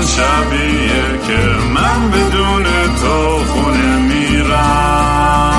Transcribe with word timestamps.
همون 0.00 0.08
شبیه 0.08 1.08
که 1.26 1.40
من 1.74 2.10
بدون 2.10 2.64
تو 3.02 3.44
خونه 3.44 3.96
میرم. 3.96 5.50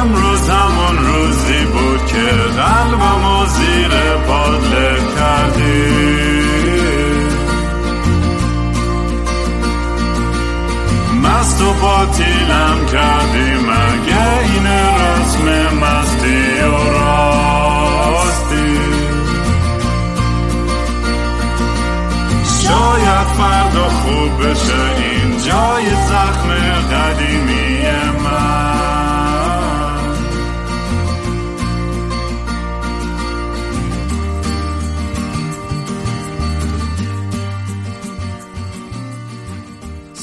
امروز 0.00 0.48
همون 0.50 0.96
روزی 1.06 1.64
بود 1.64 2.06
که 2.06 2.26
قلبم 2.56 3.24
و 3.24 3.46
زیر 3.46 3.92
پادله 4.26 4.98
کردی. 5.18 6.46
مست 11.22 11.62
و 11.62 11.72
باطیلم 11.72 12.86
کردی 12.92 13.54
مگه 13.54 14.38
این 14.42 14.66
رسم 14.66 15.76
مستی 15.76 15.85
فردا 23.38 23.88
خوب 23.88 24.46
بشه. 24.46 24.96
این 24.96 25.30
جای 25.30 25.90
زخم 25.90 26.48
قدیمی 26.92 27.66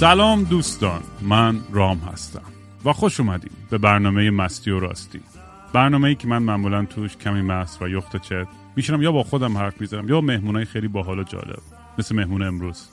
سلام 0.03 0.43
دوستان. 0.43 1.01
من 1.21 1.59
رام 1.71 1.97
هستم. 1.97 2.41
و 2.85 2.93
خوش 2.93 3.19
اومدیم 3.19 3.51
به 3.69 3.77
برنامه 3.77 4.29
مستی 4.29 4.71
و 4.71 4.79
راستی. 4.79 5.19
برنامه 5.73 6.07
ای 6.07 6.15
که 6.15 6.27
من 6.27 6.37
معمولا 6.37 6.85
توش 6.85 7.17
کمی 7.17 7.41
مست 7.41 7.81
و 7.81 7.87
یخت 7.87 8.17
چت 8.17 8.47
میشنم 8.75 9.01
یا 9.01 9.11
با 9.11 9.23
خودم 9.23 9.57
حرف 9.57 9.81
می‌زنم 9.81 10.09
یا 10.09 10.21
مهمونای 10.21 10.65
خیلی 10.65 10.87
باحال 10.87 11.19
و 11.19 11.23
جالب. 11.23 11.59
مثل 11.97 12.15
مهمون 12.15 12.43
امروز. 12.43 12.87
ام، 12.89 12.92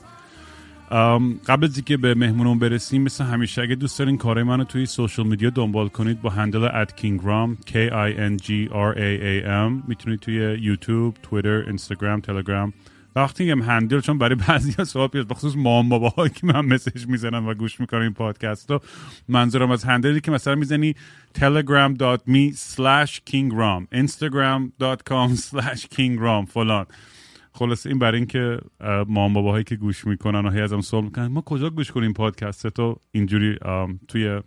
قبل 1.47 1.65
از 1.65 1.77
اینکه 1.77 1.97
به 1.97 2.15
مهمونم 2.15 2.59
برسیم 2.59 3.03
مثل 3.03 3.25
همیشه 3.25 3.63
اگه 3.63 3.75
دوست 3.75 3.99
دارین 3.99 4.19
کارهای 4.19 4.45
منو 4.45 4.65
توی 4.65 4.87
social 4.87 5.27
media 5.27 5.51
دنبال 5.51 5.89
کنید 5.89 6.21
با 6.21 6.31
handle 6.31 6.65
at 6.65 6.97
کینگرام 6.97 7.59
K 7.67 7.71
I 7.91 8.17
N 8.17 8.43
G 8.43 8.69
R 8.69 8.97
A 8.97 9.21
A 9.23 9.47
M 9.47 9.89
می‌تونید 9.89 10.21
توی 10.21 10.35
یوتیوب، 10.61 11.17
توییتر، 11.23 11.65
اینستاگرام، 11.67 12.21
تلگرام. 12.21 12.73
وقتی 13.17 13.45
میگم 13.45 13.63
handle 13.63 14.01
چون 14.01 14.19
برای 14.19 14.35
بعضی 14.35 14.73
ها 14.73 14.85
سوال 14.85 15.09
پیش 15.09 15.25
بخصوص 15.25 15.57
مامان 15.57 15.89
بابا 15.89 16.29
که 16.29 16.47
من 16.47 16.61
message 16.61 17.07
می‌زنم 17.07 17.49
و 17.49 17.55
گوش 17.55 17.81
می‌کنم 17.81 18.01
این 18.01 18.13
پادکست 18.13 18.71
منظورم 19.29 19.71
از 19.71 19.85
handle 19.85 20.16
ی 20.16 20.21
که 20.21 20.31
مثلا 20.31 20.55
می‌زنی 20.55 20.95
telegram.me 21.39 22.55
slash 22.55 23.21
kingram 23.31 23.87
instagram.com 23.95 25.37
slash 25.37 25.83
kingram 25.95 26.47
فلان. 26.49 26.87
خلاص 27.61 27.87
این 27.87 27.99
برای 27.99 28.17
اینکه 28.17 28.59
مام 29.09 29.33
باباهایی 29.33 29.65
که 29.65 29.77
گوش 29.77 30.07
می‌کنن 30.07 30.47
و 30.47 30.51
هی 30.51 30.61
ازم 30.61 30.81
سوال 30.81 31.05
می‌کنن 31.05 31.27
ما 31.27 31.41
کجا 31.41 31.71
گوش 31.71 31.91
کنیم 31.91 32.13
پادکست 32.13 32.67
تو؟ 32.67 32.97
اینجوری 33.13 33.59
توی 34.09 34.41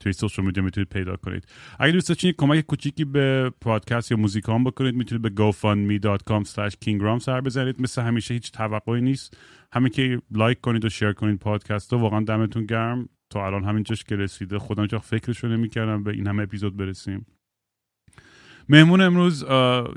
توی 0.00 0.12
سوشال 0.12 0.44
میدیا 0.44 0.62
می‌تونید 0.62 0.88
پیدا 0.88 1.16
کنید. 1.16 1.46
اگه 1.78 1.92
دوست 1.92 2.08
داشتین 2.08 2.32
کمک 2.38 2.66
کوچیکی 2.66 3.04
به 3.04 3.52
پادکست 3.60 4.10
یا 4.10 4.16
موزیکام 4.16 4.64
بکنید 4.64 4.94
می‌تونید 4.94 5.22
به 5.22 5.52
gofundme.com 5.52 6.44
slash 6.44 6.74
kingram 6.84 7.18
سر 7.18 7.40
بزنید. 7.40 7.82
مثل 7.82 8.02
همیشه 8.02 8.34
هیچ 8.34 8.52
توقعی 8.52 9.00
نیست. 9.00 9.36
همه 9.72 9.90
که 9.90 10.22
لایک 10.30 10.60
کنید 10.60 10.84
و 10.84 10.88
شیر 10.88 11.12
کنید 11.12 11.38
پادکست 11.38 11.92
رو 11.92 11.98
واقعا 11.98 12.20
دمتون 12.20 12.66
گرم. 12.66 13.08
تا 13.30 13.46
الان 13.46 13.64
همینجاش 13.64 14.04
که 14.04 14.16
رسیده 14.16 14.58
خودم 14.58 14.82
هیچ 14.82 14.94
فکرشو 14.94 15.48
نمی‌کردم 15.48 16.02
به 16.02 16.10
این 16.10 16.26
همه 16.26 16.42
اپیزود 16.42 16.76
برسیم. 16.76 17.26
مهمون 18.68 19.00
امروز 19.00 19.44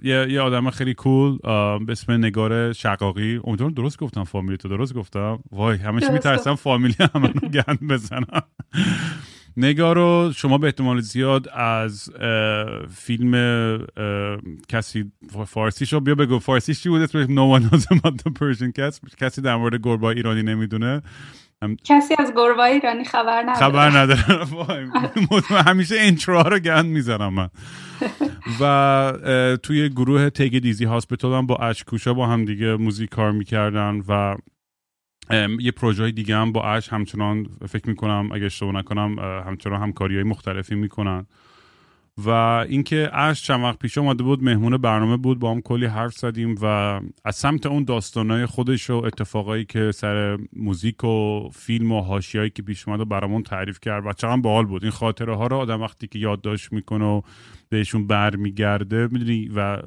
یه, 0.04 0.28
یه 0.30 0.42
آدم 0.42 0.70
خیلی 0.70 0.94
کول 0.94 1.38
به 1.78 1.92
اسم 1.92 2.12
نگار 2.12 2.74
شقاقی. 2.74 3.40
امیدوارم 3.44 3.74
درست 3.74 3.98
گفتم 4.00 4.24
فامیلی 4.24 4.58
تو 4.58 4.70
درست 4.70 4.94
گفتم؟ 4.94 5.40
وای 5.52 5.78
درست 5.78 6.12
میترسم 6.12 6.56
فامیلی 6.56 6.96
رو 7.00 7.32
گند 7.56 7.88
بزنم 7.90 8.42
نگار 9.58 9.96
رو 9.96 10.32
شما 10.36 10.58
به 10.58 10.68
احتمال 10.68 11.02
زیاد 11.02 11.50
از 11.50 12.10
فیلم 12.96 13.34
کسی 14.70 15.12
فارسی 15.48 15.86
شو 15.86 16.00
بیا 16.00 16.16
بگو 16.16 16.40
فارسی 16.40 16.74
چی 16.76 16.90
بود؟ 16.90 17.02
اسمش 17.02 17.26
No 17.26 17.60
one 17.60 17.64
knows 17.70 17.86
about 17.98 18.14
the 18.14 18.32
Persian 18.32 18.72
cats 18.80 19.16
کسی 19.18 19.42
در 19.42 19.56
مورد 19.56 19.82
گربه 19.84 20.08
ایرانی 20.08 20.44
نمی‌دونه. 20.44 21.02
کسی 21.84 22.16
از 22.20 22.34
گربه 22.36 22.64
ایرانی 22.64 23.06
خبر 23.06 23.42
نداره. 23.42 23.56
خبر 23.56 23.90
مطمئن- 25.32 25.68
همیشه 25.68 25.96
intro 25.96 26.36
ها 26.38 26.50
رو 26.50 26.60
گند 26.60 26.86
می‌زنم 26.86 27.34
من. 27.34 27.50
و 28.62 29.58
توی 29.64 29.90
گروه 29.90 30.30
Take 30.30 30.60
It 30.60 30.68
Easy 30.68 30.86
Hospital 30.86 31.34
هم 31.34 31.48
با 31.48 31.56
اش 31.56 31.72
کوشا 31.72 32.14
با 32.14 32.28
هم 32.28 32.46
دیگه 32.46 32.76
موزیک 32.76 33.10
کار 33.10 33.32
می‌کردن 33.32 34.04
و 34.08 34.36
یه 35.60 35.72
پروژه 35.72 36.12
دیگه 36.12 36.36
هم 36.38 36.52
با 36.52 36.64
اش 36.64 36.90
همچنان 36.90 37.48
فکر 37.70 37.90
می‌کنم 37.90 38.30
اگه 38.34 38.46
اشتباه 38.46 38.74
نکنم 38.76 39.20
همچنان 39.48 39.82
همکاری 39.82 40.16
های 40.16 40.24
مختلفی 40.24 40.76
می‌کنن. 40.76 41.26
و 42.18 42.30
اینکه 42.30 43.10
اش 43.14 43.44
چند 43.44 43.64
وقت 43.64 43.80
پیش 43.80 43.98
اومده 43.98 44.24
بود 44.24 44.44
مهمون 44.44 44.78
برنامه 44.78 45.18
بود 45.18 45.40
با 45.40 45.52
هم 45.52 45.62
کلی 45.62 45.86
حرف 45.86 46.14
زدیم 46.14 46.56
و 46.62 46.66
از 47.26 47.36
سمت 47.36 47.66
اون 47.66 47.84
داستانهای 47.84 48.46
خودش 48.46 48.90
و 48.90 48.94
اتفاقایی 48.94 49.66
که 49.66 49.92
سر 49.92 50.38
موزیک 50.56 51.04
و 51.04 51.50
فیلم 51.54 51.92
و 51.92 52.02
حاشیهایی 52.02 52.50
که 52.50 52.62
پیش 52.62 52.88
اومد 52.88 53.00
و 53.00 53.06
برامون 53.06 53.44
تعریف 53.44 53.80
کرد 53.80 54.06
و 54.06 54.14
چقدر 54.14 54.42
باحال 54.42 54.66
بود. 54.66 54.84
این 54.84 54.92
خاطره 54.92 55.36
ها 55.36 55.48
رو 55.48 55.58
آدم 55.58 55.82
وقتی 55.82 56.08
که 56.08 56.20
یادداشت 56.20 56.74
می‌کنه 56.74 57.06
و 57.06 57.22
بهشون 57.70 58.08
برمیگرده 58.08 59.08
می‌دونی 59.12 59.52
و 59.56 59.80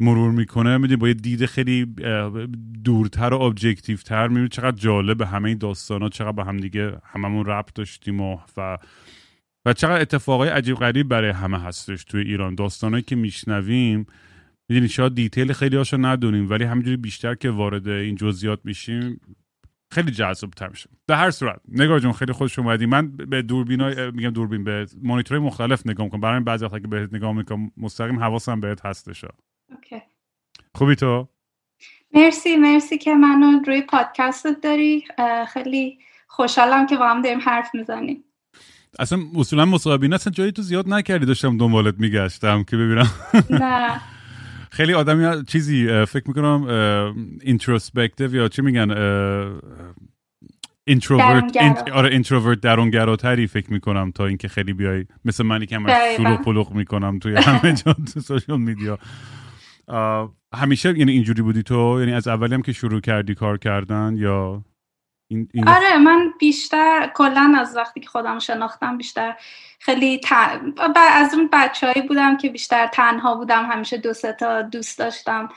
مرور 0.00 0.30
می‌کنه 0.30 0.78
می‌دونی 0.78 0.96
با 0.96 1.08
یه 1.08 1.14
دید 1.14 1.46
خیلی 1.46 1.86
دورتر 2.84 3.34
و 3.34 3.40
objective 3.40 3.96
تر 3.96 4.28
می‌بینی 4.28 4.48
چقدر 4.48 4.76
جالب 4.76 5.22
همه 5.22 5.48
این 5.48 5.58
داستان 5.58 6.02
ها 6.02 6.08
چقدر 6.08 6.32
به 6.32 6.44
هم 6.44 6.56
دیگه 6.56 6.92
هممون 7.04 7.46
ربط 7.46 7.74
داشتیم 7.74 8.20
و 8.20 8.38
و 8.56 8.78
و 9.66 9.72
چقدر 9.72 10.00
اتفاقای 10.00 10.48
عجیب 10.48 10.76
غریب 10.76 11.08
برای 11.08 11.30
همه 11.30 11.60
هستش 11.60 12.04
توی 12.04 12.22
ایران. 12.22 12.54
داستانهایی 12.54 13.02
که 13.02 13.16
میشنویم 13.16 14.06
می‌دونی 14.68 14.88
شاید 14.88 15.14
detail 15.14 15.52
خیلی 15.52 15.76
هاشو 15.76 15.96
ندونیم 15.96 16.50
ولی 16.50 16.64
همینجوری 16.64 16.96
بیشتر 16.96 17.34
که 17.34 17.50
وارد 17.50 17.88
این 17.88 18.14
جزئیات 18.14 18.60
میشیم 18.64 19.20
خیلی 19.92 20.10
جذاب 20.10 20.50
تر 20.50 20.68
میشه. 20.68 20.90
در 21.06 21.14
هر 21.14 21.30
صورت 21.30 21.60
نگار 21.68 21.98
جون 21.98 22.12
خیلی 22.12 22.32
خوش 22.32 22.58
اومدی. 22.58 22.86
من 22.86 23.16
به 23.16 23.42
دوربین 23.42 24.10
میگم 24.10 24.30
دوربین 24.30 24.64
به 24.64 24.86
مانیتورهای 25.02 25.46
مختلف 25.46 25.86
نگاه 25.86 26.04
می‌کنم. 26.04 26.20
برای 26.20 26.40
بعضی 26.40 26.64
وقتا 26.64 26.78
که 26.78 26.88
بهت 26.88 27.14
نگاه 27.14 27.32
می‌کنم 27.32 27.70
مستقیم 27.76 28.20
حواسم 28.20 28.60
بهت 28.60 28.86
هستش 28.86 29.24
okay. 29.24 30.02
خوبی 30.74 30.94
تو؟ 30.94 31.28
مرسی 32.14 32.56
مرسی 32.56 32.98
که 32.98 33.14
منو 33.14 33.62
روی 33.66 33.82
پادکستت 33.82 34.60
داری. 34.62 35.04
خیلی 35.52 35.98
خوشحالم 36.26 36.86
که 36.86 36.96
با 36.96 37.08
هم 37.08 37.22
داریم 37.22 37.40
حرف 37.40 37.74
می‌زنیم. 37.74 38.24
اصلا 38.98 39.18
اصولا 39.36 39.64
مصاحبه 39.64 39.98
اینا 39.98 40.12
اصلا 40.12 40.32
جایی 40.32 40.52
تو 40.52 40.62
زیاد 40.62 40.88
نکردی 40.88 41.26
داشتم 41.26 41.56
دنبالت 41.56 41.94
میگشتم 41.98 42.64
که 42.64 42.76
ببینم 42.76 43.10
نه 43.50 44.00
خیلی 44.70 44.94
آدمی 44.94 45.44
چیزی 45.44 46.04
فکر 46.04 46.28
می‌کنم 46.28 46.64
introspective 47.42 48.34
یا 48.34 48.48
چی 48.48 48.62
میگن 48.62 48.90
introvert. 50.84 51.56
آره 51.92 52.10
introvert 52.10 52.60
درونگراتری 52.60 53.46
فکر 53.46 53.72
می‌کنم 53.72 54.10
تا 54.10 54.26
اینکه 54.26 54.48
خیلی 54.48 54.72
بیای 54.72 55.06
مثل 55.24 55.44
منی 55.44 55.66
که 55.66 55.76
همش. 55.76 55.92
شلوغ 56.16 56.42
پلوغ 56.42 56.72
می‌کنم 56.74 57.18
توی 57.18 57.36
همه 57.36 57.72
جا 57.72 57.92
تو 57.92 58.20
social 58.20 58.60
media 58.60 58.98
همیشه 60.54 60.98
یعنی 60.98 61.12
اینجوری 61.12 61.42
بودی 61.42 61.62
تو 61.62 61.96
یعنی 62.00 62.12
از 62.12 62.28
اولی 62.28 62.54
هم 62.54 62.62
که 62.62 62.72
شروع 62.72 63.00
کردی 63.00 63.34
کار 63.34 63.58
کردن 63.58 64.14
یا 64.16 64.64
این, 65.30 65.48
این 65.54 65.68
آره 65.68 65.98
من 65.98 66.34
بیشتر 66.40 67.10
کلا 67.14 67.54
از 67.58 67.76
وقتی 67.76 68.00
که 68.00 68.08
خودم 68.08 68.38
شناختم 68.38 68.98
بیشتر 68.98 69.36
خیلی 69.80 70.18
تن... 70.20 70.70
ب- 70.70 70.92
از 70.96 71.34
اون 71.34 71.48
بچههایی 71.52 72.02
بودم 72.08 72.36
که 72.36 72.50
بیشتر 72.50 72.86
تنها 72.86 73.34
بودم 73.34 73.66
همیشه 73.66 73.96
دو 73.98 74.12
سه 74.14 74.32
تا 74.32 74.62
دوست 74.62 74.98
داشتم. 74.98 75.48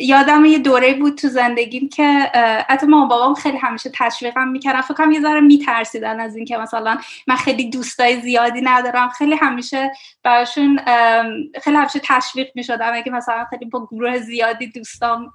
یادم 0.00 0.44
یه 0.44 0.58
دوره 0.58 0.94
بود 0.94 1.18
تو 1.18 1.28
زندگیم 1.28 1.88
که 1.88 2.30
حتی 2.68 2.86
مامان 2.86 3.08
بابام 3.08 3.34
خیلی 3.34 3.58
همیشه 3.58 3.90
تشویقم 3.94 4.48
می‌کردن 4.48 4.80
فکر 4.80 4.94
کنم 4.94 5.12
یه 5.12 5.20
ذره 5.20 5.40
میترسیدن 5.40 6.20
از 6.20 6.36
اینکه 6.36 6.58
مثلا 6.58 6.98
من 7.26 7.36
خیلی 7.36 7.70
دوستای 7.70 8.20
زیادی 8.20 8.60
ندارم. 8.60 9.08
خیلی 9.08 9.34
همیشه 9.34 9.92
براشون 10.22 10.80
خیلی 11.62 11.76
همیشه 11.76 12.00
تشویق 12.04 12.48
می‌شدم. 12.54 12.90
اگه 12.94 13.12
مثلا 13.12 13.44
خیلی 13.50 13.64
با 13.64 13.86
گروه 13.86 14.18
زیادی 14.18 14.66
دوستام 14.66 15.32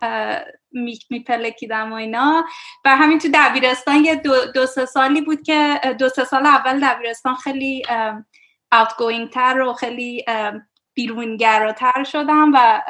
میپلکیدم 1.09 1.91
و 1.91 1.95
اینا. 1.95 2.45
و 2.85 2.95
همین 2.95 3.19
تو 3.19 3.27
دبیرستان 3.33 4.05
یه 4.05 4.15
دو, 4.15 4.33
دو 4.55 4.65
سه 4.65 4.85
سالی 4.85 5.21
بود 5.21 5.41
که 5.41 5.79
دو 5.99 6.09
سه 6.09 6.23
سال 6.23 6.45
اول 6.45 6.79
دبیرستان 6.79 7.35
خیلی 7.35 7.83
outgoing 8.75 9.29
تر 9.33 9.61
و 9.61 9.73
خیلی 9.73 10.25
بیرونگراتر 10.93 12.03
شدم 12.03 12.51
و 12.53 12.81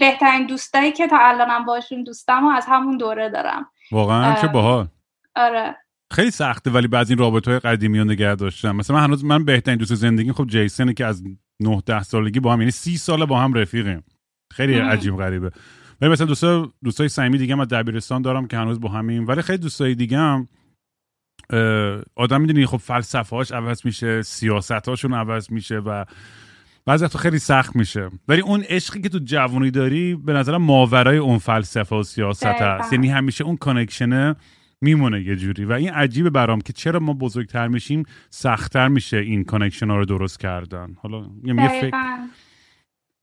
بهترین 0.00 0.46
دوستایی 0.46 0.92
که 0.92 1.06
تا 1.06 1.18
الانم 1.20 1.64
باشون 1.64 2.04
دوستم 2.04 2.46
و 2.46 2.48
از 2.48 2.66
همون 2.68 2.96
دوره 2.96 3.30
دارم. 3.30 3.66
واقعا 3.92 4.34
چه. 4.34 4.46
باحال. 4.46 4.88
آره. 5.36 5.76
خیلی 6.12 6.30
سخته 6.30 6.70
ولی 6.70 6.88
بعضی 6.88 7.12
این 7.12 7.18
رابطه 7.18 7.50
های 7.50 7.60
قدیمی 7.60 7.98
رو 7.98 8.04
نگه 8.04 8.34
داشتم. 8.34 8.76
مثلا 8.76 8.96
من 8.96 9.02
هنوز 9.02 9.24
من 9.24 9.44
بهترین 9.44 9.78
دوست 9.78 9.94
زندگی 9.94 10.32
خب 10.32 10.46
جیسنه 10.46 10.94
که 10.94 11.06
از 11.06 11.22
9 11.60 11.82
10 11.86 12.02
سالگی 12.02 12.40
با 12.40 12.52
هم 12.52 12.60
یعنی 12.60 12.70
30 12.70 12.96
سال 12.96 13.24
با 13.24 13.40
هم 13.40 13.54
رفیقیم. 13.54 14.04
خیلی 14.52 14.78
عجیب 14.78 15.16
غریبه. 15.16 15.50
ولی 16.00 16.10
مثلا 16.10 16.26
دوستا 16.26 16.72
دوستای 16.84 17.08
صمیمی 17.08 17.38
دیگه 17.38 17.54
من 17.54 17.64
دبیرستان 17.64 18.22
دارم 18.22 18.46
که 18.46 18.56
هنوز 18.56 18.80
با 18.80 18.88
همین 18.88 19.24
ولی 19.24 19.42
خیلی 19.42 19.58
دوستای 19.58 19.94
دیگه 19.94 20.18
هم 20.18 20.48
آدم 22.16 22.40
می‌دونی 22.40 22.66
خب 22.66 22.76
فلسفه 22.76 23.36
هاش 23.36 23.52
عوض 23.52 23.86
میشه 23.86 24.22
سیاست 24.22 24.88
هاشون 24.88 25.14
عوض 25.14 25.50
میشه 25.50 25.78
و 25.78 26.04
بعضی 26.86 27.04
وقتا 27.04 27.18
خیلی 27.18 27.38
سخت 27.38 27.76
میشه. 27.76 28.10
ولی 28.28 28.40
اون 28.40 28.64
عشقی 28.68 29.00
که 29.00 29.08
تو 29.08 29.18
جوانی 29.24 29.70
داری 29.70 30.14
به 30.14 30.32
نظرم 30.32 30.62
ماورای 30.62 31.16
اون 31.16 31.38
فلسفه 31.38 31.96
و 31.96 32.02
سیاست 32.02 32.46
هست. 32.46 32.92
یعنی 32.92 33.08
همیشه 33.08 33.44
اون 33.44 33.56
کانکشنه 33.56 34.36
میمونه 34.80 35.22
یه 35.22 35.36
جوری. 35.36 35.64
و 35.64 35.72
این 35.72 35.90
عجیبه 35.90 36.30
برام 36.30 36.60
که 36.60 36.72
چرا 36.72 37.00
ما 37.00 37.12
بزرگتر 37.12 37.68
میشیم 37.68 38.04
سختتر 38.30 38.88
میشه 38.88 39.16
این 39.16 39.44
connection 39.44 39.90
ها 39.90 39.96
رو 39.96 40.04
درست 40.04 40.40
کردن. 40.40 40.96
حالا 41.02 41.26
یه 41.44 41.68
فکر 41.68 42.18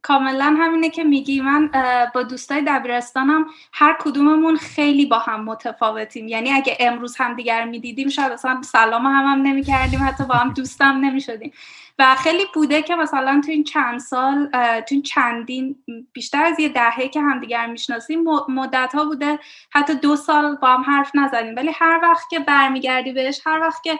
کاملا 0.01 0.55
همینه 0.59 0.89
که 0.89 1.03
میگی. 1.03 1.41
من 1.41 1.69
با 2.15 2.23
دوستای 2.23 2.63
دبیرستانم 2.67 3.45
هر 3.73 3.97
کدوممون 3.99 4.57
خیلی 4.57 5.05
با 5.05 5.19
هم 5.19 5.43
متفاوتیم. 5.43 6.27
یعنی 6.27 6.51
اگه 6.51 6.77
امروز 6.79 7.15
هم 7.17 7.35
دیگر 7.35 7.65
می‌دیدیم 7.65 8.09
شاید 8.09 8.31
مثلا 8.31 8.61
سلام 8.61 9.05
هم, 9.05 9.25
هم 9.25 9.41
نمی 9.41 9.63
کردیم 9.63 9.99
حتی 10.03 10.23
با 10.23 10.35
هم 10.35 10.53
دوستم 10.53 10.99
نمی 11.01 11.21
شدیم 11.21 11.51
و 11.99 12.15
خیلی 12.15 12.43
بوده 12.53 12.81
که 12.81 12.95
مثلا 12.95 13.41
تو 13.45 13.51
این 13.51 13.63
چند 13.63 13.99
سال 13.99 14.49
تو 14.81 14.85
این 14.91 15.01
چندین 15.01 15.75
بیشتر 16.13 16.43
از 16.43 16.59
یه 16.59 16.69
دهه 16.69 17.07
که 17.07 17.21
همدیگر 17.21 17.67
می‌شناسیم 17.67 18.23
مدت 18.49 18.91
ها 18.93 19.05
بوده 19.05 19.39
حتی 19.71 19.95
دو 19.95 20.15
سال 20.15 20.55
با 20.55 20.67
هم 20.67 20.81
حرف 20.81 21.11
نزدیم 21.15 21.55
ولی 21.55 21.71
هر 21.75 21.99
وقت 22.03 22.29
که 22.29 22.39
برمیگردی 22.39 23.11
بهش 23.11 23.41
هر 23.45 23.59
وقت 23.59 23.83
که 23.83 23.99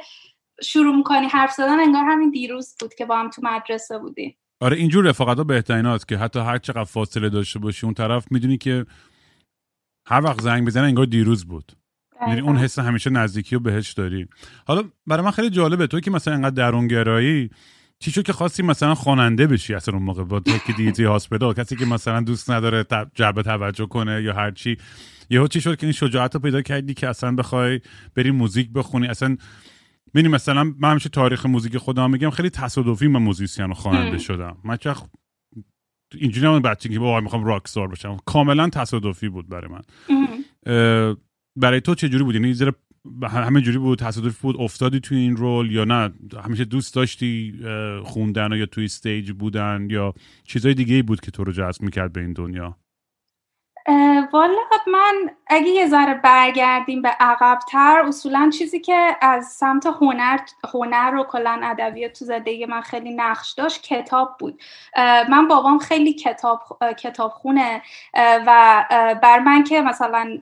شروع 0.64 0.96
می‌کنی 0.96 1.28
حرف 1.28 1.52
زدن 1.52 1.80
انگار 1.80 2.04
همین 2.04 2.32
دیروز 2.32 2.76
بود 2.80 2.94
که 2.94 3.06
با 3.06 3.20
هم 3.20 3.30
تو 3.30 3.42
مدرسه 3.46 3.98
بودیم. 3.98 4.38
آره 4.62 4.78
اینجور 4.78 5.06
رفاقت 5.06 5.38
ها 5.38 5.44
بهترین 5.44 5.98
که 5.98 6.18
حتی 6.18 6.40
هر 6.40 6.58
چقدر 6.58 6.84
فاصله 6.84 7.30
داشته 7.30 7.60
باشی 7.60 7.86
اون 7.86 7.94
طرف 7.94 8.32
می‌دونی 8.32 8.58
که 8.58 8.86
هر 10.08 10.22
وقت 10.24 10.42
زنگ 10.42 10.68
بزنه 10.68 10.84
انگار 10.84 11.06
دیروز 11.06 11.46
بود. 11.46 11.72
یعنی 12.28 12.42
اون 12.42 12.58
حس 12.58 12.80
همیشه 12.80 13.10
نزدیکی 13.10 13.56
رو 13.56 13.62
بهش 13.62 13.92
داری. 13.92 14.28
حالا 14.68 14.84
برای 15.08 15.26
من 15.26 15.32
خیلی 15.32 15.50
جالبه 15.50 15.88
تو 15.88 16.00
که 16.00 16.12
مثلا 16.12 16.34
انقدر 16.34 16.56
درونگرایی 16.56 17.50
چی 18.00 18.12
شد 18.12 18.24
که 18.24 18.34
خواستی 18.34 18.64
مثلا 18.64 18.96
خواننده 18.96 19.48
بشی 19.48 19.74
اصلا 19.74 19.94
اون 19.94 20.04
موقع 20.04 20.24
با 20.24 20.40
که 20.40 20.74
دیتی 20.78 21.04
هاسپیتال 21.04 21.54
کسی 21.54 21.76
که 21.76 21.86
مثلا 21.86 22.22
دوست 22.22 22.52
نداره 22.52 22.86
جلب 23.16 23.42
توجه 23.42 23.86
کنه 23.86 24.24
یا 24.24 24.34
هر 24.34 24.52
چی. 24.52 24.78
یهو 25.30 25.48
چی 25.48 25.62
شد 25.62 25.78
که 25.78 25.86
این 25.86 25.94
شجاعت 25.94 26.36
رو 26.36 26.42
پیدا 26.42 26.62
کردی 26.62 26.94
که 26.94 27.10
اصلا 27.10 27.36
بخوای 27.36 27.82
بری 28.16 28.32
موزیک 28.32 28.72
بخونی؟ 28.72 29.08
اصلا 29.08 29.38
ببین 30.14 30.28
مثلا 30.28 30.74
من 30.80 30.92
همیشه 30.92 31.10
تاریخ 31.10 31.46
موزیک 31.46 31.78
خودم 31.78 32.12
میگم 32.12 32.30
خیلی 32.30 32.50
تصادفی 32.50 33.08
من 33.08 33.22
musician 33.22 33.66
و 33.66 33.74
خواننده 33.74 34.18
شدم. 34.18 34.58
من 34.64 34.78
نه 34.78 34.96
اینجوری 36.14 36.48
هم 36.48 36.60
بچگی 36.62 36.94
که 36.94 37.00
بابا 37.00 37.22
می‌خوام 37.22 37.46
راک 37.46 37.64
بشم. 37.92 38.18
کاملا 38.26 38.70
تصادفی 38.70 39.30
بود 39.30 39.50
برای 39.50 39.72
من. 39.72 39.82
برای 41.56 41.82
تو 41.82 41.96
چه 41.96 42.10
جوری 42.10 42.24
بود؟ 42.24 42.36
یعنی 42.36 42.54
زیر 42.54 42.72
همه 43.24 43.62
جوری 43.62 43.78
بود 43.78 44.00
تصادفی 44.00 44.38
بود 44.42 44.56
افتادی 44.60 45.00
توی 45.00 45.18
این 45.18 45.36
role 45.36 45.72
یا 45.72 45.86
نه؟ 45.86 46.14
همیشه 46.44 46.66
دوست 46.66 46.96
داشتی 46.96 47.54
خوندن 48.04 48.52
یا 48.52 48.66
توی 48.66 48.86
stage 48.86 49.32
بودن 49.32 49.88
یا 49.90 50.14
چیزای 50.44 50.74
دیگه 50.74 51.04
بود 51.04 51.22
که 51.22 51.32
تو 51.32 51.44
رو 51.44 51.52
جذب 51.52 51.82
می‌کرد 51.82 52.14
به 52.14 52.22
این 52.22 52.34
دنیا؟ 52.34 52.78
والا 54.34 54.62
من 54.88 55.30
اگه 55.48 55.68
یه 55.68 55.88
ذره 55.88 56.14
برگردیم 56.14 57.02
به 57.02 57.10
عقبتر 57.10 58.04
اصولا 58.08 58.50
چیزی 58.58 58.80
که 58.80 59.18
از 59.22 59.46
سمت 59.46 59.86
هنر 59.86 60.40
هنر 60.74 61.16
و 61.16 61.24
کلا 61.24 61.60
ادبیات 61.64 62.14
تو 62.14 62.26
زندگی 62.26 62.66
من 62.66 62.82
خیلی 62.82 63.16
نقش 63.16 63.54
داشت 63.54 63.84
کتاب 63.84 64.36
بود. 64.40 64.62
من 65.30 65.48
بابام 65.48 65.80
خیلی 65.80 66.14
کتاب 66.14 66.62
کتاب 66.98 67.32
خونه 67.32 67.82
و 68.16 68.86
بر 69.24 69.40
من 69.40 69.64
که 69.64 69.82
مثلا 69.82 70.40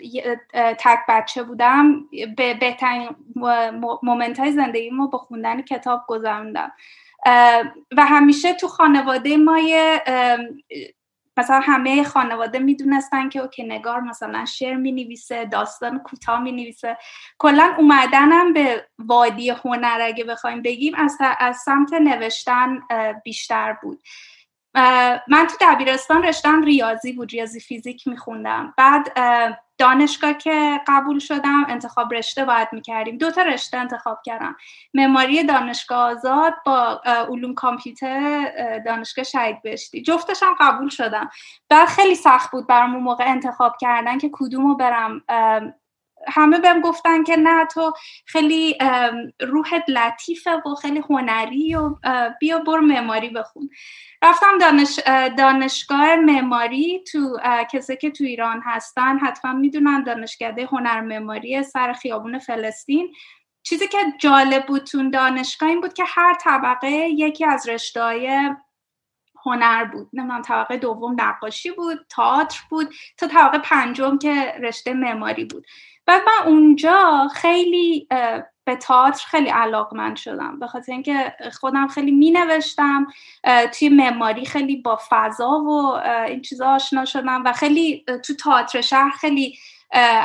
تک 0.54 1.00
بچه 1.10 1.44
بودم 1.44 2.02
به 2.38 2.54
بهترین 2.54 3.10
مومنت 4.04 4.40
های 4.40 4.52
زندگی 4.52 4.90
ما 4.90 5.08
با 5.08 5.18
خوندن 5.18 5.62
کتاب 5.62 6.04
گذروندم. 6.08 6.72
و 7.98 8.06
همیشه 8.06 8.54
تو 8.54 8.68
خانواده 8.68 9.38
ما 9.38 9.60
مثلا 11.38 11.60
همه 11.60 12.04
خانواده 12.04 12.60
می‌دونستن 12.60 13.30
که 13.30 13.40
اوکی 13.40 13.64
نگار 13.64 14.00
مثلا 14.00 14.46
شعر 14.46 14.76
می‌نویسه 14.76 15.46
داستان 15.46 16.00
کوتاه 16.00 16.40
می‌نویسه. 16.40 16.98
کلا 17.38 17.76
اومدنم 17.78 18.54
به 18.54 18.88
وادی 19.00 19.50
هنر 19.50 20.00
اگه 20.02 20.24
بخوایم 20.24 20.62
بگیم 20.62 20.96
از, 20.96 21.18
از 21.40 21.58
سمت 21.58 21.94
نوشتن 21.94 22.80
بیشتر 23.24 23.74
بود. 23.74 24.04
من 25.28 25.48
تو 25.48 25.56
دبیرستان 25.62 26.24
رشتم 26.24 26.64
ریاضی 26.64 27.14
بود 27.14 27.32
ریاضی 27.32 27.60
فیزیک 27.60 28.08
میخوندم. 28.08 28.74
بعد 28.78 29.12
دانشگاه 29.78 30.34
که 30.34 30.82
قبول 30.88 31.20
شدم 31.20 31.66
انتخاب 31.70 32.14
رشته 32.14 32.46
باید 32.46 32.68
می‌کردیم. 32.72 33.18
دو 33.18 33.32
تا 33.32 33.42
رشته 33.42 33.78
انتخاب 33.78 34.22
کردم. 34.26 34.56
معماری 34.94 35.44
دانشگاه 35.44 36.12
آزاد 36.12 36.54
با 36.66 37.02
علوم 37.06 37.54
کامپیوتر 37.54 38.80
دانشگاه 38.80 39.26
شهید 39.26 39.62
بهشتی. 39.62 40.02
جفتشم 40.02 40.56
قبول 40.60 40.90
شدم. 40.90 41.30
بعد 41.70 41.88
خیلی 41.88 42.16
سخت 42.16 42.52
بود 42.52 42.68
برام 42.68 42.90
موقع 42.90 43.26
انتخاب 43.28 43.76
کردن 43.80 44.18
که 44.18 44.30
کدومو 44.34 44.76
برم 44.76 45.22
همه 46.28 46.60
بهم 46.60 46.82
گفتن 46.82 47.24
که 47.24 47.36
نه 47.38 47.66
تو 47.66 47.94
خیلی 48.26 48.78
روحت 49.42 49.84
لطیفه 49.90 50.52
و 50.52 50.76
خیلی 50.76 51.04
هنری 51.10 51.76
و 51.76 51.96
بیا 52.40 52.60
برو 52.60 52.82
معماری 52.82 53.30
بخون. 53.30 53.70
رفتم 54.22 54.58
دانش 54.58 55.00
دانشگاه 55.38 56.16
معماری 56.16 57.04
تو 57.12 57.40
کسی 57.72 57.98
که 57.98 58.12
تو 58.12 58.24
ایران 58.24 58.62
هستن 58.66 59.20
حتما 59.20 59.54
می‌دونن 59.54 60.04
دانشکده 60.04 60.66
هنر 60.66 61.02
معماری 61.02 61.64
سر 61.64 61.94
خیابون 61.94 62.40
فلسطین. 62.40 63.14
چیزی 63.64 63.88
که 63.88 63.98
جالب 64.20 64.66
بود 64.66 64.84
تو 64.84 65.10
دانشگاه 65.10 65.70
این 65.70 65.82
بود 65.82 65.94
که 65.94 66.04
هر 66.08 66.34
طبقه 66.34 66.92
یکی 66.92 67.46
از 67.46 67.70
رشته 67.70 68.56
هنر 69.46 69.86
بود. 69.86 70.10
نمی‌دونم 70.14 70.42
طبقه 70.42 70.78
دوم 70.78 71.16
نقاشی 71.22 71.72
بود 71.72 72.06
تئاتر 72.10 72.60
بود 72.70 72.94
تا 73.18 73.28
طبقه 73.28 73.58
پنجم 73.58 74.18
که 74.18 74.56
رشته 74.62 74.94
معماری 74.94 75.46
بود. 75.46 75.66
و 76.08 76.20
من 76.28 76.48
اونجا 76.48 77.28
خیلی 77.34 78.08
به 78.66 78.76
تئاتر 78.76 79.26
خیلی 79.28 79.50
علاقمند 79.50 80.16
شدم. 80.16 80.60
به 80.60 80.68
خاطر 80.68 80.92
اینکه 80.92 81.36
خودم 81.60 81.88
خیلی 81.88 82.12
می 82.12 82.32
نوشتم 82.32 83.08
توی 83.80 83.90
معماری 83.90 84.46
خیلی 84.46 84.76
با 84.76 85.00
فضا 85.10 85.50
و 85.50 85.94
این 86.28 86.42
چیزا 86.42 86.68
آشنا 86.68 87.06
شدم 87.06 87.44
و 87.46 87.54
خیلی 87.54 88.06
تو 88.28 88.34
تئاتر 88.34 88.82
شهر 88.82 89.10
خیلی 89.10 89.58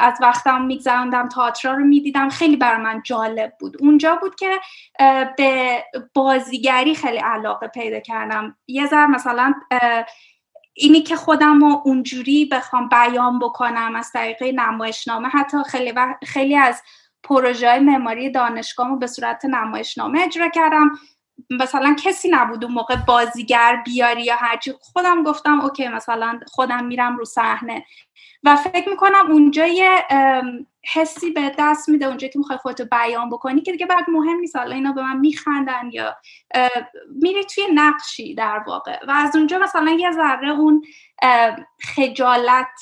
از 0.01 0.19
وقتم 0.21 0.63
میگذراندم 0.63 1.29
تئاتر 1.29 1.75
رو 1.75 1.85
می‌دیدم. 1.85 2.29
خیلی 2.29 2.57
بر 2.57 2.77
من 2.77 3.03
جالب 3.05 3.53
بود. 3.61 3.77
اونجا 3.81 4.17
بود 4.17 4.35
که 4.35 4.61
به 5.37 5.85
بازیگری 6.15 6.95
خیلی 6.95 7.19
علاقه 7.19 7.69
پیدا 7.69 8.01
کردم. 8.01 8.57
یه 8.69 8.87
ذر 8.87 9.07
مثلا 9.07 9.55
اینی 10.81 11.03
که 11.03 11.17
خودم 11.17 11.65
رو 11.65 11.83
اونجوری 11.85 12.45
بخوام 12.45 12.89
بیان 12.89 13.39
بکنم 13.39 13.93
از 13.97 14.11
طریق 14.13 14.43
نمایشنامه. 14.43 15.29
حتی 15.29 15.57
خیلی, 15.67 15.93
خیلی 16.27 16.57
از 16.57 16.83
پروژه 17.23 17.79
معماری 17.79 18.31
دانشگاهمو 18.31 18.97
به 18.97 19.07
صورت 19.07 19.45
نمایشنامه 19.45 20.21
اجرا 20.21 20.49
کردم. 20.49 20.91
مثلا 21.51 21.97
کسی 22.05 22.29
نبود 22.31 22.65
اون 22.65 22.75
موقع 22.75 22.97
بازیگر 22.97 23.83
بیاری 23.85 24.23
یا 24.23 24.37
هرچی 24.37 24.73
خودم 24.81 25.23
گفتم 25.23 25.61
اوکی 25.61 25.89
مثلا 25.89 26.41
خودم 26.47 26.85
میرم 26.85 27.17
رو 27.17 27.25
صحنه. 27.25 27.85
و 28.43 28.57
فکر 28.57 28.89
می‌کنم 28.89 29.31
اونجا 29.31 29.67
یه 29.67 30.05
حسی 30.95 31.31
به 31.31 31.55
دست 31.59 31.89
میده 31.89 32.07
اونجا 32.07 32.29
که 32.29 32.39
می‌خوای 32.39 32.59
خودتو 32.59 32.85
بیان 32.85 33.31
بکنی 33.31 33.61
که 33.61 33.73
دیگه 33.73 33.87
بعد 33.87 34.11
مهم 34.11 34.39
نیست 34.39 34.57
حالا 34.57 34.75
اینا 34.75 34.93
به 34.93 35.03
من 35.03 35.17
میخندن 35.17 35.91
یا 35.93 36.17
میری 37.23 37.45
توی 37.45 37.65
نقشی 37.75 38.35
در 38.35 38.59
واقع. 38.67 38.99
و 39.09 39.11
از 39.11 39.37
اونجا 39.37 39.59
مثلا 39.59 39.91
یه 39.91 40.13
ذره 40.13 40.51
اون 40.51 40.83
خجالت 41.95 42.81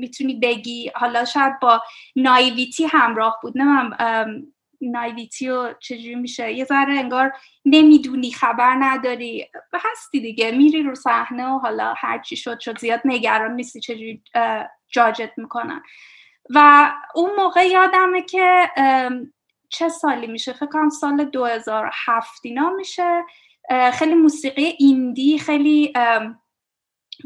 می‌تونی 0.00 0.34
بگی. 0.34 0.90
حالا 0.94 1.24
شاید 1.24 1.60
با 1.60 1.82
نایویتی 2.16 2.86
همراه 2.86 3.38
بود. 3.42 3.52
نه 3.58 3.90
نایویتی 4.80 5.48
و 5.48 5.74
چجوری 5.80 6.14
میشه. 6.14 6.52
یه 6.52 6.64
ذره 6.64 6.94
انگار 6.94 7.32
نمی‌دونی 7.64 8.32
خبر 8.32 8.76
نداری. 8.78 9.46
هستی 9.72 10.20
دیگه. 10.20 10.50
میری 10.50 10.82
رو 10.82 10.94
صحنه 10.94 11.46
و 11.46 11.58
حالا 11.58 11.94
هرچی 11.96 12.36
شد 12.36 12.60
شد 12.60 12.78
زیاد 12.78 13.00
نگران 13.04 13.54
نیستی 13.54 13.80
چجوری 13.80 14.22
جاجت 14.88 15.32
می‌کنن. 15.36 15.82
و 16.54 16.90
اون 17.14 17.30
موقع 17.36 17.66
یادمه 17.68 18.22
که 18.22 18.70
چه 19.70 19.88
سالی 19.88 20.26
میشه؟ 20.26 20.52
فکر 20.52 20.66
کنم 20.66 20.88
سال 20.88 21.24
2007 21.24 22.40
اینا 22.44 22.70
میشه. 22.70 23.24
خیلی 23.92 24.14
موسیقی 24.14 24.74
ایندی 24.78 25.38
خیلی 25.38 25.92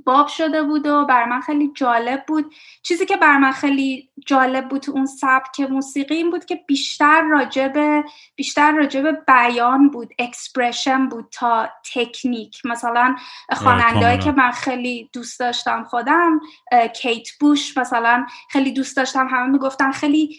باب 0.04 0.26
شده 0.26 0.62
بود 0.62 0.86
و 0.86 1.04
بر 1.04 1.24
من 1.24 1.40
خیلی 1.40 1.72
جالب 1.74 2.24
بود. 2.26 2.54
چیزی 2.82 3.06
که 3.06 3.16
بر 3.16 3.38
من 3.38 3.52
خیلی 3.52 4.08
جالب 4.26 4.68
بود 4.68 4.80
تو 4.80 4.92
اون 4.92 5.06
سبک 5.06 5.60
موسیقی 5.60 6.14
این 6.14 6.30
بود 6.30 6.44
که 6.44 6.60
بیشتر 6.66 7.22
راجب 7.22 8.04
بیشتر 8.36 8.72
راجع 8.72 9.04
به 9.04 9.24
بیان 9.26 9.90
بود 9.90 10.12
expression 10.18 11.08
بود 11.08 11.28
تا 11.30 11.68
تکنیک. 11.94 12.66
مثلا 12.66 13.16
خواننده‌هایی 13.52 14.18
که 14.18 14.32
من 14.32 14.50
خیلی 14.50 15.10
دوست 15.12 15.40
داشتم 15.40 15.84
خودم 15.84 16.40
کیت 16.94 17.28
بوش 17.40 17.78
مثلا 17.78 18.26
خیلی 18.50 18.72
دوست 18.72 18.96
داشتم 18.96 19.28
همه 19.30 19.46
می‌گفتن 19.46 19.92
خیلی 19.92 20.38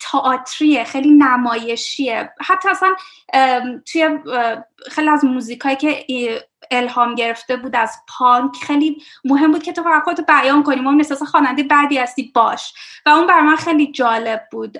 تئاتریه 0.00 0.84
خیلی 0.84 1.10
نمایشیه. 1.10 2.32
حتی 2.40 2.68
اصلا 2.68 2.94
توی 3.92 4.18
خیلی 4.90 5.08
از 5.08 5.24
موزیکایی 5.24 5.76
که 5.76 6.04
الهام 6.72 7.14
گرفته 7.14 7.56
بود 7.56 7.76
از 7.76 7.96
پانک. 8.08 8.56
خیلی 8.56 9.02
مهم 9.24 9.52
بود 9.52 9.62
که 9.62 9.72
تو 9.72 9.82
فقط 9.82 10.02
خودتو 10.02 10.22
بیان 10.22 10.62
کنی. 10.62 10.80
ما 10.80 10.96
احساس 10.96 11.22
خواننده 11.22 11.62
بعدی 11.62 11.98
هستی 11.98 12.32
باش. 12.34 12.74
و 13.06 13.10
اون 13.10 13.26
بر 13.26 13.40
من 13.40 13.56
خیلی 13.56 13.92
جالب 13.92 14.42
بود. 14.50 14.78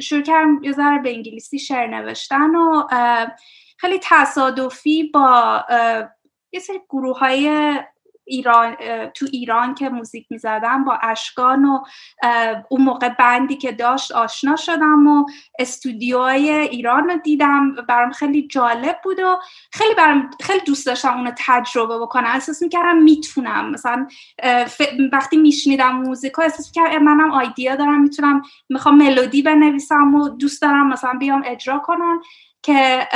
شروع 0.00 0.22
کردم 0.22 0.62
یه 0.62 0.72
ذره 0.72 0.98
به 0.98 1.14
انگلیسی 1.14 1.58
شعر 1.58 1.86
نوشتن 1.86 2.54
و 2.54 2.86
خیلی 3.76 4.00
تصادفی 4.02 5.04
با 5.04 5.64
یه 6.52 6.60
سری 6.60 6.80
گروه 6.88 7.18
های 7.18 7.74
ایران 8.28 8.76
تو 9.14 9.26
ایران 9.32 9.74
که 9.74 9.88
موزیک 9.88 10.26
می‌زدم 10.30 10.84
با 10.84 10.98
اشکان 11.02 11.64
و 11.64 11.82
اون 12.68 12.82
موقع 12.82 13.08
بندی 13.08 13.56
که 13.56 13.72
داشت 13.72 14.12
آشنا 14.12 14.56
شدم 14.56 15.06
و 15.06 15.26
استودیوهای 15.58 16.50
ایران 16.50 17.08
رو 17.08 17.16
دیدم 17.16 17.74
برام 17.74 18.12
خیلی 18.12 18.48
جالب 18.48 18.98
بود 19.04 19.18
و 19.18 19.38
خیلی 19.72 19.94
برام 19.94 20.30
خیلی 20.40 20.60
دوست 20.66 20.86
داشتم 20.86 21.16
اونو 21.16 21.30
تجربه 21.38 21.98
بکنم. 21.98 22.26
احساس 22.26 22.62
می‌کردم 22.62 22.96
می‌تونم. 22.96 23.70
مثلا 23.70 24.06
وقتی 25.12 25.36
میشنیدم 25.36 25.92
موزیکا 25.96 26.42
احساس 26.42 26.66
می‌کردم 26.76 27.02
منم 27.02 27.30
idea 27.30 27.76
دارم 27.76 28.00
می‌تونم 28.00 28.42
می‌خوام 28.68 28.96
ملودی 28.96 29.42
بنویسم 29.42 30.14
و 30.14 30.28
دوست 30.28 30.62
دارم 30.62 30.88
مثلا 30.88 31.12
بیام 31.12 31.42
اجرا 31.46 31.78
کنم 31.78 32.20
که 32.62 33.08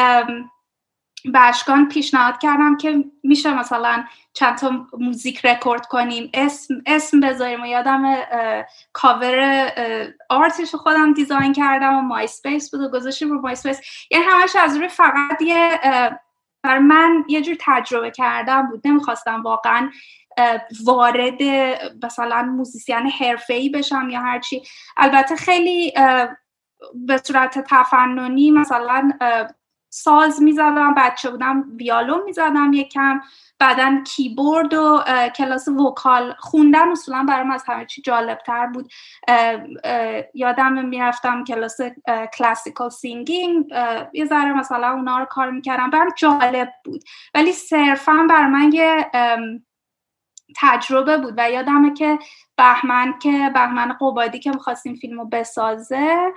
به 1.25 1.85
پیشنهاد 1.91 2.39
کردم 2.39 2.77
که 2.77 3.05
میشه 3.23 3.59
مثلا 3.59 4.05
چند 4.33 4.59
تا 4.59 4.87
موزیک 4.99 5.47
رکورد 5.47 5.87
کنیم. 5.87 6.31
اسم 6.35 6.75
اسم 6.87 7.21
بذاریم 7.21 7.63
و 7.63 7.67
یادم 7.67 8.17
cover 8.93 9.73
art 10.29 10.56
ش 10.56 10.75
خودم 10.75 11.13
design 11.13 11.53
کردم 11.53 11.95
و 11.95 12.01
MySpace 12.01 12.71
بود 12.71 12.81
و 12.81 12.89
گذاشتیم 12.89 13.31
رو 13.31 13.41
MySpace 13.41 13.81
یعنی 14.11 14.25
همش 14.25 14.57
از 14.57 14.77
روی 14.77 14.89
فقط 14.89 15.43
یه 15.43 15.81
بر 16.63 16.79
من 16.79 17.25
یه 17.29 17.43
جور 17.43 17.57
تجربه 17.61 18.11
کردن 18.11 18.67
بود. 18.67 18.87
نمی‌خواستم 18.87 19.43
واقعا 19.43 19.91
وارد 20.85 21.43
مثلا 22.03 22.43
musician 22.43 23.11
حرفه‌ای 23.11 23.69
بشم 23.69 24.09
یا 24.11 24.21
هرچی 24.21 24.63
البته 24.97 25.37
خیلی 25.37 25.93
به 26.95 27.19
صورت 27.25 27.65
تفننی 27.69 28.51
مثلا 28.51 29.11
ساز 29.95 30.43
می‌زدم 30.43 30.95
بچه 30.95 31.31
بودم 31.31 31.65
ویولن 31.79 32.23
می‌زدم 32.25 32.73
یکم. 32.73 33.21
بعدا 33.59 34.03
کیبورد 34.07 34.75
و 34.75 35.05
کلاس 35.37 35.69
vocal 35.69 36.35
خوندن 36.39 36.89
اصولا 36.89 37.25
برام 37.29 37.51
از 37.51 37.65
همه 37.67 37.87
چی 37.87 38.03
جالب 38.03 38.39
تر 38.39 38.67
بود 38.67 38.93
یادم 40.35 40.87
می‌رفتم 40.87 41.45
کلاس 41.45 41.81
classical 42.39 42.91
singing. 42.91 43.67
یه 44.13 44.25
ذره 44.25 44.53
مثلا 44.53 44.93
اونا 44.93 45.19
رو 45.19 45.25
کار 45.25 45.51
می‌کردم. 45.51 45.91
برام 45.91 46.11
جالب 46.17 46.73
بود. 46.85 47.05
ولی 47.35 47.53
صرفا 47.53 48.27
بر 48.29 48.47
من 48.47 48.73
یه 48.73 49.11
تجربه 50.57 51.19
بود 51.19 51.35
و 51.37 51.51
یادمه 51.51 51.95
که 51.95 52.19
بهمن 52.57 53.19
که 53.19 53.51
بهمن 53.55 53.97
قبادی 54.01 54.39
که 54.39 54.51
می‌خواستیم 54.51 54.95
فیلم 54.95 55.21
رو 55.21 55.29
بسازه 55.29 56.33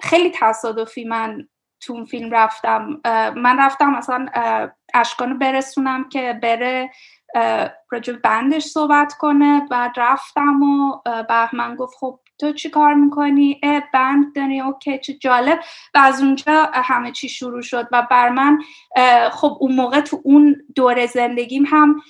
خیلی 0.00 0.30
تصادفی 0.34 1.04
من 1.04 1.48
تو 1.80 1.92
اون 1.92 2.04
فیلم 2.04 2.30
رفتم. 2.30 3.00
من 3.36 3.58
رفتم 3.58 3.90
مثلا 3.90 4.26
اشکانو 4.94 5.38
برسونم 5.38 6.08
که 6.08 6.38
بره 6.42 6.90
راجع 7.90 8.12
بندش 8.12 8.64
صحبت 8.64 9.14
کنه. 9.14 9.66
بعد 9.70 9.92
رفتم 9.96 10.62
و 10.62 11.00
بهمن 11.28 11.76
گفت 11.76 11.96
خب 12.00 12.20
تو 12.38 12.52
چی 12.52 12.70
کار 12.70 12.94
می‌کنی؟ 12.94 13.60
اه 13.62 13.82
بند 13.94 14.34
داری. 14.34 14.60
اوکی 14.60 14.98
چه 14.98 15.14
جالب. 15.14 15.60
و 15.94 15.98
از 15.98 16.22
اونجا 16.22 16.70
همه 16.74 17.12
چی 17.12 17.28
شروع 17.28 17.62
شد. 17.62 17.88
و 17.92 18.06
بر 18.10 18.28
من 18.28 18.58
خب 19.30 19.56
اون 19.60 19.74
موقع 19.74 20.00
تو 20.00 20.20
اون 20.24 20.56
دور 20.74 21.06
زندگیم 21.06 21.64
هم 21.66 22.00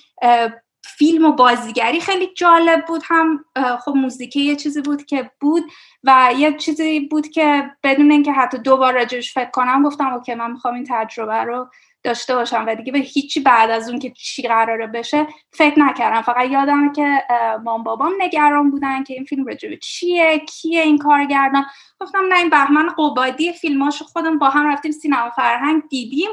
فیلم 0.87 1.25
و 1.25 1.31
بازیگری 1.31 1.99
خیلی 1.99 2.33
جالب 2.33 2.85
بود. 2.85 3.01
هم 3.05 3.45
خب 3.85 3.91
موزیکی 3.95 4.41
یه 4.41 4.55
چیزی 4.55 4.81
بود 4.81 5.05
که 5.05 5.31
بود 5.39 5.63
و 6.03 6.29
یه 6.37 6.57
چیزی 6.57 6.99
بود 6.99 7.27
که 7.27 7.71
بدون 7.83 8.11
اینکه 8.11 8.31
حتی 8.31 8.57
دو 8.57 8.77
بار 8.77 8.93
راجبش 8.93 9.33
فکر 9.33 9.49
کنم 9.51 9.83
گفتم 9.83 10.13
اوکی 10.13 10.35
من 10.35 10.51
می‌خوام 10.51 10.73
این 10.73 10.85
تجربه 10.89 11.43
رو 11.43 11.69
داشته 12.07 12.35
باشم 12.35 12.65
و 12.67 12.75
دیگه 12.75 12.91
به 12.91 12.99
هیچی 12.99 13.39
بعد 13.39 13.69
از 13.69 13.89
اون 13.89 13.99
که 13.99 14.09
چی 14.09 14.41
قراره 14.41 14.87
بشه 14.87 15.27
فکر 15.51 15.79
نکردم. 15.79 16.21
فقط 16.21 16.51
یادم 16.51 16.93
که 16.93 17.23
مام 17.63 17.83
بابام 17.83 18.13
نگران 18.19 18.71
بودن 18.71 19.03
که 19.03 19.13
این 19.13 19.23
فیلم 19.23 19.45
رجوع 19.47 19.75
چیه 19.75 20.39
کیه 20.39 20.81
این 20.81 20.97
کارگردان. 20.97 21.65
گفتم 21.99 22.25
نه 22.29 22.37
این 22.37 22.49
بهمن 22.49 22.89
قبادی 22.97 23.53
فیلماشو 23.53 24.05
خودم 24.05 24.39
با 24.39 24.49
هم 24.49 24.67
رفتیم 24.67 24.91
سینما 24.91 25.29
فرهنگ 25.29 25.83
دیدیم. 25.89 26.29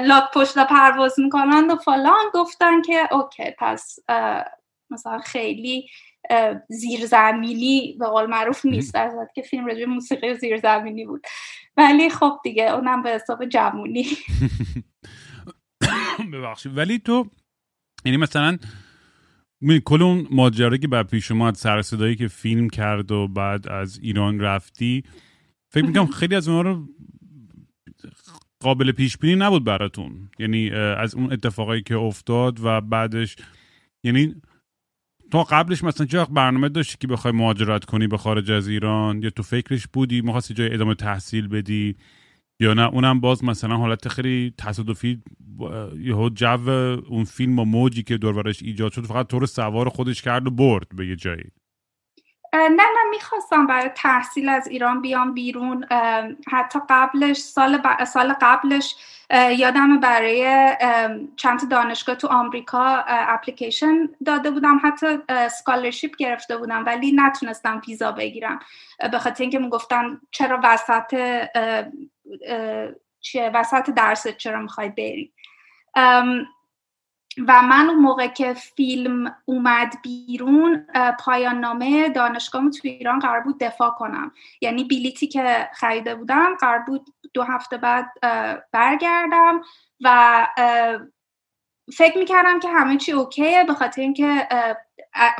لاک 0.00 0.24
پشت 0.34 0.58
پرواز 0.58 1.20
می‌کنند 1.20 1.70
و 1.70 1.76
فلان. 1.76 2.24
گفتن 2.34 2.82
که 2.82 3.14
اوکی 3.14 3.50
پس 3.58 3.98
مثلا 4.90 5.18
خیلی 5.18 5.88
زیرزمینی 6.68 7.96
به 7.98 8.06
قول 8.06 8.26
معروف 8.26 8.66
نیست 8.66 8.96
از 8.96 9.12
که 9.34 9.42
فیلم 9.42 9.66
رجوع 9.66 9.86
موسیقی 9.86 10.34
زیرزمینی 10.34 11.04
بود. 11.04 11.26
ولی 11.76 12.10
خب 12.10 12.40
دیگه 12.44 12.74
اونم 12.74 13.02
به 13.02 13.10
حساب 13.10 13.44
جمونی 13.44 14.06
ببخشید. 16.32 16.76
ولی 16.76 16.98
تو 16.98 17.26
یعنی 18.04 18.16
مثلا 18.16 18.58
کل 19.84 20.02
اون 20.02 20.26
ماجرایی 20.30 20.78
که 20.78 20.88
بعد 20.88 21.08
پیش 21.08 21.30
اومد 21.30 21.54
سر 21.54 21.82
صدایی 21.82 22.16
که 22.16 22.28
فیلم 22.28 22.68
کرد 22.68 23.12
و 23.12 23.28
بعد 23.28 23.68
از 23.68 23.98
ایران 24.02 24.40
رفتی 24.40 25.04
فکر 25.72 25.84
می‌کنم 25.84 26.06
خیلی 26.06 26.34
از 26.34 26.48
اونها 26.48 26.62
رو 26.62 26.88
قابل 28.62 28.92
پیش 28.92 29.18
بینی 29.18 29.36
نبود 29.36 29.64
براتون. 29.64 30.30
یعنی 30.38 30.70
از 30.70 31.14
اون 31.14 31.32
اتفاقایی 31.32 31.82
که 31.82 31.96
افتاد 31.96 32.58
و 32.62 32.80
بعدش 32.80 33.36
یعنی 34.04 34.42
تو 35.34 35.42
قبلش 35.42 35.84
مثلا 35.84 36.06
چه 36.06 36.24
برنامه 36.24 36.68
داشتی 36.68 36.96
که 37.00 37.06
بخوای 37.06 37.34
مهاجرت 37.34 37.84
کنی 37.84 38.06
به 38.06 38.16
خارج 38.18 38.50
از 38.50 38.68
ایران؟ 38.68 39.22
یا 39.22 39.30
تو 39.30 39.42
فکرش 39.42 39.86
بودی 39.92 40.20
می‌خواستی 40.20 40.54
جای 40.54 40.74
ادامه 40.74 40.94
تحصیل 40.94 41.48
بدی؟ 41.48 41.96
یا 42.60 42.74
نه؟ 42.74 42.82
اونم 42.82 43.20
باز 43.20 43.44
مثلا 43.44 43.76
حالت 43.76 44.08
خیلی 44.08 44.54
تصادفی 44.58 45.22
یه 46.00 46.30
جو 46.34 46.70
اون 47.08 47.24
فیلم 47.24 47.58
و 47.58 47.64
موجی 47.64 48.02
که 48.02 48.16
دورورش 48.16 48.62
ایجاد 48.62 48.92
شد 48.92 49.06
فقط 49.06 49.26
طور 49.26 49.46
سوار 49.46 49.88
خودش 49.88 50.22
کرد 50.22 50.46
و 50.46 50.50
برد 50.50 50.86
به 50.96 51.06
یه 51.06 51.16
جایی. 51.16 51.44
نه 52.54 52.68
نه 52.68 53.10
می‌خواستم 53.10 53.66
برای 53.66 53.88
تحصیل 53.88 54.48
از 54.48 54.68
ایران 54.68 55.02
بیام 55.02 55.34
بیرون. 55.34 55.86
حتی 56.52 56.78
قبلش 56.88 57.38
سال, 57.38 58.04
سال 58.04 58.32
قبلش 58.40 58.96
یادم 59.56 60.00
برای 60.00 60.70
چند 61.36 61.70
دانشگاه 61.70 62.14
تو 62.16 62.28
آمریکا 62.28 63.04
اپلیکیشن 63.06 64.08
داده 64.26 64.50
بودم. 64.50 64.80
حتی 64.84 65.18
سکالرشیپ 65.48 66.16
گرفته 66.16 66.56
بودم 66.56 66.84
ولی 66.86 67.12
نتونستم 67.12 67.82
ویزا 67.88 68.12
بگیرم. 68.12 68.58
به 69.12 69.18
خاطر 69.18 69.42
اینکه 69.42 69.58
می‌گفتن 69.58 70.20
چرا 70.30 70.60
وسط 70.64 71.14
چیه 73.20 73.50
وسط 73.54 73.90
درست 73.90 74.36
چرا 74.36 74.60
می‌خوای 74.60 74.88
بری. 74.88 75.32
و 77.48 77.62
من 77.62 77.88
اون 77.88 77.98
موقع 77.98 78.26
که 78.26 78.54
فیلم 78.54 79.36
اومد 79.44 79.94
بیرون 80.02 80.86
پایان 81.20 81.60
نامه 81.60 82.08
دانشگاهمو 82.08 82.70
تو 82.70 82.88
ایران 82.88 83.18
قرار 83.18 83.40
بود 83.40 83.60
دفاع 83.60 83.90
کنم. 83.90 84.32
یعنی 84.60 84.84
بیلیتی 84.84 85.26
که 85.26 85.68
خریده 85.74 86.14
بودم 86.14 86.54
قرار 86.60 86.78
بود 86.78 87.06
دو 87.34 87.42
هفته 87.42 87.76
بعد 87.76 88.06
برگردم 88.72 89.60
و 90.00 90.46
فکر 91.96 92.18
می‌کردم 92.18 92.60
که 92.60 92.68
همه 92.68 92.96
چی 92.96 93.12
اوکیه 93.12 93.64
به 93.64 93.74
خاطر 93.74 94.02
اینکه 94.02 94.48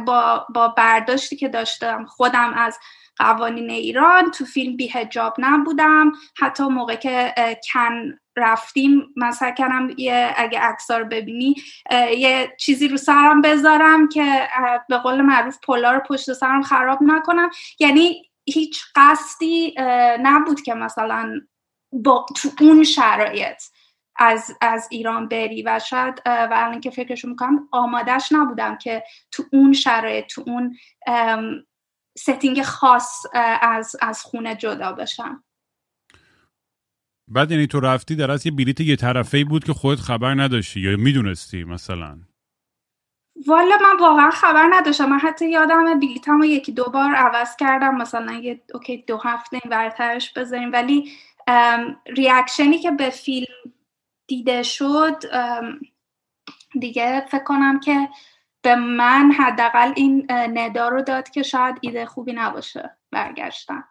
با, 0.07 0.47
با 0.55 0.69
برداشتی 0.69 1.37
که 1.37 1.49
داشتم 1.49 2.05
خودم 2.05 2.53
از 2.57 2.79
قوانین 3.17 3.71
ایران 3.71 4.31
تو 4.31 4.45
فیلم 4.45 4.77
بیهجاب 4.77 5.35
نبودم. 5.39 6.13
حتی 6.37 6.65
موقع 6.65 6.95
که 6.95 7.35
کن 7.73 8.19
رفتیم 8.37 9.13
مثلا 9.17 9.51
کردم 9.51 9.91
یه 9.97 10.35
اگه 10.37 10.59
اکسا 10.63 10.99
رو 10.99 11.05
ببینی 11.05 11.55
یه 12.17 12.57
چیزی 12.59 12.89
رو 12.89 12.97
سرم 12.97 13.43
بذارم 13.43 14.09
که 14.09 14.49
به 14.89 14.99
قول 14.99 15.21
معروف 15.21 15.59
پلا 15.63 15.93
رو 15.93 16.01
پشت 16.01 16.33
سرم 16.33 16.63
خراب 16.63 16.99
نکنم. 17.03 17.51
یعنی 17.79 18.31
هیچ 18.47 18.83
قصدی 18.97 19.75
نبود 20.23 20.61
که 20.61 20.75
مثلا 20.75 21.41
با 21.93 22.27
تو 22.37 22.49
اون 22.61 22.85
شرایط 22.85 23.63
از, 24.17 24.57
از 24.61 24.89
ایران 24.91 25.29
بری 25.29 25.63
و 25.63 25.79
شاید 25.79 26.23
و 26.27 26.49
الان 26.53 26.81
که 26.81 26.91
فکرشو 26.91 27.29
می‌کنم 27.29 27.69
آمادش 27.73 28.33
نبودم 28.33 28.77
که 28.77 29.05
تو 29.31 29.43
اون 29.53 29.73
شرایط 29.73 30.27
تو 30.27 30.45
اون 30.47 30.77
ستینگ 32.19 32.63
خاص 32.63 33.27
از, 33.63 33.97
از 34.01 34.23
خونه 34.23 34.57
جدا 34.57 34.93
بشم. 34.93 35.45
بعد 37.29 37.51
یعنی 37.51 37.67
تو 37.67 37.81
رفتی 37.81 38.17
در 38.17 38.31
از 38.31 38.47
یه 38.47 38.53
بلیت 38.53 38.81
یه 38.81 38.97
طرفه 38.97 39.45
بود 39.45 39.65
که 39.65 39.73
خودت 39.73 40.01
خبر 40.01 40.35
نداشتی 40.35 40.81
یا 40.81 40.97
می‌دونستی 40.97 41.65
مثلا؟ 41.65 42.19
والا 43.47 43.79
من 43.83 44.01
واقعا 44.01 44.31
خبر 44.31 44.69
نداشتم. 44.73 45.09
من 45.09 45.19
حتی 45.19 45.51
یادم 45.51 46.01
بلیتم 46.01 46.39
رو 46.39 46.45
یکی 46.45 46.73
دو 46.73 46.85
بار 46.85 47.15
عوض 47.15 47.57
کردم. 47.57 47.95
مثلا 47.95 48.33
یه 48.33 48.63
اوکی 48.75 49.05
دو 49.07 49.19
هفته 49.25 49.61
این 49.63 49.71
برترش 49.71 50.33
بذاریم. 50.33 50.73
ولی 50.73 51.13
ریاکشنی 52.17 52.79
که 52.79 52.91
به 52.91 53.11
فیلم 53.11 53.55
دیده 54.27 54.63
شد 54.63 55.23
دیگه 56.81 57.27
فکر 57.31 57.45
کنم 57.45 57.81
که 57.81 58.09
به 58.65 58.77
من 58.77 59.33
حداقل 59.39 59.93
این 59.97 60.27
ندا 60.31 60.89
رو 60.89 61.03
داد 61.03 61.31
که 61.31 61.43
شاید 61.43 61.75
ایده 61.81 62.07
خوبی 62.07 62.33
نباشه 62.33 62.91
برگشتن 63.13 63.85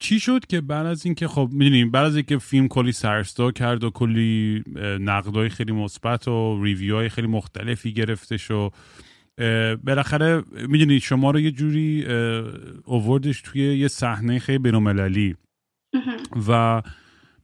چی 0.00 0.20
شد 0.20 0.46
که 0.46 0.60
بعد 0.60 0.86
از 0.86 1.06
اینکه 1.06 1.28
خب 1.28 1.48
می‌دونیم 1.52 1.90
بعد 1.90 2.04
از 2.04 2.16
اینکه 2.16 2.38
فیلم 2.38 2.68
کلی 2.68 2.92
سر 2.92 3.15
و 3.15 3.27
صدا 3.27 3.50
کرد 3.50 3.84
و 3.84 3.90
کلی 3.90 4.64
نقدای 5.00 5.48
خیلی 5.48 5.72
مثبت 5.72 6.28
و 6.28 6.64
review 6.64 6.97
های 6.97 7.08
خیلی 7.08 7.26
مختلفی 7.26 7.92
گرفت 7.92 8.36
و 8.36 8.70
بالاخره 9.84 10.42
می‌دونید 10.68 11.02
شما 11.02 11.30
رو 11.30 11.40
یه 11.40 11.50
جوری 11.50 12.06
آوردش 12.84 13.42
توی 13.42 13.78
یه 13.78 13.88
صحنه 13.88 14.38
خیلی 14.38 14.58
بین‌المللی. 14.58 15.36
و 16.48 16.82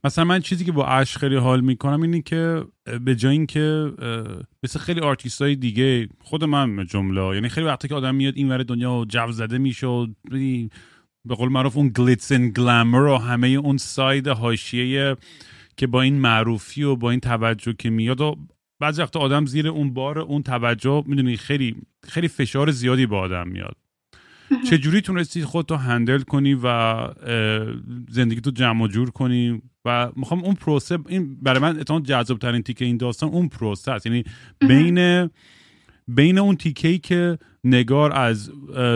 مثلا 0.05 0.25
من 0.25 0.39
چیزی 0.39 0.65
که 0.65 0.71
باهاش 0.71 1.19
خیلی 1.19 1.35
حال 1.35 1.61
می‌کنم 1.61 2.01
اینه 2.01 2.21
که 2.21 2.63
به 3.01 3.15
جای 3.15 3.31
اینکه 3.31 3.91
مثل 4.63 4.79
خیلی 4.79 4.99
آرتیست 4.99 5.41
های 5.41 5.55
دیگه 5.55 6.09
خود 6.21 6.43
من 6.43 6.85
جمله 6.85 7.35
یعنی 7.35 7.49
خیلی 7.49 7.67
وقتی 7.67 7.87
که 7.87 7.95
آدم 7.95 8.15
میاد 8.15 8.33
این 8.37 8.49
ور 8.49 8.63
دنیا 8.63 9.05
جو 9.09 9.31
زده 9.31 9.57
میشه 9.57 9.87
و 9.87 10.07
به 11.25 11.35
قول 11.35 11.49
معروف 11.49 11.77
اون 11.77 11.91
گلیتس 11.95 12.31
ان 12.31 12.49
گلمر 12.49 13.01
و 13.01 13.17
همه 13.17 13.47
اون 13.47 13.77
ساید 13.77 14.27
حاشیه 14.27 15.15
که 15.77 15.87
با 15.87 16.01
این 16.01 16.19
معروفی 16.19 16.83
و 16.83 16.95
با 16.95 17.11
این 17.11 17.19
توجه 17.19 17.73
که 17.73 17.89
میاد 17.89 18.21
و 18.21 18.35
بعضی 18.79 19.01
وقتا 19.01 19.19
آدم 19.19 19.45
زیر 19.45 19.67
اون 19.67 19.93
بار 19.93 20.19
اون 20.19 20.43
توجه 20.43 21.03
می‌دونی 21.07 21.37
خیلی 21.37 21.75
خیلی 22.07 22.27
فشار 22.27 22.71
زیادی 22.71 23.05
با 23.05 23.19
آدم 23.19 23.47
میاد. 23.47 23.75
چجوری 24.69 25.01
تونستی 25.01 25.43
خودتو 25.43 25.75
هندل 25.75 26.21
کنی 26.21 26.57
و 26.63 27.07
زندگی 28.09 28.41
تو 28.41 28.51
جمع 28.51 28.87
جور 28.87 29.11
کنی؟ 29.11 29.61
و 29.85 30.11
می‌خوام 30.15 30.43
اون 30.43 30.55
پروسه 30.55 30.97
این 31.07 31.35
برای 31.41 31.59
من 31.59 31.79
اتمام 31.79 32.03
جذاب 32.03 32.39
ترین 32.39 32.61
تیکه 32.61 32.85
این 32.85 32.97
داستان 32.97 33.29
اون 33.29 33.47
پروسه 33.47 33.91
است. 33.91 34.05
یعنی 34.05 34.23
بین 34.59 35.29
بین 36.07 36.37
اون 36.37 36.55
تیکه 36.55 36.87
ای 36.87 36.97
که 36.97 37.37
نگار 37.63 38.13
از 38.13 38.51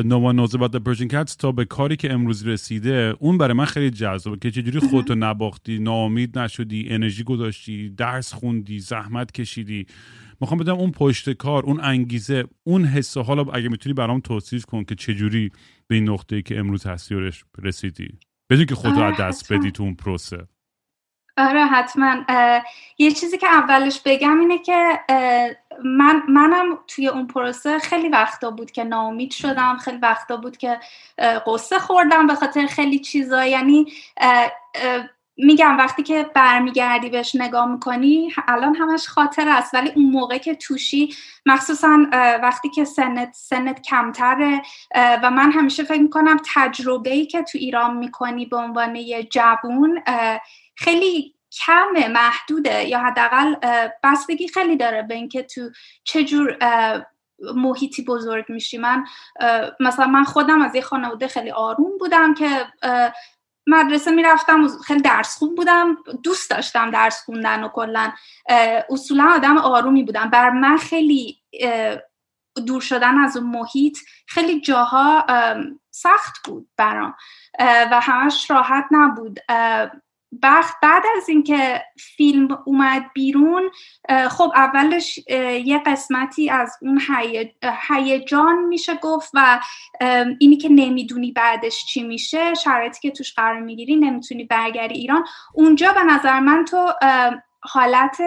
نوا 0.05 0.31
نوز 0.31 0.55
بعد 0.55 0.75
پرشن 0.75 1.07
کتس 1.07 1.35
تا 1.35 1.51
به 1.51 1.65
کاری 1.65 1.95
که 1.95 2.13
امروز 2.13 2.47
رسیده 2.47 3.15
اون 3.19 3.37
برای 3.37 3.53
من 3.53 3.65
خیلی 3.65 3.89
جذابه 3.89 4.37
که 4.37 4.51
چجوری 4.51 4.79
خودتو 4.79 5.15
نباختی 5.15 5.79
ناامید 5.79 6.39
نشدی 6.39 6.85
انرژی 6.89 7.23
گذاشتی 7.23 7.89
درس 7.89 8.33
خوندی 8.33 8.79
زحمت 8.79 9.31
کشیدی. 9.31 9.85
می‌خوام 10.41 10.59
بدم 10.59 10.75
اون 10.75 10.91
پشت 10.91 11.29
کار 11.29 11.63
اون 11.63 11.79
انگیزه 11.79 12.43
اون 12.63 12.85
حس 12.85 13.17
حالا 13.17 13.43
اگه 13.43 13.69
می‌تونی 13.69 13.93
برام 13.93 14.19
توصیف 14.19 14.65
کن 14.65 14.83
که 14.83 14.95
چجوری 14.95 15.51
به 15.87 15.95
این 15.95 16.09
نقطه 16.09 16.41
که 16.41 16.59
امروز 16.59 16.85
هستی 16.85 17.15
رسیدی. 17.57 18.09
بدون 18.49 18.65
که 18.65 18.75
خودتو 18.75 19.01
از 19.01 19.17
دست 19.19 19.53
بدی 19.53 19.71
تو 19.71 19.83
اون 19.83 19.95
پروسه. 19.95 20.47
آره 21.39 21.65
حتما. 21.65 22.15
یه 22.97 23.11
چیزی 23.11 23.37
که 23.37 23.47
اولش 23.47 24.01
بگم 24.05 24.39
اینه 24.39 24.57
که 24.57 24.99
من 25.85 26.23
منم 26.27 26.79
توی 26.87 27.07
اون 27.07 27.27
پروسه 27.27 27.79
خیلی 27.79 28.09
وقتا 28.09 28.51
بود 28.51 28.71
که 28.71 28.83
ناامید 28.83 29.31
شدم 29.31 29.77
خیلی 29.77 29.97
وقتا 29.97 30.37
بود 30.37 30.57
که 30.57 30.79
قصه 31.47 31.79
خوردم 31.79 32.27
به 32.27 32.35
خاطر 32.35 32.65
خیلی 32.65 32.99
چیزا. 32.99 33.45
یعنی 33.45 33.93
میگم 35.37 35.77
وقتی 35.77 36.03
که 36.03 36.29
برمیگردی 36.35 37.09
بهش 37.09 37.35
نگاه 37.35 37.65
می‌کنی 37.65 38.33
الان 38.47 38.75
همش 38.75 39.07
خاطر 39.07 39.49
است. 39.49 39.73
ولی 39.73 39.91
اون 39.95 40.05
موقع 40.05 40.37
که 40.37 40.55
توشی 40.55 41.15
مخصوصا 41.45 42.05
وقتی 42.43 42.69
که 42.69 42.85
سنت 42.85 43.33
سنت 43.33 43.81
کمتره 43.81 44.61
و 44.95 45.31
من 45.31 45.51
همیشه 45.51 45.83
فکر 45.83 46.01
می‌کنم 46.01 46.37
تجربه 46.55 47.09
ای 47.09 47.25
که 47.25 47.41
تو 47.41 47.57
ایران 47.57 47.97
می‌کنی 47.97 48.45
به 48.45 48.57
عنوان 48.57 48.95
یه 48.95 49.23
جوون 49.23 50.01
خیلی 50.79 51.35
کمه 51.51 52.07
محدوده 52.07 52.83
یا 52.83 52.99
حداقل 52.99 53.55
بستگی 54.03 54.47
خیلی 54.47 54.77
داره 54.77 55.01
به 55.01 55.15
اینکه 55.15 55.43
تو 55.43 55.69
چجور 56.03 56.57
محیطی 57.55 58.03
بزرگ 58.03 58.45
میشی. 58.49 58.77
من 58.77 59.05
مثلا 59.79 60.07
من 60.07 60.23
خودم 60.23 60.61
از 60.61 60.75
یه 60.75 60.81
خانواده 60.81 61.27
خیلی 61.27 61.51
آروم 61.51 61.97
بودم 61.99 62.33
که 62.33 62.67
مدرسه 63.67 64.11
می‌رفتم 64.11 64.67
خیلی 64.67 65.01
درس 65.01 65.37
خوب 65.37 65.55
بودم 65.55 65.97
دوست 66.23 66.49
داشتم 66.51 66.91
درس 66.91 67.23
خوندن 67.25 67.63
و 67.63 67.69
کلا. 67.69 68.11
اصولا 68.89 69.31
آدم 69.35 69.57
آرومی 69.57 70.03
بودم. 70.03 70.29
بر 70.29 70.49
من 70.49 70.77
خیلی 70.77 71.41
دور 72.67 72.81
شدن 72.81 73.17
از 73.17 73.37
اون 73.37 73.47
محیط 73.47 73.97
خیلی 74.27 74.61
جاها 74.61 75.25
سخت 75.91 76.35
بود 76.45 76.69
برام. 76.77 77.15
و 77.59 77.99
همش 78.01 78.51
راحت 78.51 78.85
نبود. 78.91 79.39
بخت 80.43 80.77
بعد 80.83 81.03
از 81.17 81.29
اینکه 81.29 81.83
فیلم 82.17 82.57
اومد 82.65 83.05
بیرون 83.13 83.71
خب 84.29 84.51
اولش 84.55 85.19
یه 85.65 85.81
قسمتی 85.85 86.49
از 86.49 86.77
اون 86.81 87.01
هیجان 87.87 88.65
میشه 88.65 88.95
گفت 88.95 89.31
و 89.33 89.59
اینی 90.39 90.57
که 90.57 90.69
نمی‌دونی 90.69 91.31
بعدش 91.31 91.85
چی 91.85 92.03
میشه 92.03 92.53
شرایطی 92.53 92.99
که 93.01 93.11
توش 93.11 93.33
قرار 93.33 93.59
می‌گیری 93.59 93.95
نمی‌تونی 93.95 94.43
برگردی 94.43 94.95
ایران. 94.95 95.25
اونجا 95.53 95.93
به 95.93 96.03
نظر 96.03 96.39
من 96.39 96.65
تو 96.65 96.93
حالت 97.61 98.21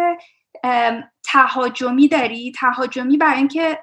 تهاجمی 1.25 2.09
داری. 2.09 2.53
تهاجمی 2.53 3.17
برای 3.17 3.39
اینکه 3.39 3.79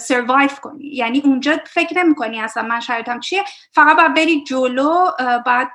سروایف 0.00 0.60
کنی. 0.60 0.86
یعنی 0.86 1.20
اونجا 1.24 1.56
فکر 1.66 1.98
نمی 1.98 2.14
کنی 2.14 2.40
اصلا 2.40 2.62
من 2.62 2.80
شرایطم 2.80 3.20
چیه. 3.20 3.44
فقط 3.72 3.96
باید 3.96 4.14
بری 4.14 4.44
جلو 4.44 5.06
باید 5.46 5.68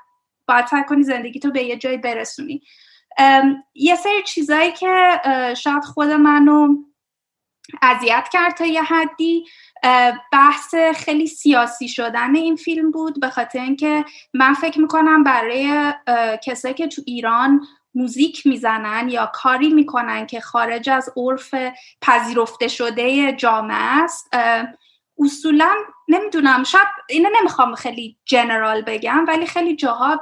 باید 0.48 0.68
سعی 0.68 0.84
کنی 0.84 1.04
زندگی 1.04 1.40
تو 1.40 1.52
به 1.52 1.64
یه 1.64 1.78
جایی 1.78 1.98
برسونی. 1.98 2.62
یه 3.74 3.96
سری 3.96 4.24
چیزایی 4.26 4.72
که 4.72 5.22
شاید 5.58 5.84
خود 5.84 6.08
منو 6.08 6.76
اذیت 7.82 8.30
کرد 8.32 8.54
تا 8.54 8.66
یه 8.66 8.84
حدی. 8.84 9.46
بحث 10.32 10.76
خیلی 10.96 11.28
سیاسی 11.28 11.88
شدن 11.88 12.36
این 12.36 12.56
فیلم 12.56 12.92
بود 12.92 13.20
به 13.20 13.30
خاطر 13.30 13.60
اینکه 13.60 14.06
من 14.34 14.54
فکر 14.54 14.80
می‌کنم 14.80 15.24
برای 15.24 15.94
کسایی 16.44 16.74
که 16.74 16.88
تو 16.88 17.02
ایران 17.06 17.68
موزیک 17.96 18.48
می‌زنن 18.48 19.10
یا 19.10 19.32
کاری 19.34 19.70
می‌کنن 19.70 20.26
که 20.26 20.40
خارج 20.40 20.90
از 20.90 21.10
عرف 21.18 21.56
پذیرفته 22.02 22.68
شده 22.68 23.34
جامعه 23.34 24.04
است 24.04 24.30
اصولا 25.20 25.76
نمی‌دونم 26.08 26.64
شاید 26.64 26.88
اینو 27.10 27.30
نمی‌خوام 27.40 27.76
خیلی 27.76 28.18
جنرال 28.26 28.82
بگم 28.82 29.26
ولی 29.28 29.46
خیلی 29.46 29.76
جاها 29.76 30.22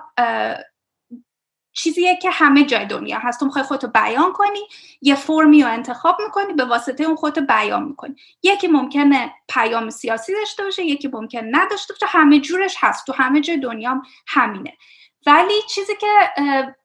چیزیه 1.76 2.16
که 2.16 2.30
همه 2.30 2.64
جای 2.64 2.86
دنیا 2.86 3.20
هست. 3.20 3.40
تو 3.40 3.46
می‌خوای 3.46 3.64
خودتو 3.64 3.88
بیان 3.88 4.34
کنی 4.34 4.60
یه 5.02 5.16
فرمی 5.16 5.64
رو 5.64 5.70
انتخاب 5.70 6.18
می‌کنی 6.22 6.54
به 6.54 6.66
واسطه 6.66 7.04
اون 7.04 7.16
خودتو 7.16 7.42
بیان 7.42 7.84
می‌کنی. 7.84 8.16
یکی 8.44 8.68
ممکنه 8.68 9.34
پیام 9.50 9.90
سیاسی 9.90 10.34
داشته 10.34 10.64
باشه 10.64 10.86
یکی 10.86 11.08
ممکنه 11.08 11.50
نداشته 11.52 11.94
باشه. 11.94 12.06
همه 12.06 12.40
جورش 12.40 12.76
هست. 12.80 13.06
تو 13.06 13.14
همه 13.14 13.42
جای 13.42 13.58
دنیا 13.58 14.02
همینه. 14.28 14.78
ولی 15.26 15.54
چیزی 15.70 15.94
که 15.96 16.08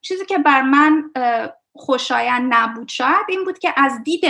چیزی 0.01 0.27
که 0.27 0.38
بر 0.38 0.62
من 0.62 1.11
خوشایند 1.75 2.55
نبود 2.55 2.88
شاید 2.88 3.27
این 3.29 3.44
بود 3.44 3.59
که 3.59 3.75
از 3.77 4.03
دید 4.05 4.25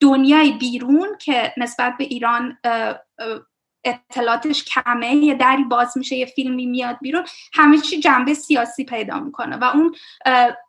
دنیای 0.00 0.52
بیرون 0.52 1.08
که 1.20 1.54
نسبت 1.56 1.94
به 1.98 2.04
ایران 2.04 2.58
اطلاعاتش 3.84 4.64
کمه 4.64 5.14
یه 5.14 5.34
دری 5.34 5.64
باز 5.64 5.98
میشه 5.98 6.16
یه 6.16 6.26
فیلمی 6.26 6.66
میاد 6.66 6.98
بیرون 7.00 7.24
همه 7.54 7.78
چی 7.78 8.00
جنبه 8.00 8.34
سیاسی 8.34 8.84
پیدا 8.84 9.20
می‌کنه. 9.20 9.56
و 9.56 9.64
اون 9.64 9.94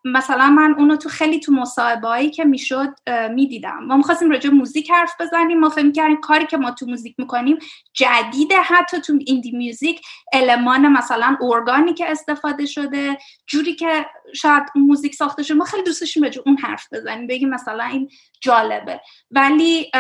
مثلا 0.06 0.50
من 0.50 0.76
اونو 0.78 0.96
تو 0.96 1.10
خیلی 1.10 1.40
تو 1.40 1.52
مصاحبه 1.52 2.30
که 2.30 2.44
می‌شد 2.44 2.96
می‌دیدم. 3.32 3.84
ما 3.84 3.98
می‌خواستیم 3.98 4.30
راجع 4.30 4.50
موزیک 4.50 4.92
حرف 4.92 5.22
بزنیم 5.22 5.60
ما 5.60 5.70
فکر 5.70 5.92
کردیم 5.92 6.22
کاری 6.22 6.46
که 6.46 6.58
ما 6.58 6.72
تو 6.72 6.86
موزیک 6.86 7.16
می‌کنیم 7.18 7.58
جدیده. 7.94 8.56
حتی 8.56 9.02
تو 9.02 9.20
ایندی 9.26 9.52
موزیک 9.52 10.02
المان 10.34 10.88
مثلا 10.88 11.38
ارگانی 11.42 11.94
که 11.94 12.12
استفاده 12.12 12.66
شده 12.66 13.18
جوری 13.48 13.76
که 13.76 14.06
شاید 14.36 14.64
موزیک 14.76 15.16
ساخته 15.16 15.44
شده. 15.44 15.58
ما 15.58 15.66
خیلی 15.66 15.84
دوست 15.84 16.02
داشتیم 16.02 16.24
راجع 16.24 16.42
اون 16.46 16.58
حرف 16.58 16.88
بزنیم 16.94 17.28
بگیم 17.28 17.50
مثلا 17.50 17.84
این 17.84 18.10
جالبه. 18.42 19.02
ولی 19.32 19.92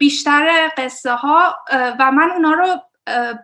بیشتر 0.00 0.70
قصه 0.76 1.12
ها 1.12 1.56
و 1.72 2.10
من 2.12 2.30
اونا 2.30 2.52
رو 2.52 2.66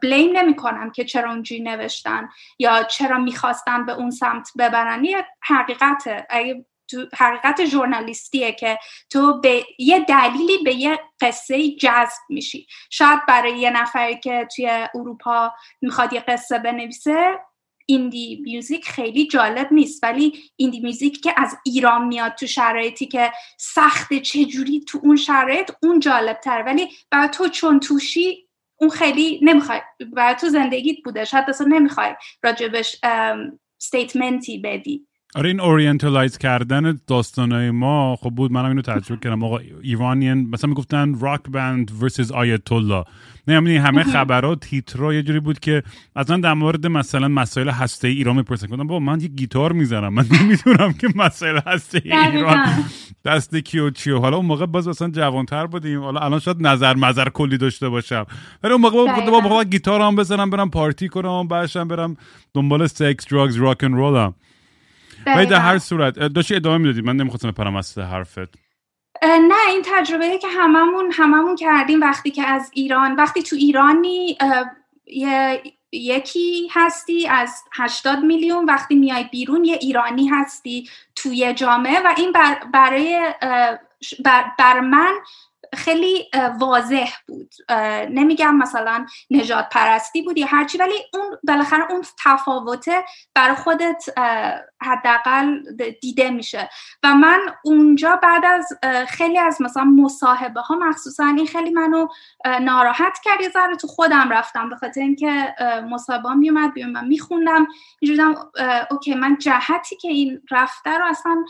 بلیم 0.03 0.37
نمی 0.37 0.57
کنم 0.57 0.91
که 0.91 1.05
چرا 1.05 1.31
اونجوری 1.31 1.61
نوشتن 1.61 2.29
یا 2.59 2.83
چرا 2.83 3.19
می‌خواستن 3.19 3.87
به 3.87 3.93
اون 3.93 4.11
سمت 4.11 4.51
ببرن. 4.59 5.05
یه 5.05 5.27
حقیقته. 5.43 6.27
اگه 6.31 6.67
تو 6.91 7.07
حقیقت 7.19 7.65
ژورنالیستیه 7.65 8.53
که 8.53 8.79
تو 9.11 9.41
به 9.41 9.65
یه 9.79 10.01
دلیلی 10.01 10.59
به 10.65 10.75
یه 10.75 11.01
قصه 11.21 11.77
جذب 11.77 12.23
میشی. 12.29 12.67
شاید 12.91 13.27
برای 13.29 13.59
یه 13.59 13.71
نفری 13.71 14.21
که 14.21 14.49
توی 14.57 14.89
اروپا 14.95 15.53
می‌خواد 15.83 16.13
یه 16.13 16.21
قصه 16.21 16.59
بنویسه 16.59 17.41
indie 17.87 18.41
music 18.45 18.89
خیلی 18.89 19.27
جالب 19.27 19.73
نیست 19.73 20.05
ولی 20.05 20.33
indie 20.57 20.81
music 20.81 21.23
که 21.23 21.35
از 21.37 21.57
ایران 21.65 22.07
میاد 22.07 22.35
تو 22.35 22.47
شرایطی 22.47 23.07
که 23.07 23.33
سخت 23.59 24.15
چجوری 24.15 24.81
تو 24.81 25.01
اون 25.03 25.17
شرایط 25.17 25.71
اون 25.83 26.01
جالب 26.01 26.41
تر 26.41 26.63
ولی 26.67 26.89
برای 27.11 27.29
تو 27.29 27.49
چون 27.49 27.81
توشی 27.81 28.49
اون 28.81 28.91
خیلی 28.91 29.41
نمی‌خوای 29.43 29.81
برای 30.13 30.35
تو 30.35 30.49
زندگیت 30.49 30.97
بوده 31.05 31.25
شاید 31.25 31.45
اصلا 31.49 31.67
نمی‌خوای 31.67 32.15
راجع 32.43 32.68
بهش 32.68 33.01
statement 33.79 34.51
ی 34.51 34.59
بدی. 34.59 35.07
آره 35.37 35.49
این 35.49 35.61
orientalize 35.61 36.39
کردن 36.39 37.01
داستانای 37.07 37.71
ما 37.71 38.17
خب 38.17 38.31
بود 38.31 38.53
منم 38.53 38.69
اینو 38.69 38.83
تجربه 38.83 39.21
کردم. 39.21 39.45
آقا 39.45 39.59
ایرانیان 39.83 40.39
مثلا 40.39 40.69
می‌گفتن 40.69 41.19
rock 41.21 41.41
band 41.51 42.03
versus 42.03 42.33
آیت 42.33 42.73
الله 42.73 43.05
نه 43.49 43.55
یعنی 43.55 43.77
همه 43.77 44.03
خبرات 44.03 44.61
تیترا 44.61 45.15
یه 45.15 45.23
جوری 45.23 45.41
بود 45.41 45.59
که 45.59 45.83
اصلا 46.17 46.37
در 46.37 46.55
مورد 46.55 46.87
مثلا 46.87 47.29
مسائل 47.29 47.69
هسته 47.69 48.09
ایران 48.09 48.37
می‌پرسن. 48.37 48.67
گفتم 48.67 48.87
بابا 48.87 48.99
من 48.99 49.21
یه 49.21 49.29
گیتار 49.29 49.73
می‌زنم. 49.73 50.15
من 50.15 50.27
نمی‌دونم 50.41 50.93
که 50.93 51.09
مسائل 51.15 51.61
هسته 51.67 52.03
ایران 52.05 52.67
دست 53.25 53.57
کیو 53.57 53.91
چیو 53.91 54.19
حالا 54.19 54.37
اون 54.37 54.47
موقع 54.47 54.67
باز 54.67 54.89
مثلا 54.89 55.11
جوانتر 55.11 55.67
بودیم. 55.67 56.01
حالا 56.01 56.21
الان 56.21 56.39
شاید 56.39 56.67
نظر 56.67 56.95
مظر 56.95 57.29
کلی 57.29 57.59
داشته 57.59 57.89
باشم. 57.89 58.27
ولی 58.63 58.73
اون 58.73 58.83
موقع 58.83 58.97
بابا 59.27 59.41
بابا 59.41 59.65
گیتار 59.65 60.01
هم 60.01 60.17
بزنم 60.17 60.51
برم 60.51 60.71
پارتی 60.71 61.09
کنم 61.09 61.49
بعدشم 61.49 61.89
برم 61.89 62.17
دنبال 62.55 62.87
sex 62.87 63.29
drugs 63.29 63.57
rock 63.57 63.85
and 63.85 63.95
roll 63.95 64.27
م 64.27 64.35
ولی 65.27 65.47
در 65.47 65.61
هر 65.61 65.79
صورت 65.79 66.19
داشتی 66.19 66.55
ادامه 66.55 66.79
می‌دادی. 66.79 67.03
من 67.03 67.17
نمی‌خواستم 67.17 67.51
بپرم 67.51 67.77
از 67.77 67.99
حرفت. 67.99 68.67
نه 69.23 69.69
این 69.71 69.83
تجربه 69.85 70.39
که 70.39 70.49
هممون 70.49 71.13
هممون 71.13 71.57
کردیم 71.57 72.01
وقتی 72.01 72.31
که 72.31 72.43
از 72.47 72.71
ایران 72.75 73.17
وقتی 73.17 73.43
تو 73.43 73.57
ایرانی 73.57 74.39
یکی 75.93 76.69
هستی 76.73 77.29
از 77.29 77.63
80 77.73 78.19
میلیون 78.19 78.65
وقتی 78.65 78.95
میای 78.95 79.25
بیرون 79.25 79.65
یه 79.65 79.79
ایرانی 79.81 80.29
هستی 80.29 80.89
توی 81.15 81.55
جامعه 81.55 82.01
و 82.01 82.15
این 82.17 82.33
برای 82.73 83.33
بر 84.59 84.81
من 84.81 85.15
خیلی 85.75 86.31
واضح 86.59 87.11
بود. 87.29 87.55
نمیگم 88.11 88.57
مثلا 88.57 89.07
نجات 89.31 89.69
پرستی 89.71 90.23
بود 90.23 90.39
یا 90.39 90.47
هرچی 90.47 90.79
ولی 90.79 90.95
اون 91.15 91.39
بالاخره 91.49 91.91
اون 91.91 92.03
تفاوته 92.25 93.05
برای 93.35 93.57
خودت 93.57 94.05
حداقل 94.83 95.61
دیده 96.01 96.31
میشه. 96.31 96.71
و 97.03 97.15
من 97.15 97.41
اونجا 97.65 98.17
بعد 98.17 98.45
از 98.45 98.69
خیلی 99.09 99.39
از 99.39 99.63
مثلا 99.63 99.85
مصاحبه 99.85 100.61
ها 100.61 100.75
مخصوصا 100.75 101.25
این 101.25 101.47
خیلی 101.47 101.71
منو 101.71 102.09
ناراحت 102.61 103.19
کرد 103.25 103.41
یه 103.41 103.49
ذره 103.49 103.77
تو 103.77 103.87
خودم 103.87 104.31
رفتم 104.31 104.71
به 104.71 104.77
خاطر 104.77 105.01
اینکه 105.01 105.55
مصاحبه 105.91 106.35
میومد 106.35 106.73
بیام 106.73 106.91
من 106.91 107.07
میخوندم. 107.07 107.67
اینجوری 108.01 108.37
اوکی 108.91 109.15
من 109.15 109.37
جهتی 109.39 109.97
که 109.97 110.09
این 110.09 110.43
رفته 110.51 110.91
رو 110.91 111.05
اصلا 111.05 111.45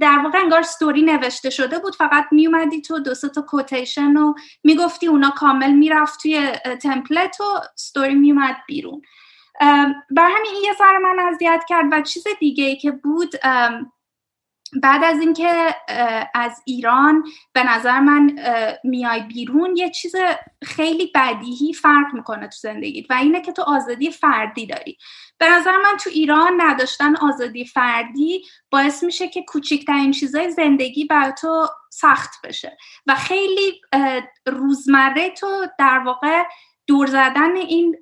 در 0.00 0.18
واقع 0.18 0.38
انگار 0.38 0.62
ستوری 0.62 1.02
نوشته 1.02 1.50
شده 1.50 1.78
بود 1.78 1.94
فقط 1.94 2.26
میومدی 2.30 2.80
تو 2.80 2.98
دو 2.98 3.14
تا 3.14 3.42
کوتیشن 3.42 4.16
و 4.16 4.34
می‌گفتی 4.64 5.06
اونا 5.06 5.30
کامل 5.30 5.72
می‌رفت 5.72 6.22
توی 6.22 6.52
تمپلت 6.82 7.40
و 7.40 7.44
ستوری 7.76 8.14
میومد 8.14 8.56
بیرون. 8.66 9.02
بر 10.10 10.30
همین 10.36 10.52
یه 10.64 10.72
ذره 10.78 10.98
من 10.98 11.18
اذیت 11.18 11.64
کرد 11.68 11.86
و 11.92 12.02
چیز 12.02 12.24
دیگه 12.40 12.64
ای 12.64 12.76
که 12.76 12.90
بود 12.90 13.34
بعد 14.82 15.04
از 15.04 15.20
اینکه 15.20 15.74
از 16.34 16.62
ایران 16.64 17.24
به 17.52 17.62
نظر 17.62 18.00
من 18.00 18.38
میای 18.84 19.20
بیرون 19.20 19.76
یه 19.76 19.90
چیز 19.90 20.14
خیلی 20.64 21.12
بدیهی 21.14 21.72
فرق 21.72 22.14
می‌کنه 22.14 22.46
تو 22.46 22.56
زندگیت 22.60 23.10
و 23.10 23.14
اینه 23.14 23.40
که 23.40 23.52
تو 23.52 23.62
آزادی 23.62 24.10
فردی 24.10 24.66
داری. 24.66 24.98
به 25.44 25.50
نظر 25.50 25.76
من 25.76 25.96
تو 25.96 26.10
ایران 26.10 26.60
نداشتن 26.60 27.16
آزادی 27.16 27.64
فردی 27.64 28.44
باعث 28.70 29.02
میشه 29.02 29.28
که 29.28 29.42
کوچکترین 29.42 30.12
چیزای 30.12 30.50
زندگی 30.50 31.04
بر 31.04 31.30
تو 31.30 31.66
سخت 31.90 32.30
بشه. 32.44 32.76
و 33.06 33.14
خیلی 33.14 33.80
روزمره 34.46 35.30
تو 35.30 35.66
در 35.78 35.98
واقع 35.98 36.42
دور 36.86 37.06
زدن 37.06 37.56
این 37.56 37.96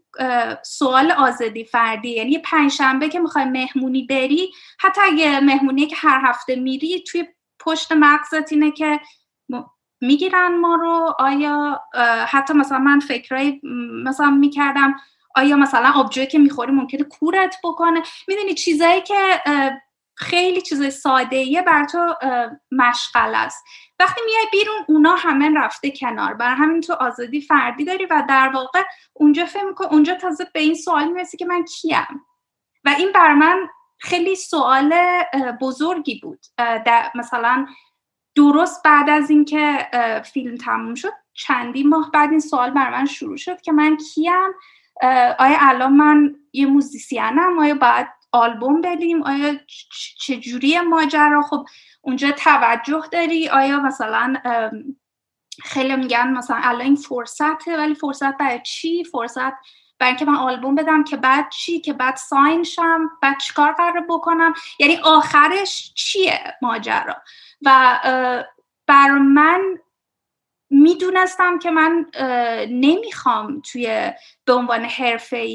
سوال 0.65 1.11
آزادی 1.11 1.65
فردی 1.65 2.09
یعنی 2.09 2.39
پنجشنبه 2.39 3.09
که 3.09 3.21
می‌خوای 3.21 3.45
مهمونی 3.45 4.03
بری 4.03 4.53
حتی 4.81 5.01
اگه 5.05 5.41
مهمونی 5.41 5.87
که 5.87 5.97
هر 5.97 6.21
هفته 6.25 6.57
میری 6.57 7.01
توی 7.01 7.25
پشت 7.61 7.93
مغزت 7.93 8.53
اینه 8.53 8.71
که 8.71 9.01
می‌گیرن 10.01 10.57
ما 10.57 10.75
رو 10.75 11.15
آیا 11.19 11.81
حتی 12.29 12.55
مثلا 12.55 12.79
من 12.79 13.01
فکرهای 13.01 13.61
مثلا 14.05 14.31
می‌کردم 14.31 14.95
آیا 15.37 15.57
مثلا 15.57 15.93
آبجوی 15.95 16.27
که 16.27 16.39
می‌خوری 16.39 16.73
ممکنه 16.73 17.05
کورت 17.05 17.57
بکنه؟ 17.65 18.03
می‌دونی 18.29 18.55
چیزایی 18.55 19.01
که 19.01 19.43
خیلی 20.15 20.61
چیز 20.61 20.95
ساده 20.95 21.37
ایه 21.37 21.63
بر 21.63 21.85
تو 21.85 22.15
مشغل 22.71 23.35
است. 23.35 23.65
وقتی 23.99 24.21
میای 24.27 24.47
بیرون 24.53 24.85
اونا 24.89 25.15
همه 25.15 25.51
رفته 25.61 25.91
کنار. 25.91 26.35
برای 26.35 26.57
همین 26.57 26.81
تو 26.81 26.93
آزادی 26.93 27.41
فردی 27.41 27.85
داری 27.85 28.07
و 28.07 28.23
در 28.29 28.51
واقع 28.55 28.83
اونجا 29.13 29.47
فهم 29.47 29.69
می‌کنی 29.69 29.89
اونجا 29.91 30.15
تازه 30.15 30.47
به 30.55 30.61
این 30.61 30.75
سوال 30.75 31.13
می‌رسی 31.13 31.37
که 31.37 31.45
من 31.45 31.65
کیم. 31.65 32.27
و 32.85 32.95
این 32.99 33.13
بر 33.13 33.35
من 33.35 33.69
خیلی 33.99 34.37
سوال 34.37 34.95
بزرگی 35.61 36.21
بود. 36.23 36.39
مثلا 37.15 37.67
درست 38.35 38.83
بعد 38.83 39.11
از 39.11 39.31
اینکه 39.31 39.89
فیلم 40.33 40.57
تموم 40.57 40.95
شد 40.95 41.13
چندی 41.33 41.83
ماه 41.83 42.11
بعد 42.11 42.31
این 42.31 42.41
سوال 42.41 42.71
بر 42.71 42.91
من 42.91 43.07
شروع 43.07 43.37
شد 43.37 43.61
که 43.61 43.73
من 43.73 43.97
کیم 43.97 44.53
آیا 45.39 45.59
الان 45.61 45.93
من 45.93 46.35
یه 46.53 46.67
موزیسینم؟ 46.67 47.59
آیا 47.59 47.75
باید 47.75 48.07
آلبوم 48.33 48.81
بدیم؟ 48.81 49.23
آیا 49.23 49.55
چجوری 50.19 50.81
ماجرا؟ 50.81 51.43
خب 51.43 51.67
اونجا 52.01 52.33
توجه 52.33 53.03
داری؟ 53.13 53.49
آیا 53.49 53.81
مثلا 53.81 54.35
خیلی 55.63 55.97
میگن 55.97 56.29
مثلا 56.29 56.57
الان 56.63 56.81
این 56.81 56.97
فرصته 56.97 57.77
ولی 57.77 57.95
فرصت 57.95 58.37
برای 58.37 58.61
چی؟ 58.65 59.05
فرصت 59.05 59.53
برای 59.99 60.11
اینکه 60.11 60.25
من 60.25 60.37
آلبوم 60.37 60.75
بدم 60.75 61.05
که 61.05 61.17
بعد 61.17 61.51
چی؟ 61.51 61.81
که 61.81 61.93
بعد 61.93 62.17
ساین 62.17 62.63
شم؟ 62.63 63.11
بعد 63.23 63.39
چیکار 63.39 63.73
قرار 63.73 64.07
بکنم؟ 64.09 64.55
یعنی 64.79 64.97
آخرش 64.97 65.93
چیه 65.95 66.41
ماجرا؟ 66.63 67.17
و 67.63 67.99
بر 68.87 69.11
من 69.11 69.79
می‌دونستم 70.73 71.59
که 71.59 71.71
من 71.71 72.07
نمی‌خوام 72.71 73.61
توی 73.61 74.13
به 74.45 74.53
عنوان 74.53 74.85
حرفه 74.85 75.49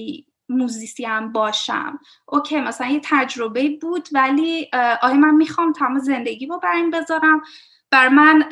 موزیسیم 0.49 1.31
باشم. 1.31 1.99
اوکی 2.25 2.59
مثلا 2.59 2.87
یه 2.87 3.01
تجربه 3.03 3.69
بود 3.81 4.09
ولی 4.13 4.69
آیا 5.01 5.13
من 5.13 5.35
می‌خوام 5.35 5.73
تمام 5.73 5.99
زندگی 5.99 6.47
رو 6.47 6.59
بر 6.59 6.71
این 6.75 6.91
بذارم. 6.91 7.41
بر 7.91 8.07
من 8.09 8.49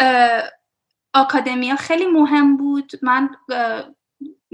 آکادمیا 1.14 1.76
خیلی 1.76 2.06
مهم 2.06 2.58
بود. 2.58 2.92
من 3.02 3.30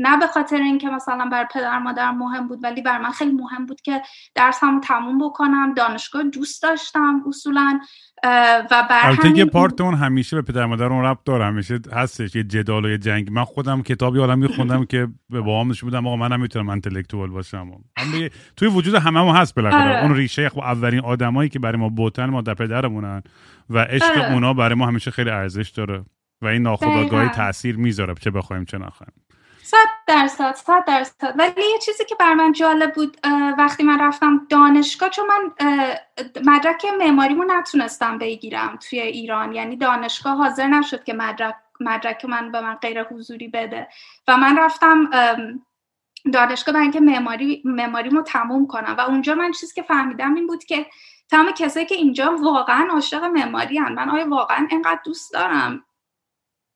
نه 0.02 0.18
به 0.18 0.28
خاطر 0.28 0.56
اینکه 0.56 0.90
مثلا 0.90 1.30
بر 1.32 1.48
پدر 1.54 1.80
مادر 1.80 2.12
مهم 2.12 2.48
بود 2.48 2.60
ولی 2.64 2.82
بر 2.82 2.98
من 2.98 3.12
خیلی 3.12 3.32
مهم 3.32 3.66
بود 3.66 3.82
که 3.82 4.02
درسمو 4.36 4.80
تموم 4.80 5.30
بکنم. 5.30 5.74
دانشگاه 5.74 6.24
دوست 6.24 6.64
داشتم 6.64 7.24
اصولا 7.28 7.80
و 8.72 8.88
بر 8.90 9.02
همین 9.02 9.36
یه 9.36 9.46
پارت 9.46 9.82
اون 9.82 9.94
همیشه 9.94 10.36
به 10.36 10.42
پدر 10.42 10.66
مادر 10.66 10.86
اون 10.86 11.06
ربط 11.06 11.24
داره. 11.26 11.46
همیشه 11.46 11.80
هستش 11.94 12.36
یه 12.36 12.44
جدال 12.44 12.86
و 12.86 12.90
یه 12.90 12.98
جنگ. 12.98 13.32
من 13.32 13.44
خودم 13.44 13.82
کتابی 13.82 14.20
حالا 14.20 14.36
میخوندم 14.36 14.86
که 14.86 15.08
به 15.30 15.42
بابام 15.42 15.70
نشون 15.70 15.90
بودم 15.90 16.08
آقا 16.08 16.16
منم 16.16 16.42
می‌تونم 16.42 16.70
انتלקتوال 16.70 17.30
باشم. 17.30 17.72
هم 17.98 18.30
توی 18.56 18.68
وجود 18.68 18.96
هممون 18.96 19.36
هست 19.36 19.56
بالاخره. 19.56 19.90
آره. 19.90 20.04
اون 20.04 20.16
ریشه 20.16 20.50
خب 20.50 20.60
اولین 20.60 21.00
آدمایی 21.00 21.50
که 21.50 21.60
برای 21.60 21.78
ما 21.78 21.90
بوتن 21.90 22.26
ما 22.26 22.42
در 22.42 22.54
پدرمونن 22.54 23.24
و 23.70 23.80
عشق 23.80 24.18
آره. 24.18 24.34
اونا 24.34 24.54
برای 24.54 24.76
ما 24.76 24.88
همیشه 24.88 25.12
خیلی 25.12 25.30
ارزش 25.30 25.70
داره 25.70 26.06
و 26.42 26.48
این 26.48 26.62
ناخودآگاهی 26.62 27.30
تاثیر 27.30 27.78
می‌ذاره 27.78 28.14
چه 28.14 28.32
بخوایم 28.32 28.66
چه 28.66 28.78
نخوایم 28.78 29.14
صد 29.72 29.90
درصد 30.08 30.56
صد 30.56 30.86
درصد. 30.86 31.34
ولی 31.40 31.52
یه 31.72 31.80
چیزی 31.86 32.06
که 32.06 32.16
بر 32.16 32.34
من 32.34 32.52
جالب 32.52 32.94
بود 32.94 33.18
وقتی 33.58 33.84
من 33.84 34.00
رفتم 34.00 34.48
دانشگاه 34.50 35.10
چون 35.10 35.28
من 35.28 35.52
مدرک 36.46 36.86
معماریمو 37.00 37.44
نتونستم 37.44 38.18
بگیرم 38.18 38.80
توی 38.90 39.00
ایران. 39.00 39.54
یعنی 39.54 39.76
دانشگاه 39.76 40.38
حاضر 40.38 40.68
نشد 40.68 41.04
که 41.04 41.14
مدرک 41.14 41.56
مدرک 41.80 42.26
من 42.26 42.52
به 42.52 42.62
من 42.62 42.76
غیر 42.76 43.04
حضوری 43.04 43.48
بده. 43.48 43.88
و 44.28 44.38
من 44.38 44.58
رفتم 44.58 45.10
دانشگاه 46.34 46.74
برای 46.74 46.84
اینکه 46.84 47.00
معماری 47.00 47.62
معماریمو 47.66 48.22
تموم 48.22 48.68
کنم. 48.68 48.96
و 48.98 49.02
اونجا 49.02 49.36
من 49.36 49.52
چیزی 49.52 49.74
که 49.74 49.82
فهمیدم 49.82 50.34
این 50.34 50.48
بود 50.48 50.64
که 50.64 50.86
تمام 51.30 51.52
کسایی 51.52 51.86
که 51.86 51.96
اینجا 51.96 52.36
واقعا 52.42 52.88
عاشق 52.92 53.24
معماری 53.24 53.80
من 53.80 54.10
آیا 54.10 54.30
واقعا 54.30 54.68
انقدر 54.72 55.00
دوست 55.06 55.34
دارم؟ 55.34 55.86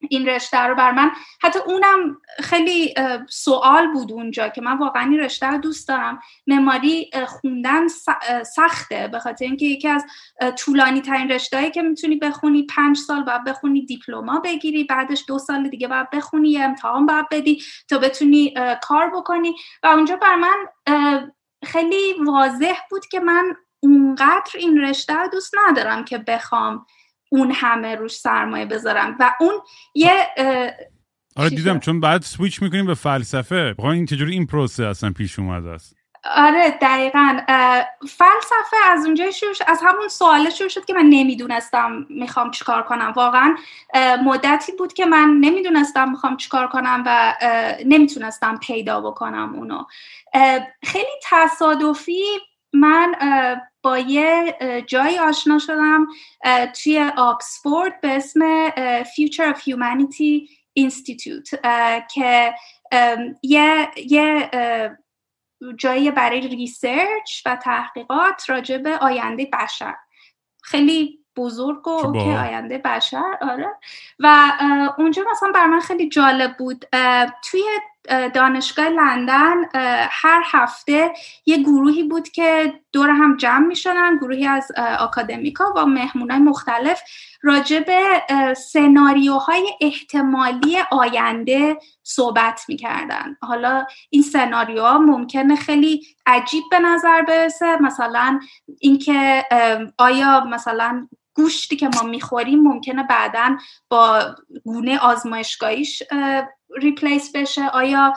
این 0.08 0.28
رشته 0.28 0.60
رو 0.60 0.74
بر 0.74 0.92
من. 0.92 1.10
حتی 1.42 1.58
اونم 1.58 2.20
خیلی 2.40 2.94
سوال 3.28 3.92
بود 3.92 4.12
اونجا 4.12 4.48
که 4.48 4.60
من 4.60 4.78
واقعا 4.78 5.02
این 5.02 5.20
رشته 5.20 5.46
رو 5.46 5.58
دوست 5.58 5.88
دارم. 5.88 6.20
معماری 6.46 7.10
خوندن 7.26 7.88
سخته. 8.56 9.08
به 9.08 9.18
خاطر 9.18 9.44
اینکه 9.44 9.66
یکی 9.66 9.88
از 9.88 10.04
طولانی 10.56 11.00
ترین 11.00 11.30
رشتهایی 11.30 11.70
که 11.70 11.82
می‌تونی 11.82 12.16
بخونی 12.16 12.66
پنج 12.66 12.98
سال 12.98 13.22
باید 13.22 13.44
بخونی 13.44 13.86
دیپلما 13.86 14.40
بگیری 14.40 14.84
بعدش 14.84 15.24
دو 15.28 15.38
سال 15.38 15.68
دیگه 15.68 15.88
باید 15.88 16.10
بخونی 16.10 16.50
یه 16.50 16.64
امتحان 16.64 17.06
باید 17.06 17.26
بدی 17.30 17.62
تا 17.88 17.98
بتونی 17.98 18.54
کار 18.82 19.10
بکنی. 19.10 19.54
و 19.82 19.86
اونجا 19.86 20.16
بر 20.16 20.36
من 20.36 20.66
خیلی 21.64 22.14
واضح 22.26 22.76
بود 22.90 23.06
که 23.06 23.20
من 23.20 23.56
اونقدر 23.80 24.50
این 24.54 24.80
رشته 24.80 25.14
رو 25.14 25.28
دوست 25.28 25.54
ندارم 25.66 26.04
که 26.04 26.18
بخوام 26.18 26.86
اون 27.28 27.52
همه 27.52 27.94
روش 27.94 28.16
سرمایه 28.16 28.66
بذارم. 28.66 29.16
و 29.20 29.32
اون 29.40 29.54
یه 29.94 30.26
آره 31.36 31.50
دیدم 31.50 31.78
چون 31.78 32.00
بعد 32.00 32.22
سویچ 32.22 32.62
می‌کنیم 32.62 32.86
به 32.86 32.94
فلسفه. 32.94 33.74
این 33.78 34.06
چجوری 34.06 34.32
این 34.32 34.46
پروسه 34.46 34.86
اصلا 34.86 35.10
پیش 35.10 35.38
اومده 35.38 35.70
است؟ 35.70 35.96
آره 36.34 36.70
دقیقا. 36.70 37.38
فلسفه 38.00 38.76
از 38.90 39.06
اونجای 39.06 39.32
شروع 39.32 39.54
از 39.66 39.80
همون 39.84 40.08
سوال 40.08 40.50
شروع 40.50 40.68
شد 40.68 40.84
که 40.84 40.92
من 40.92 41.06
نمی‌دونستم 41.10 42.06
می‌خوام 42.10 42.50
چیکار 42.50 42.82
کنم. 42.82 43.12
واقعا 43.16 43.56
مدتی 44.24 44.72
بود 44.72 44.92
که 44.92 45.06
من 45.06 45.38
نمی‌دونستم 45.40 46.10
می‌خوام 46.10 46.36
چیکار 46.36 46.66
کنم 46.68 47.02
و 47.06 47.34
نمی‌تونستم 47.86 48.56
پیدا 48.56 49.00
بکنم 49.00 49.54
اونو. 49.54 49.84
خیلی 50.84 51.20
تصادفی 51.22 52.22
من 52.76 53.14
با 53.82 53.98
یه 53.98 54.56
جایی 54.86 55.18
آشنا 55.18 55.58
شدم 55.58 56.06
توی 56.82 57.10
آکسفورد 57.16 58.00
به 58.00 58.16
اسم 58.16 58.70
Future 59.02 59.54
of 59.54 59.58
Humanity 59.58 60.50
Institute 60.80 61.50
که 62.14 62.54
یه, 63.42 63.90
یه 63.96 64.50
جایی 65.76 66.10
برای 66.10 66.48
ریسرچ 66.48 67.46
و 67.46 67.56
تحقیقات 67.56 68.50
راجع 68.50 68.78
به 68.78 68.98
آینده 68.98 69.48
بشر. 69.52 69.94
خیلی 70.62 71.18
بزرگ 71.36 71.88
و 71.88 72.12
که 72.12 72.18
آینده 72.18 72.78
بشر 72.78 73.38
آره. 73.40 73.68
و 74.18 74.52
اونجا 74.98 75.22
مثلا 75.30 75.52
بر 75.54 75.66
من 75.66 75.80
خیلی 75.80 76.08
جالب 76.08 76.56
بود. 76.56 76.84
توی 77.44 77.62
دانشگاه 78.34 78.88
لندن 78.88 79.56
هر 80.10 80.42
هفته 80.44 81.12
یه 81.46 81.58
گروهی 81.58 82.02
بود 82.02 82.28
که 82.28 82.80
دور 82.92 83.10
هم 83.10 83.36
جمع 83.36 83.66
می 83.66 83.76
شدن 83.76 84.16
گروهی 84.16 84.46
از 84.46 84.72
آکادمیکا 84.98 85.64
و 85.76 85.86
مهمونای 85.86 86.38
مختلف 86.38 87.02
راجع 87.42 87.80
به 87.80 88.02
سناریوهای 88.54 89.70
احتمالی 89.80 90.76
آینده 90.90 91.76
صحبت 92.02 92.64
می‌کردن. 92.68 93.36
حالا 93.42 93.86
این 94.10 94.22
سناریوها 94.22 94.98
ممکنه 94.98 95.56
خیلی 95.56 96.06
عجیب 96.26 96.64
به 96.70 96.78
نظر 96.78 97.22
برسه 97.22 97.82
مثلا 97.82 98.40
اینکه 98.80 99.44
آیا 99.98 100.44
مثلا 100.44 101.08
گوشتی 101.36 101.76
که 101.76 101.88
ما 101.88 102.02
می‌خوریم 102.02 102.62
ممکنه 102.62 103.02
بعدا 103.02 103.56
با 103.88 104.34
گونه 104.64 104.98
آزمایشگاهیش 104.98 106.02
ریپلیس 106.76 107.32
بشه. 107.36 107.68
آیا 107.68 108.14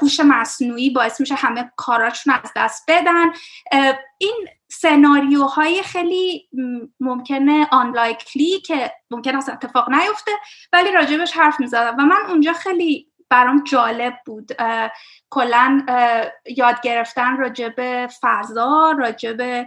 هوش 0.00 0.20
مصنوعی 0.20 0.90
باعث 0.90 1.20
میشه 1.20 1.34
همه 1.34 1.72
کاراشون 1.76 2.34
از 2.44 2.52
دست 2.56 2.84
بدن؟ 2.88 3.26
این 4.18 4.48
سناریوهای 4.70 5.82
خیلی 5.82 6.48
ممکنه 7.00 7.68
آنلایکلی 7.72 8.60
که 8.60 8.92
ممکن 9.10 9.36
است 9.36 9.48
اتفاق 9.48 9.90
نیفته 9.90 10.30
ولی 10.72 10.92
راجبش 10.92 11.32
حرف 11.32 11.60
می‌زدم. 11.60 11.96
و 11.98 12.02
من 12.02 12.26
اونجا 12.28 12.52
خیلی 12.52 13.07
برام 13.30 13.64
جالب 13.64 14.14
بود. 14.26 14.52
کلا 15.30 15.86
یاد 16.56 16.80
گرفتن 16.80 17.36
راجب 17.36 18.06
فضا 18.20 18.94
راجب 18.98 19.66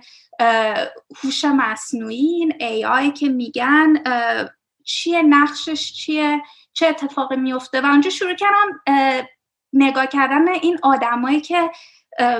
هوش 1.23 1.45
مصنوعی 1.45 2.17
این 2.17 2.51
AI 2.51 3.13
که 3.13 3.29
میگن 3.29 4.03
چیه 4.85 5.21
نقشش 5.21 5.93
چیه 5.93 6.41
چه 6.73 6.87
اتفاقی 6.87 7.35
میفته. 7.35 7.81
و 7.81 7.85
اونجا 7.85 8.09
شروع 8.09 8.33
کردم 8.33 8.81
نگاه 9.73 10.07
کردن 10.07 10.49
این 10.49 10.79
آدمایی 10.83 11.41
که 11.41 11.71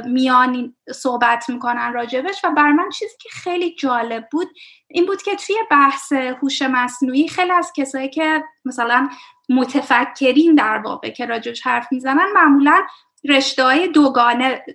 میان 0.06 0.76
صحبت 0.94 1.50
می‌کنن 1.50 1.94
راجبش. 1.94 2.46
و 2.46 2.52
بر 2.52 2.72
من 2.72 2.90
چیزی 2.90 3.16
که 3.20 3.30
خیلی 3.30 3.76
جالب 3.76 4.28
بود 4.32 4.48
این 4.88 5.06
بود 5.06 5.22
که 5.22 5.36
توی 5.36 5.56
بحث 5.72 6.12
هوش 6.14 6.62
مصنوعی 6.62 7.28
خیلی 7.28 7.52
از 7.52 7.74
کسایی 7.76 8.10
که 8.10 8.44
مثلا 8.66 9.10
متفکرین 9.52 10.56
در 10.56 10.78
واقع 10.78 11.10
که 11.10 11.26
راجبش 11.26 11.62
حرف 11.62 11.88
می‌زنن 11.92 12.32
معمولا 12.36 12.82
رشته 13.30 13.64
های 13.64 13.88
دوگانه 13.88 14.66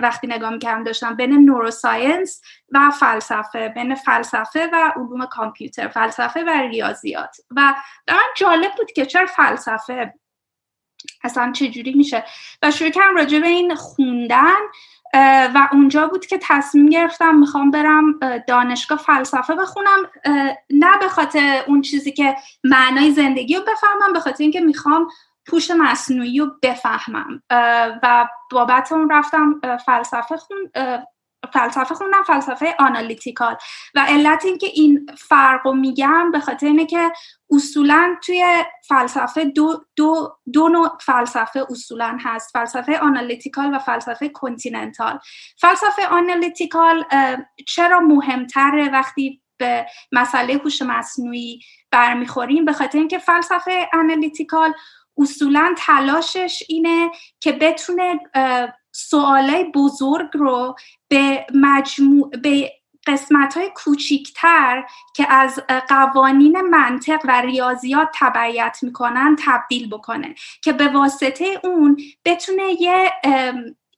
وقتی 0.00 0.26
نگاه 0.26 0.50
می‌کردم 0.50 0.84
داشتم 0.84 1.16
بین 1.16 1.44
نوروساینس 1.44 2.42
و 2.72 2.90
فلسفه 2.90 3.68
بین 3.68 3.94
فلسفه 3.94 4.70
و 4.72 4.92
علوم 4.96 5.26
کامپیوتر 5.26 5.88
فلسفه 5.88 6.44
و 6.44 6.48
ریاضیات. 6.48 7.36
و 7.50 7.74
در 8.06 8.14
من 8.14 8.20
جالب 8.36 8.72
بود 8.76 8.92
که 8.92 9.06
چرا 9.06 9.26
فلسفه 9.26 10.14
اصلا 11.24 11.52
چجوری 11.52 11.94
میشه. 11.94 12.24
و 12.62 12.70
شروع 12.70 12.90
کردم 12.90 13.16
راجع 13.16 13.38
به 13.38 13.46
این 13.46 13.74
خوندن 13.74 14.60
و 15.54 15.68
اونجا 15.72 16.06
بود 16.06 16.26
که 16.26 16.38
تصمیم 16.42 16.86
گرفتم 16.86 17.34
می‌خوام 17.34 17.70
برم 17.70 18.18
دانشگاه 18.48 18.98
فلسفه 18.98 19.54
بخونم 19.54 19.98
نه 20.70 20.98
به 21.00 21.08
خاطر 21.08 21.62
اون 21.66 21.82
چیزی 21.82 22.12
که 22.12 22.36
معنای 22.64 23.10
زندگی 23.10 23.54
رو 23.56 23.62
بفهمم 23.62 24.12
به 24.12 24.20
خاطر 24.20 24.42
اینکه 24.42 24.60
می‌خوام 24.60 25.08
پوش 25.46 25.70
مصنوعی 25.70 26.38
رو 26.38 26.46
بفهمم. 26.62 27.42
و 28.02 28.28
بابت 28.50 28.92
اون 28.92 29.10
رفتم 29.10 29.60
فلسفه 29.86 30.36
خون 30.36 30.70
فلسفه 31.52 31.94
خوندم 31.94 32.22
فلسفه 32.22 32.74
آنالیتیکال. 32.78 33.56
و 33.94 34.04
علت 34.08 34.44
اینکه 34.44 34.66
این 34.66 35.06
فرق 35.18 35.66
رو 35.66 35.72
میگم 35.72 36.30
به 36.30 36.40
خاطر 36.40 36.66
اینه 36.66 36.86
که 36.86 37.12
اصولا 37.50 38.16
توی 38.22 38.64
فلسفه 38.88 39.44
دو, 39.44 39.84
دو, 39.96 40.36
دو 40.52 40.68
نوع 40.68 40.98
فلسفه 41.00 41.66
اصولا 41.70 42.18
هست. 42.24 42.50
فلسفه 42.52 42.98
analytical 42.98 43.74
و 43.74 43.78
فلسفه 43.78 44.28
continental. 44.28 45.18
فلسفه 45.60 46.06
analytical 46.06 47.04
چرا 47.66 48.00
مهمتره 48.00 48.88
وقتی 48.88 49.40
به 49.56 49.86
مسئله 50.12 50.54
هوش 50.54 50.82
مصنوعی 50.82 51.60
برمیخوریم؟ 51.90 52.64
به 52.64 52.72
خاطر 52.72 52.98
اینکه 52.98 53.18
فلسفه 53.18 53.88
analytical 53.92 54.74
اصولا 55.18 55.74
تلاشش 55.78 56.62
اینه 56.68 57.10
که 57.40 57.52
بتونه 57.52 58.20
سوالای 58.94 59.64
بزرگ 59.64 60.28
رو 60.34 60.76
به 61.08 61.46
مجموع 61.54 62.30
به 62.30 62.72
قسمت 63.06 63.56
های 63.56 63.70
کوچیکتر 63.74 64.84
که 65.14 65.32
از 65.32 65.60
قوانین 65.88 66.60
منطق 66.60 67.20
و 67.24 67.40
ریاضیات 67.40 68.08
تبعیت 68.14 68.78
می‌کنن 68.82 69.36
تبدیل 69.44 69.88
بکنه 69.88 70.34
که 70.62 70.72
به 70.72 70.88
واسطه 70.88 71.60
اون 71.64 72.00
بتونه 72.24 72.62
یه 72.80 73.12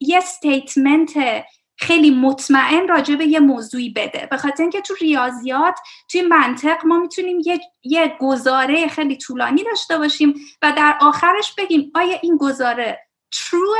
یه 0.00 0.20
ستیتمنت 0.20 1.44
خیلی 1.78 2.10
مطمئن 2.10 2.88
راجع 2.88 3.14
به 3.14 3.26
یه 3.26 3.40
موضوعی 3.40 3.90
بده. 3.90 4.28
به 4.30 4.36
خاطر 4.36 4.62
اینکه 4.62 4.80
تو 4.80 4.94
ریاضیات 4.94 5.78
توی 6.08 6.22
منطق 6.22 6.86
ما 6.86 6.98
می‌تونیم 6.98 7.38
یه, 7.44 7.60
یه 7.82 8.16
گزاره 8.20 8.88
خیلی 8.88 9.16
طولانی 9.16 9.64
داشته 9.64 9.98
باشیم 9.98 10.34
و 10.62 10.72
در 10.76 10.98
آخرش 11.00 11.54
بگیم 11.58 11.92
آیا 11.94 12.18
این 12.22 12.36
گزاره 12.36 13.06
تروه 13.32 13.76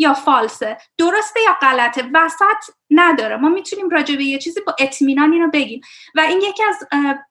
یا 0.00 0.14
فالسه 0.14 0.78
درسته 0.98 1.40
یا 1.46 1.56
غلطه 1.62 2.10
وسط 2.14 2.74
نداره. 2.90 3.36
ما 3.36 3.48
می‌تونیم 3.48 3.88
راجع 3.88 4.16
به 4.16 4.24
یه 4.24 4.38
چیزی 4.38 4.60
با 4.60 4.76
اطمینان 4.78 5.32
اینو 5.32 5.50
بگیم. 5.50 5.80
و 6.14 6.20
این 6.20 6.40
یکی 6.40 6.62
از 6.62 6.76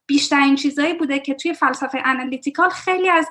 بیشترین 0.08 0.56
چیزهایی 0.56 0.94
بوده 0.94 1.20
که 1.20 1.34
توی 1.34 1.54
فلسفه 1.54 2.02
انالیتیکال 2.06 2.70
خیلی 2.70 3.10
از 3.10 3.30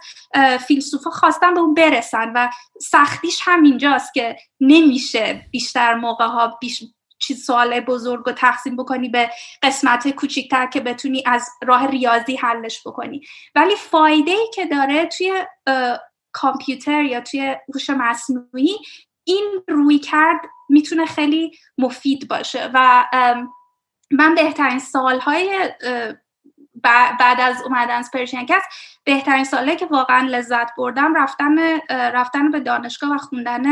فیلسوفا 0.66 1.10
خواستن 1.10 1.54
به 1.54 1.60
اون 1.60 1.74
برسن 1.74 2.32
و 2.34 2.50
سختیش 2.80 3.40
همینجاست 3.42 4.14
که 4.14 4.36
نمیشه 4.60 5.48
بیشتر 5.52 5.94
موقع 5.94 6.26
ها 6.26 6.58
بیش 6.60 6.82
چیز 7.20 7.44
سوال 7.44 7.80
بزرگ 7.80 8.28
و 8.28 8.32
تقسیم 8.32 8.76
بکنی 8.76 9.08
به 9.08 9.30
قسمت 9.62 10.10
کوچیکتر 10.10 10.66
که 10.66 10.80
بتونی 10.80 11.22
از 11.26 11.48
راه 11.66 11.86
ریاضی 11.86 12.36
حلش 12.36 12.80
بکنی. 12.86 13.20
ولی 13.54 13.76
فایده 13.76 14.30
ای 14.30 14.50
که 14.54 14.66
داره 14.66 15.06
توی 15.06 15.44
کامپیوتر 16.32 17.04
یا 17.04 17.20
توی 17.20 17.56
هوش 17.74 17.90
مصنوعی 17.90 18.76
این 19.28 19.62
روی 19.68 19.98
کرد 19.98 20.40
می‌تونه 20.68 21.06
خیلی 21.06 21.52
مفید 21.78 22.28
باشه 22.28 22.70
و 22.74 23.04
من 24.10 24.34
بهترین 24.34 24.78
سالهای 24.78 25.70
بعد 26.82 27.40
از 27.40 27.62
اومدن 27.62 27.96
از 27.96 28.10
پرشینکت 28.10 28.62
بهترین 29.04 29.44
ساله 29.44 29.76
که 29.76 29.86
واقعا 29.86 30.26
لذت 30.26 30.76
بردم 30.76 31.14
رفتن 31.14 31.80
رفتن 31.90 32.50
به 32.50 32.60
دانشگاه 32.60 33.14
و 33.14 33.18
خوندن 33.18 33.62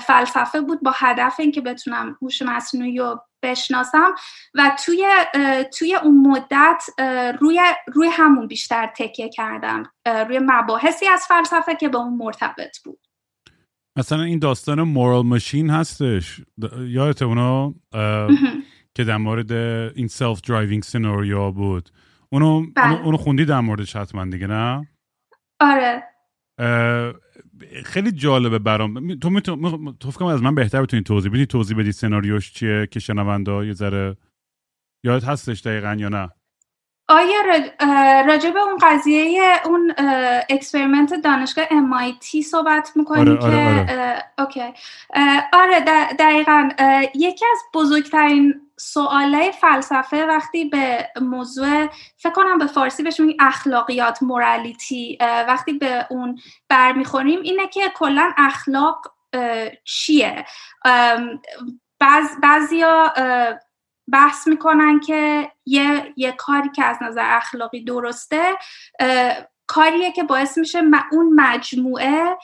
فلسفه 0.00 0.60
بود 0.60 0.82
با 0.82 0.92
هدف 0.94 1.40
اینکه 1.40 1.60
بتونم 1.60 2.18
هوش 2.22 2.42
مصنوعی 2.42 2.98
رو 2.98 3.20
بشناسم 3.42 4.14
و 4.54 4.76
توی 4.84 5.06
توی 5.78 5.94
اون 5.94 6.26
مدت 6.26 6.84
روی 7.40 7.60
روی 7.86 8.08
همون 8.08 8.46
بیشتر 8.46 8.86
تکیه 8.86 9.28
کردم 9.28 9.92
روی 10.06 10.38
مباحثی 10.42 11.06
از 11.08 11.26
فلسفه 11.26 11.74
که 11.74 11.88
به 11.88 11.98
اون 11.98 12.14
مرتبط 12.14 12.78
بود. 12.84 13.05
مثلا 13.96 14.22
این 14.22 14.38
داستان 14.38 14.82
moral 14.82 15.24
machine 15.24 15.70
هستش. 15.70 16.40
یادته 16.88 17.22
اونا؟ 17.22 17.74
که 18.94 19.04
در 19.04 19.16
مورد 19.16 19.52
این 19.96 20.06
self-driving 20.06 20.82
scenario 20.82 21.50
بود. 21.50 21.90
اونو, 22.28 22.66
بله. 22.76 23.04
اونو 23.04 23.16
خوندی 23.16 23.44
در 23.44 23.60
موردش 23.60 23.96
حتما 23.96 24.24
دیگه 24.24 24.46
نه؟ 24.46 24.88
آره. 25.60 26.02
خیلی 27.84 28.12
جالبه 28.12 28.58
برام. 28.58 29.14
تو 29.14 29.30
می‌تونی 29.30 29.96
تو 30.00 30.24
از 30.24 30.42
من 30.42 30.54
بهتر 30.54 30.82
بتونی 30.82 31.02
توضیح 31.02 31.32
بدی. 31.32 31.46
توضیح 31.46 31.78
بدی 31.78 31.92
سناریوش 31.92 32.52
چیه 32.52 32.86
که 32.90 33.00
شنونده 33.00 33.66
یه 33.66 33.72
ذره 33.72 34.16
یاد 35.04 35.24
هستش 35.24 35.60
دقیقا 35.60 35.96
یا 35.98 36.08
نه؟ 36.08 36.28
آیا 37.08 37.40
راجع 38.26 38.50
به 38.50 38.60
اون 38.60 38.78
قضیه 38.82 39.60
اون 39.64 39.94
experiment 40.50 41.14
دانشگاه 41.14 41.64
MIT 41.64 42.40
صحبت 42.40 42.92
می‌کنی 42.94 43.20
آره، 43.20 43.38
که 43.38 43.46
آره, 43.46 43.80
آره. 43.80 44.24
okay. 44.38 44.74
آره 45.52 45.80
دقیقا. 46.18 46.68
یکی 47.14 47.44
از 47.52 47.58
بزرگترین 47.74 48.60
سوالای 48.76 49.52
فلسفه 49.52 50.26
وقتی 50.26 50.64
به 50.64 51.08
موضوع 51.20 51.86
فکر 52.16 52.32
کنم 52.32 52.58
به 52.58 52.66
فارسی 52.66 53.02
بهش 53.02 53.20
میگیم 53.20 53.36
اخلاقیات 53.40 54.22
morality 54.22 55.18
وقتی 55.20 55.72
به 55.72 56.06
اون 56.10 56.38
برمیخوریم 56.68 57.40
اینه 57.42 57.66
که 57.66 57.80
کلا 57.94 58.32
اخلاق 58.36 59.12
چیه؟ 59.84 60.44
بعض 61.98 62.26
بعضیا 62.42 63.12
بحث 64.12 64.46
می‌کنن 64.46 65.00
که 65.00 65.50
یه, 65.66 66.12
یه 66.16 66.32
کاری 66.32 66.68
که 66.68 66.84
از 66.84 67.02
نظر 67.02 67.36
اخلاقی 67.36 67.84
درسته 67.84 68.42
کاریه 69.66 70.12
که 70.12 70.22
باعث 70.22 70.58
میشه 70.58 70.82
اون 71.12 71.40
مجموعه 71.40 72.38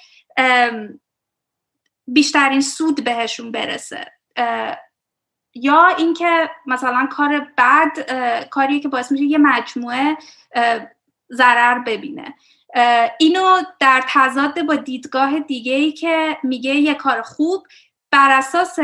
بیشترین 2.07 2.61
سود 2.61 3.05
بهشون 3.05 3.53
برسه. 3.53 4.12
یا 5.55 5.87
اینکه 5.87 6.51
مثلا 6.66 7.09
کار 7.11 7.53
بد 7.59 7.90
کاریه 8.51 8.81
که 8.81 8.88
باعث 8.88 9.12
میشه 9.12 9.25
یه 9.25 9.38
مجموعه 9.38 10.16
ضرر 11.33 11.79
ببینه. 11.79 12.35
اینو 13.18 13.62
در 13.81 14.05
تضاد 14.09 14.62
با 14.62 14.75
دیدگاه 14.75 15.40
دیگه 15.40 15.72
ای 15.72 15.92
که 15.92 16.38
میگه 16.42 16.75
یه 16.75 16.94
کار 16.94 17.22
خوب 17.22 17.66
بر 18.11 18.31
اساس 18.31 18.79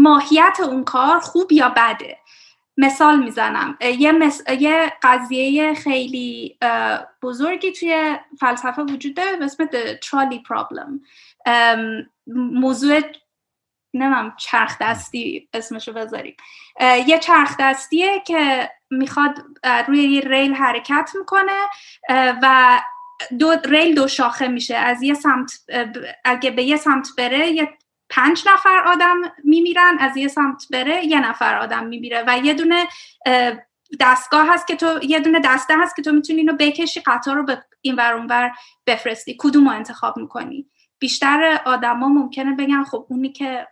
ماهیت 0.00 0.60
اون 0.60 0.84
کار 0.84 1.18
خوب 1.18 1.52
یا 1.52 1.68
بده. 1.68 2.18
مثال 2.76 3.18
می‌زنم. 3.18 3.78
یه, 3.80 4.32
یه 4.60 4.92
قضیه 5.02 5.74
خیلی 5.74 6.58
بزرگی 7.22 7.72
توی 7.72 8.18
فلسفه 8.40 8.82
وجود 8.82 9.14
داره 9.14 9.36
به 9.36 9.44
اسم 9.44 9.66
Trolley 10.04 10.38
Problem. 10.48 11.00
موضوع 12.36 13.00
نمیم 13.94 14.32
چرخ 14.38 14.76
دستی 14.80 15.48
اسمشو 15.54 15.92
بذاریم. 15.92 16.36
یه 17.06 17.18
چرخ 17.18 17.56
دستیه 17.58 18.22
که 18.26 18.70
می‌خواد 18.90 19.44
روی 19.88 20.02
یه 20.02 20.20
ریل 20.20 20.54
حرکت 20.54 21.10
می‌کنه 21.18 21.60
و 22.42 22.80
دو 23.38 23.56
ریل 23.64 23.94
دو 23.94 24.08
شاخه 24.08 24.48
میشه. 24.48 24.76
از 24.76 25.02
یه 25.02 25.14
سمت 25.14 25.52
اگه 26.24 26.50
به 26.50 26.62
یه 26.62 26.76
سمت 26.76 27.08
بره 27.18 27.48
یه 27.48 27.78
پنج 28.10 28.42
نفر 28.46 28.82
آدم 28.86 29.16
میمیرن 29.44 29.96
از 30.00 30.16
یه 30.16 30.28
سمت 30.28 30.66
بره 30.70 31.04
یه 31.04 31.20
نفر 31.20 31.58
آدم 31.58 31.86
میمیره 31.86 32.24
و 32.26 32.38
یه 32.38 32.54
دونه 32.54 32.86
دستگاه 34.00 34.52
هست 34.52 34.66
که 34.66 34.76
تو 34.76 34.98
یه 35.02 35.20
دونه 35.20 35.40
دسته 35.44 35.74
هست 35.78 35.96
که 35.96 36.02
تو 36.02 36.12
می‌تونی 36.12 36.38
اینو 36.40 36.56
بکشی 36.56 37.00
قطار 37.00 37.36
رو 37.36 37.42
به 37.42 37.64
این 37.80 37.94
ور 37.94 38.12
اونور 38.12 38.52
بفرستی. 38.86 39.36
کدوم 39.38 39.68
رو 39.68 39.74
انتخاب 39.74 40.16
می‌کنی؟ 40.16 40.70
بیشتر 40.98 41.60
آدما 41.64 42.08
ممکنه 42.08 42.56
بگن 42.56 42.84
خب 42.84 43.06
اونی 43.08 43.32
که 43.32 43.68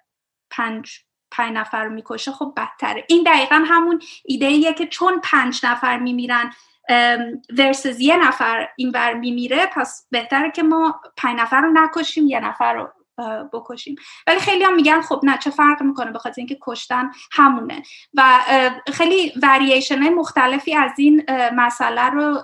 پنج 0.50 0.90
پنج 1.30 1.56
نفر 1.56 1.84
رو 1.84 1.92
می‌کشه 1.92 2.32
خب 2.32 2.52
بدتره. 2.56 3.04
این 3.08 3.22
دقیقا 3.22 3.64
همون 3.68 4.00
ایده 4.24 4.46
ایه 4.46 4.74
که 4.74 4.86
چون 4.86 5.20
پنج 5.24 5.66
نفر 5.66 5.98
میمیرن 5.98 6.52
ورسز 7.58 8.00
یه 8.00 8.16
نفر 8.16 8.68
این 8.76 8.90
ور 8.94 9.14
میمیره 9.14 9.66
پس 9.66 10.06
بهتره 10.10 10.50
که 10.50 10.62
ما 10.62 11.00
پنج 11.16 11.40
نفر 11.40 11.60
رو 11.60 11.70
نکشیم 11.72 12.26
یه 12.26 12.40
نفر 12.40 12.74
رو 12.74 12.92
بکشیم. 13.52 13.96
ولی 14.26 14.38
خیلی 14.38 14.64
هم 14.64 14.74
میگن 14.74 15.00
خب 15.00 15.20
نه 15.22 15.38
چه 15.38 15.50
فرق 15.50 15.82
می‌کنه؟ 15.82 16.10
به 16.10 16.18
خاطر 16.18 16.34
اینکه 16.36 16.58
کشتن 16.62 17.10
همونه. 17.32 17.82
و 18.14 18.38
خیلی 18.92 19.32
ورییشن 19.42 20.14
مختلفی 20.14 20.74
از 20.74 20.90
این 20.98 21.24
مسئله 21.56 22.10
رو 22.10 22.42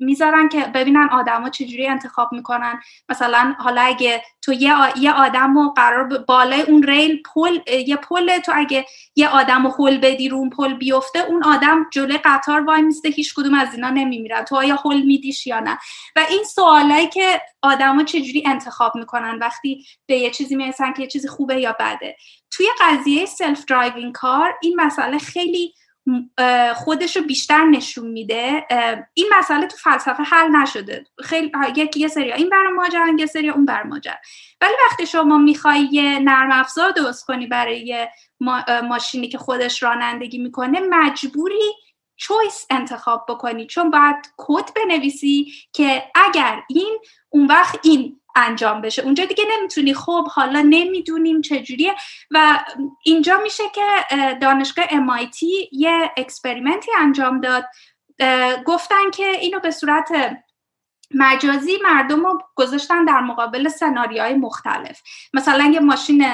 می‌ذارن 0.00 0.48
که 0.48 0.60
ببینن 0.60 1.08
آدما 1.12 1.50
چجوری 1.50 1.86
انتخاب 1.86 2.32
می‌کنن. 2.32 2.80
مثلا 3.08 3.54
حالا 3.58 3.80
اگه 3.80 4.22
تو 4.42 4.52
یه, 4.52 4.74
یه 4.96 5.12
آدم 5.12 5.58
رو 5.58 5.72
قرار 5.76 6.18
بالای 6.18 6.60
اون 6.60 6.82
ریل 6.82 7.22
پل 7.34 7.58
یه 7.86 7.96
پل 7.96 8.38
تو 8.38 8.52
اگه 8.54 8.86
یه 9.16 9.28
آدم 9.28 9.66
رو 9.66 9.86
هل 9.86 9.98
بدی 9.98 10.28
رو 10.28 10.36
اون 10.36 10.50
پل 10.50 10.74
بیفته 10.74 11.18
اون 11.18 11.44
آدم 11.44 11.86
جلوی 11.92 12.18
قطار 12.24 12.60
وای 12.60 12.82
میسته 12.82 13.08
هیچ 13.08 13.34
کدوم 13.34 13.54
از 13.54 13.74
اینا 13.74 13.90
نمیمیرن. 13.90 14.44
تو 14.44 14.56
آیا 14.56 14.78
هل 14.84 15.02
میدیش 15.02 15.46
یا 15.46 15.60
نه؟ 15.60 15.78
و 16.16 16.26
این 16.30 16.44
سوالایی 16.44 17.06
که 17.06 17.40
آدما 17.62 18.04
چجوری 18.04 18.42
انتخاب 18.46 18.96
می‌کنن 18.96 19.38
وقتی 19.38 19.84
به 20.06 20.16
یه 20.16 20.30
چیزی 20.30 20.56
می‌رسن 20.56 20.92
که 20.92 21.02
یه 21.02 21.08
چیزی 21.08 21.28
خوبه 21.28 21.60
یا 21.60 21.76
بده. 21.80 22.16
توی 22.50 22.66
قضیه 22.80 23.26
self-driving 23.26 24.12
car 24.12 24.54
این 24.62 24.80
مسئله 24.80 25.18
خیلی 25.18 25.74
خودش 26.74 27.16
رو 27.16 27.22
بیشتر 27.22 27.64
نشون 27.64 28.06
میده. 28.08 28.66
این 29.14 29.26
مسئله 29.38 29.66
تو 29.66 29.76
فلسفه 29.76 30.22
حل 30.22 30.48
نشده. 30.48 31.06
خیلی 31.24 31.52
یکی 31.76 32.00
یه 32.00 32.08
سری 32.08 32.32
این 32.32 32.48
ور 32.48 32.66
ماجران 32.66 33.06
یه 33.18 33.26
سری 33.26 33.48
اون 33.48 33.64
ور 33.64 33.82
ماجران 33.82 34.14
ولی 34.60 34.72
وقتی 34.90 35.06
شما 35.06 35.38
می‌خوای 35.38 35.88
یه 35.92 36.18
نرم 36.18 36.52
افزار 36.52 36.90
درست 36.90 37.26
کنی 37.26 37.46
برای 37.46 37.86
یه 37.86 38.10
ماشینی 38.88 39.28
که 39.28 39.38
خودش 39.38 39.82
رانندگی 39.82 40.38
می‌کنه 40.38 40.80
مجبوری 40.80 41.72
choice 42.16 42.66
انتخاب 42.70 43.26
بکنی. 43.28 43.66
چون 43.66 43.90
باید 43.90 44.16
کد 44.36 44.70
بنویسی 44.76 45.52
که 45.72 46.04
اگر 46.14 46.62
این 46.68 46.98
اون 47.28 47.46
وقت 47.46 47.78
این 47.82 48.20
انجام 48.36 48.80
بشه. 48.80 49.02
اونجا 49.02 49.24
دیگه 49.24 49.44
نمی‌تونی. 49.56 49.94
خب 49.94 50.28
حالا 50.28 50.60
نمی‌دونیم 50.60 51.40
چجوریه. 51.40 51.94
و 52.30 52.64
اینجا 53.04 53.40
میشه 53.42 53.62
که 53.74 53.84
دانشگاه 54.40 54.86
MIT 54.86 55.42
یه 55.72 56.12
experiment 56.16 56.83
ی 56.83 56.90
انجام 56.98 57.40
داد. 57.40 57.64
گفتن 58.64 59.10
که 59.10 59.26
اینو 59.26 59.60
به 59.60 59.70
صورت 59.70 60.36
مجازی 61.14 61.78
مردم 61.84 62.26
رو 62.26 62.42
گذاشتن 62.54 63.04
در 63.04 63.20
مقابل 63.20 63.68
سناریوهای 63.68 64.34
مختلف. 64.34 65.00
مثلا 65.34 65.64
یه 65.64 65.80
ماشین 65.80 66.26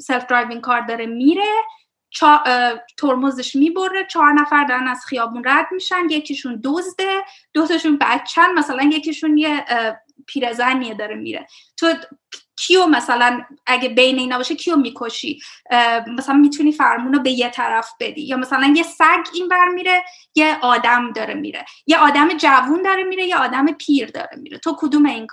self-driving 0.00 0.60
car 0.60 0.80
داره 0.80 1.06
میره 1.06 1.44
ترمزش 2.96 3.56
می‌بره 3.56 4.06
چهار 4.06 4.32
نفر 4.32 4.64
دارن 4.64 4.88
از 4.88 5.04
خیابون 5.06 5.42
رد 5.46 5.66
میشن 5.70 6.10
یکیشون 6.10 6.60
دزده 6.64 7.24
دوتاشون 7.52 7.98
بچن 8.00 8.52
مثلا 8.54 8.82
یکیشون 8.82 9.38
یه 9.38 9.64
پیرزنیه 10.28 10.94
داره 10.94 11.14
میره. 11.14 11.46
تو 11.76 11.94
کیو 12.56 12.86
مثلا 12.86 13.44
اگه 13.66 13.88
بین 13.88 14.18
اینا 14.18 14.36
باشه 14.36 14.54
کیو 14.54 14.76
می‌کشی؟ 14.76 15.40
مثلا 16.16 16.34
می‌تونی 16.34 16.72
فرمون 16.72 17.12
رو 17.12 17.22
به 17.22 17.30
یه 17.30 17.50
طرف 17.50 17.90
بدی. 18.00 18.22
یا 18.22 18.36
مثلا 18.36 18.72
یه 18.76 18.82
سگ 18.82 19.26
این 19.34 19.48
بر 19.48 19.68
میره 19.68 20.02
یه 20.34 20.58
آدم 20.62 21.12
داره 21.12 21.34
میره. 21.34 21.64
یه 21.86 21.98
آدم 21.98 22.28
جوون 22.28 22.82
داره 22.82 23.02
میره 23.02 23.24
یه 23.24 23.36
آدم 23.36 23.72
پیر 23.72 24.10
داره 24.10 24.36
میره. 24.36 24.58
تو 24.58 24.76
کدوم 24.78 25.06
این 25.06 25.26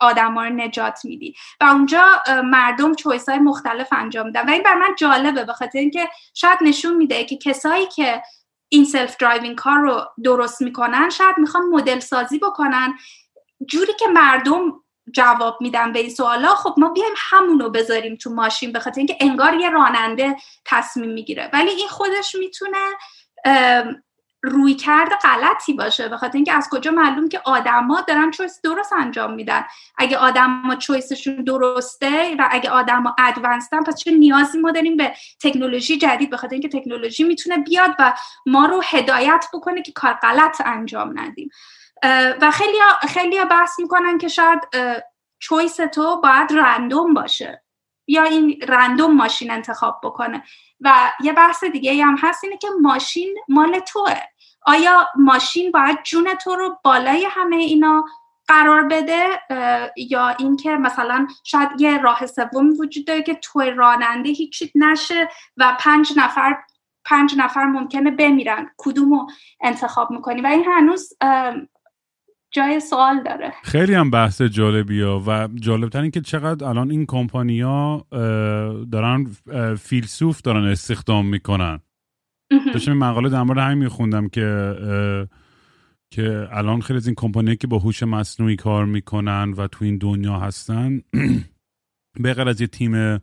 آدم 0.00 0.38
رو 0.38 0.50
نجات 0.50 1.04
میدی؟ 1.04 1.34
و 1.60 1.64
اونجا 1.64 2.04
مردم 2.44 2.94
choice 2.94 3.28
های 3.28 3.38
مختلف 3.38 3.92
انجام 3.92 4.26
میدن. 4.26 4.48
و 4.48 4.50
این 4.50 4.62
بر 4.62 4.74
من 4.74 4.94
جالبه 4.98 5.44
به 5.44 5.52
خاطر 5.52 5.78
اینکه 5.78 6.08
شاید 6.34 6.58
نشون 6.62 6.96
میده 6.96 7.24
که 7.24 7.36
کسایی 7.36 7.86
که 7.86 8.22
این 8.68 8.84
self-driving 8.84 9.56
car 9.56 9.78
رو 9.78 10.04
درست 10.24 10.62
می‌کنن 10.62 11.10
شاید 11.10 11.38
می‌خوان 11.38 11.64
مدل 11.64 12.00
سازی 12.00 12.38
بکنن. 12.38 12.94
جوری 13.68 13.92
که 13.98 14.08
مردم 14.08 14.72
جواب 15.12 15.58
میدن 15.60 15.92
به 15.92 15.98
این 15.98 16.10
سوالا 16.10 16.54
خب 16.54 16.74
ما 16.76 16.88
بیایم 16.88 17.14
همونو 17.16 17.70
بذاریم 17.70 18.16
تو 18.16 18.30
ماشین 18.30 18.72
به 18.72 18.80
خاطر 18.80 18.98
اینکه 18.98 19.16
انگار 19.20 19.54
یه 19.54 19.70
راننده 19.70 20.36
تصمیم 20.64 21.10
می‌گیره. 21.10 21.50
ولی 21.52 21.70
این 21.70 21.88
خودش 21.88 22.34
می‌تونه 22.34 22.78
رویکرد 24.42 25.14
غلطی 25.14 25.72
باشه 25.72 26.08
به 26.08 26.16
خاطر 26.16 26.36
اینکه 26.36 26.52
از 26.52 26.68
کجا 26.70 26.90
معلوم 26.90 27.28
که 27.28 27.40
آدما 27.44 28.00
دارن 28.00 28.30
choice 28.30 28.60
درست 28.64 28.92
انجام 28.92 29.34
میدن. 29.34 29.64
اگه 29.98 30.16
آدما 30.16 30.74
چویسشون 30.74 31.44
درسته 31.44 32.36
و 32.38 32.48
اگه 32.50 32.70
آدما 32.70 33.14
ادوانستن 33.18 33.82
پس 33.82 33.96
چه 33.96 34.10
نیازی 34.10 34.58
ما 34.58 34.70
داریم 34.70 34.96
به 34.96 35.12
تکنولوژی 35.42 35.98
جدید؟ 35.98 36.30
به 36.30 36.36
خاطر 36.36 36.52
اینکه 36.52 36.68
تکنولوژی 36.68 37.24
می‌تونه 37.24 37.56
بیاد 37.56 37.94
و 37.98 38.14
ما 38.46 38.66
رو 38.66 38.82
هدایت 38.84 39.44
بکنه 39.52 39.82
که 39.82 39.92
کار 39.92 40.12
غلط 40.12 40.62
انجام 40.64 41.18
ندیم. 41.18 41.50
و 42.40 42.50
خیلی 42.50 42.78
خیلی 43.08 43.44
بحث 43.44 43.78
می‌کنن 43.80 44.18
که 44.18 44.28
شاید 44.28 44.60
چویس 45.38 45.76
تو 45.76 46.20
باید 46.20 46.52
رندوم 46.52 47.14
باشه 47.14 47.64
یا 48.06 48.22
این 48.22 48.60
رندوم 48.68 49.16
ماشین 49.16 49.50
انتخاب 49.50 50.00
بکنه. 50.02 50.42
و 50.80 51.12
یه 51.20 51.32
بحث 51.32 51.64
دیگه 51.64 52.04
هم 52.04 52.16
هست 52.22 52.44
اینه 52.44 52.56
که 52.56 52.68
ماشین 52.80 53.38
مال 53.48 53.78
توه. 53.78 54.14
آیا 54.66 55.06
ماشین 55.16 55.70
باید 55.70 56.02
جون 56.02 56.34
تو 56.34 56.54
رو 56.54 56.78
بالای 56.84 57.26
همه 57.30 57.56
اینا 57.56 58.04
قرار 58.48 58.82
بده؟ 58.82 59.40
یا 59.96 60.28
اینکه 60.28 60.70
مثلا 60.70 61.26
شاید 61.44 61.68
یه 61.78 61.98
راه 61.98 62.26
سوم 62.26 62.70
وجود 62.80 63.06
داره 63.06 63.22
که 63.22 63.34
توی 63.34 63.70
راننده 63.70 64.30
هیچی 64.30 64.72
نشه 64.74 65.28
و 65.56 65.76
پنج 65.80 66.12
نفر 66.16 66.56
پنج 67.04 67.34
نفر 67.36 67.64
ممکنه 67.64 68.10
بمیرن. 68.10 68.70
کدومو 68.78 69.26
انتخاب 69.60 70.10
می‌کنی؟ 70.10 70.40
و 70.40 70.46
این 70.46 70.64
هنوز 70.64 71.12
جای 72.50 72.80
سوال 72.80 73.22
داره. 73.22 73.52
خیلی 73.62 73.94
هم 73.94 74.10
بحث 74.10 74.42
جالبی 74.42 75.00
ها 75.00 75.22
و 75.26 75.48
جالبتر 75.54 76.00
این 76.00 76.10
که 76.10 76.20
چقدر 76.20 76.66
الان 76.66 76.90
این 76.90 77.06
کمپانیا 77.06 78.06
دارن 78.92 79.26
فیلسوف 79.78 80.42
دارن 80.42 80.64
استخدام 80.64 81.26
می‌کنن. 81.26 81.80
داشتم 82.72 82.92
مقاله 82.92 83.28
در 83.28 83.42
مورد 83.42 83.58
همین 83.58 83.78
میخوندم 83.78 84.28
که 84.28 84.74
که 86.12 86.48
الان 86.50 86.80
خیلی 86.80 86.96
از 86.96 87.06
این 87.06 87.14
کمپانی 87.14 87.56
که 87.56 87.66
با 87.66 87.78
هوش 87.78 88.02
مصنوعی 88.02 88.56
کار 88.56 88.84
می‌کنن 88.84 89.54
و 89.56 89.66
تو 89.66 89.84
این 89.84 89.98
دنیا 89.98 90.38
هستن 90.38 91.00
به 92.22 92.48
از 92.48 92.60
یه 92.60 92.66
تیم 92.66 93.20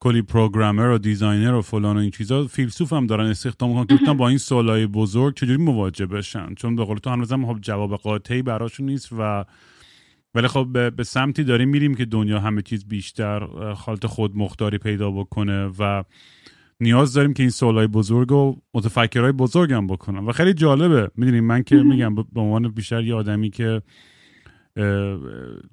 کلی 0.00 0.22
programmer 0.22 0.88
و 0.88 0.98
designer 0.98 1.54
و 1.54 1.62
فلان 1.62 1.96
و 1.96 2.00
این 2.00 2.10
چیزا. 2.10 2.46
فیلسوف 2.46 2.92
هم 2.92 3.06
دارن 3.06 3.26
استخدام 3.26 3.70
می‌کنن. 3.70 3.98
که 3.98 4.12
با 4.12 4.28
این 4.28 4.38
سوالای 4.38 4.86
بزرگ 4.86 5.34
چجوری 5.34 5.62
مواجه 5.62 6.06
بشن؟ 6.06 6.54
چون 6.54 6.76
به 6.76 6.84
قول 6.84 6.98
تو 6.98 7.10
هنوزم 7.10 7.46
خب 7.46 7.58
جواب 7.60 7.96
قاطعی 7.96 8.42
براشون 8.42 8.86
نیست 8.86 9.08
و 9.18 9.44
ولی 10.34 10.48
خب 10.48 10.92
به, 10.96 11.04
سمتی 11.04 11.44
داریم 11.44 11.68
میریم 11.68 11.94
که 11.94 12.04
دنیا 12.04 12.40
همه 12.40 12.62
چیز 12.62 12.84
بیشتر 12.84 13.46
حالت 13.74 14.06
خود 14.06 14.36
مختاری 14.36 14.78
پیدا 14.78 15.10
بکنه 15.10 15.70
و 15.78 16.04
نیاز 16.80 17.12
داریم 17.12 17.34
که 17.34 17.42
این 17.42 17.50
سوالای 17.50 17.86
بزرگ 17.86 18.32
و 18.32 18.56
متفکرهای 18.74 19.32
بزرگ 19.32 19.72
هم 19.72 19.86
بکنن. 19.86 20.24
و 20.24 20.32
خیلی 20.32 20.54
جالبه. 20.54 21.10
می‌دونیم 21.16 21.44
من 21.44 21.62
که 21.62 21.76
میگم 21.76 22.14
به 22.14 22.40
عنوان 22.40 22.68
بیشتر 22.68 23.04
یه 23.04 23.14
آدمی 23.14 23.50
که 23.50 23.82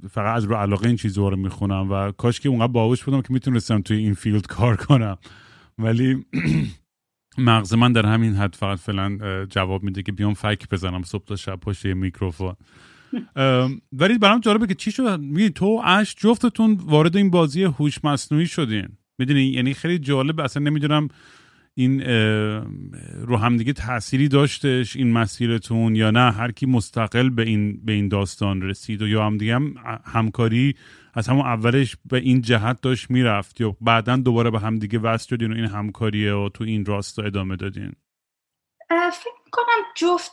فقط 0.10 0.38
از 0.38 0.44
رو 0.44 0.56
علاقه 0.56 0.88
این 0.88 0.96
چیزها 0.96 1.30
رو 1.30 1.38
می‌خونم 1.38 1.92
و 1.92 2.12
کاش 2.12 2.40
که 2.40 2.50
اونقدر 2.50 2.72
باهوش 2.72 3.04
بودم 3.04 3.22
که 3.22 3.34
می‌تونستم 3.34 3.82
توی 3.82 3.98
این 3.98 4.14
field 4.14 4.48
کار 4.48 4.76
کنم. 4.76 5.18
ولی 5.78 6.26
مغز 7.38 7.74
من 7.74 7.92
در 7.92 8.06
همین 8.06 8.34
حد 8.34 8.56
فقط 8.56 8.80
فعلا 8.80 9.46
جواب 9.46 9.84
میده 9.84 10.04
که 10.04 10.12
بیام 10.12 10.34
فک 10.34 10.70
بزنم 10.70 11.04
صبح 11.04 11.26
تا 11.26 11.36
شب 11.36 11.60
پشت 11.60 11.86
یه 11.86 11.94
میکروفون. 11.94 12.54
ولی 13.92 14.18
برام 14.18 14.40
جالبه 14.40 14.68
که 14.68 14.76
چی 14.76 14.92
شد؟ 14.92 15.20
میگی 15.20 15.50
تو 15.50 15.71
و 15.71 15.82
اش 15.84 16.16
جفتتون 16.16 16.78
وارد 16.86 17.18
این 17.18 17.30
بازی 17.30 17.64
هوش 17.64 18.04
مصنوعی 18.04 18.48
شدین. 18.48 18.88
می‌دونی؟ 19.18 19.44
یعنی 19.44 19.74
خیلی 19.74 20.00
جالب 20.00 20.40
اصلا 20.40 20.64
نمی‌دونم 20.64 21.08
این 21.78 22.02
رو 23.22 23.38
همدیگه 23.38 23.74
تأثیری 23.74 24.28
داشتش 24.28 24.96
این 24.96 25.12
مسیرتون 25.12 25.96
یا 25.96 26.12
نه؟ 26.12 26.32
هر 26.32 26.52
کی 26.52 26.66
مستقل 26.66 27.30
به 27.30 27.44
این 27.44 27.86
به 27.86 27.94
این 27.94 28.08
داستان 28.08 28.62
رسید 28.62 29.02
و 29.02 29.08
یا 29.08 29.26
همدیگه 29.26 29.56
هم 29.56 29.76
همکاری 30.06 30.76
از 31.14 31.28
همون 31.28 31.46
اولش 31.46 31.98
به 32.06 32.18
این 32.18 32.42
جهت 32.42 32.82
داشت 32.82 33.12
می‌رفت 33.12 33.62
یا 33.62 33.76
بعدا 33.82 34.16
دوباره 34.16 34.52
به 34.52 34.60
همدیگه 34.60 35.00
وصل 35.00 35.28
شدین 35.28 35.52
و 35.52 35.56
این 35.56 35.66
همکاریه 35.66 36.34
و 36.34 36.50
تو 36.54 36.64
این 36.64 36.86
راستا 36.86 37.24
ادامه 37.24 37.56
دادین؟ 37.56 37.94
فکر 38.90 39.50
کنم 39.52 39.84
جفت 39.96 40.32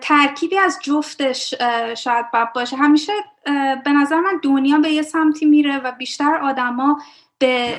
ترکیبی 0.00 0.58
از 0.58 0.78
جفتش 0.82 1.54
شاید 1.96 2.30
باید 2.32 2.52
باشه. 2.54 2.76
همیشه 2.76 3.12
به 3.84 3.92
نظر 3.92 4.20
من 4.20 4.40
دنیا 4.42 4.78
به 4.78 4.88
یه 4.88 5.02
سمتی 5.02 5.46
میره 5.46 5.78
و 5.78 5.92
بیشتر 5.98 6.34
آدما 6.42 7.00
به 7.38 7.76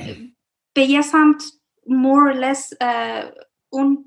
به 0.75 0.81
یه 0.81 1.01
سمت 1.01 1.43
more 1.89 2.33
or 2.33 2.36
less 2.36 2.77
اون 3.69 4.05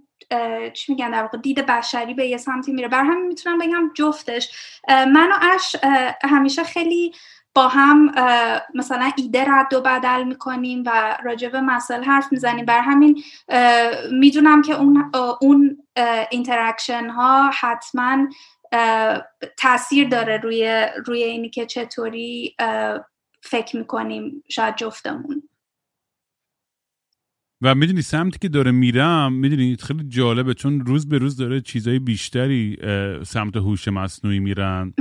چی 0.75 0.93
میگن 0.93 1.11
در 1.11 1.23
واقع 1.23 1.39
دید 1.39 1.67
بشری 1.67 2.15
به 2.15 2.27
یه 2.27 2.37
سمتی 2.37 2.73
میره. 2.73 2.89
بر 2.89 3.05
همین 3.05 3.27
می‌تونم 3.27 3.59
بگم 3.59 3.91
جفتش. 3.95 4.51
من 4.89 5.33
و 5.33 5.35
اش 5.41 5.77
همیشه 6.23 6.65
خیلی 6.65 7.13
با 7.55 7.69
هم 7.69 8.13
مثلا 8.75 9.11
ایده 9.17 9.45
رد 9.49 9.75
و 9.75 9.81
بدل 9.81 10.23
می‌کنیم 10.25 10.83
و 10.87 11.19
راجع 11.25 11.49
به 11.49 11.61
مسئله 11.61 12.07
حرف 12.07 12.33
می‌زنیم. 12.33 12.65
بر 12.65 12.81
همین 12.81 13.23
می‌دونم 14.11 14.63
که 14.63 14.75
اون 14.75 15.13
اون 15.41 15.85
interaction 16.31 17.09
ها 17.09 17.51
حتما 17.51 18.29
تاثیر 19.59 20.09
داره 20.09 20.37
روی 20.37 20.87
روی 21.07 21.23
اینی 21.23 21.51
که 21.51 21.67
چطوری 21.67 22.57
فکر 23.43 23.77
می‌کنیم 23.77 24.45
شاید 24.49 24.77
جفتمون. 24.77 25.48
و 27.63 27.75
می‌دونی 27.75 28.03
سمتی 28.03 28.39
که 28.39 28.49
داره 28.49 28.71
میرم 28.71 29.33
می‌دونی 29.33 29.77
خیلی 29.77 30.05
جالبه 30.09 30.55
چون 30.55 30.81
روز 30.81 31.09
به 31.09 31.19
روز 31.19 31.37
داره 31.37 31.61
چیزای 31.61 31.99
بیشتری 31.99 32.77
سمت 33.23 33.57
هوش 33.57 33.89
مصنوعی 33.89 34.39
میرن. 34.39 34.95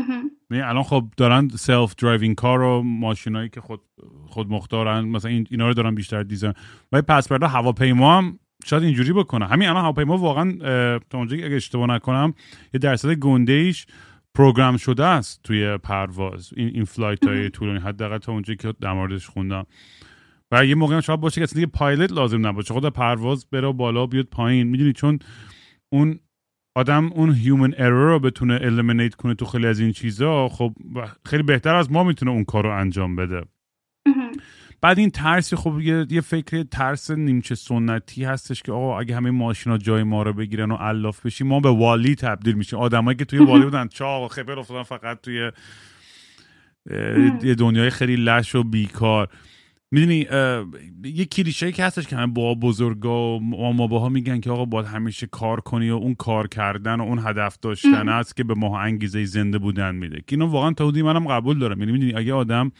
یعنی 0.51 0.63
الان 0.63 0.83
خب 0.83 1.05
دارن 1.17 1.47
self-driving 1.47 2.35
car 2.35 2.61
و 2.61 2.81
ماشینایی 2.81 3.49
که 3.49 3.61
خود 3.61 3.81
خود 4.27 4.49
مختارن 4.49 5.05
مثلا 5.05 5.31
این 5.31 5.47
اینا 5.49 5.67
رو 5.67 5.73
دارن 5.73 5.95
بیشتر 5.95 6.23
design 6.23 6.53
و 6.91 7.01
پس 7.01 7.27
فردا 7.27 7.47
هواپیما 7.47 8.17
هم 8.17 8.39
شاید 8.65 8.83
اینجوری 8.83 9.13
بکنه. 9.13 9.47
همین 9.47 9.69
الان 9.69 9.83
هواپیما 9.83 10.17
واقعا 10.17 10.51
تا 11.09 11.17
اونجا 11.17 11.37
اگه 11.37 11.55
اشتباه 11.55 11.87
نکنم 11.87 12.33
یه 12.73 12.79
درصد 12.79 13.13
گنده 13.13 13.53
ایش 13.53 13.85
program 14.35 14.77
شده 14.77 15.05
است 15.05 15.43
توی 15.43 15.77
پرواز 15.77 16.53
این 16.55 16.67
این 16.67 16.83
flight 16.83 17.27
های 17.27 17.49
طولانی. 17.49 17.79
حداقل 17.79 18.17
تا 18.17 18.31
اونجایی 18.31 18.57
که 18.57 18.73
در 18.81 18.93
موردش 18.93 19.27
خوندم. 19.27 19.65
و 20.51 20.65
یه 20.65 20.75
موقع 20.75 20.99
شاید 20.99 21.19
باشه 21.19 21.35
که 21.35 21.43
اصلا 21.43 21.55
دیگه 21.55 21.71
پایلت 21.71 22.11
لازم 22.11 22.47
نباشه. 22.47 22.73
خود 22.73 22.85
پرواز 22.85 23.49
بره 23.49 23.71
بالا 23.71 24.05
بیاد 24.05 24.25
پایین. 24.25 24.67
می‌دونی 24.67 24.93
چون 24.93 25.19
اون 25.89 26.19
آدم 26.75 27.11
اون 27.13 27.33
human 27.33 27.73
error 27.77 28.09
رو 28.09 28.19
بتونه 28.19 28.59
eliminate 28.61 29.15
کنه 29.15 29.33
تو 29.33 29.45
خیلی 29.45 29.67
از 29.67 29.79
این 29.79 29.91
چیزا 29.91 30.49
خب 30.49 30.73
خیلی 31.25 31.43
بهتر 31.43 31.75
از 31.75 31.91
ما 31.91 32.03
می‌تونه 32.03 32.31
اون 32.31 32.43
کار 32.43 32.63
رو 32.63 32.79
انجام 32.79 33.15
بده. 33.15 33.41
بعد 34.81 34.99
این 34.99 35.09
ترسی 35.09 35.55
خب 35.55 35.79
یه, 35.79 36.05
یه 36.09 36.21
فکر 36.21 36.63
ترس 36.63 37.11
نیمچه 37.11 37.55
سنتی 37.55 38.23
هستش 38.23 38.63
که 38.63 38.71
آقا 38.71 38.99
اگه 38.99 39.15
همه 39.15 39.31
ماشینا 39.31 39.77
جای 39.77 40.03
ما 40.03 40.23
رو 40.23 40.33
بگیرن 40.33 40.71
و 40.71 40.77
علاف 40.79 41.25
بشیم 41.25 41.47
ما 41.47 41.59
به 41.59 41.69
WALL-E 41.69 42.15
تبدیل 42.15 42.55
میشیم. 42.55 42.79
آدمایی 42.79 43.17
که 43.17 43.25
توی 43.25 43.39
WALL-E 43.39 43.63
بودن 43.63 43.87
چاق 43.87 44.31
خپل 44.31 44.59
افتادن 44.59 44.83
فقط 44.83 45.21
توی 45.21 45.51
یه 47.43 47.55
دنیای 47.55 47.89
خیلی 47.89 48.15
لش 48.15 48.55
و 48.55 48.63
بیکار. 48.63 49.29
می‌دونی 49.91 50.27
یه 51.03 51.25
کلیشه 51.25 51.71
که 51.71 51.83
هستش 51.83 52.07
که 52.07 52.15
همه 52.15 52.33
با 52.33 52.55
بزرگا 52.55 53.37
و 53.37 53.73
ما 53.73 54.09
میگن 54.09 54.39
که 54.39 54.51
آقا 54.51 54.65
باید 54.65 54.85
همیشه 54.85 55.27
کار 55.27 55.59
کنی 55.59 55.89
و 55.89 55.95
اون 55.95 56.15
کار 56.15 56.47
کردن 56.47 56.99
و 56.99 57.03
اون 57.03 57.19
هدف 57.19 57.57
داشتن 57.61 58.09
است 58.09 58.35
که 58.35 58.43
به 58.43 58.53
ما 58.53 58.79
انگیزه 58.79 59.25
زنده 59.25 59.57
بودن 59.57 59.95
میده. 59.95 60.17
که 60.17 60.35
اینو 60.35 60.47
واقعا 60.47 60.73
تا 60.73 60.85
منم 61.03 61.27
قبول 61.27 61.59
دارم. 61.59 61.79
یعنی 61.79 61.91
می‌دونی 61.91 62.13
اگه 62.13 62.33
آدم 62.33 62.71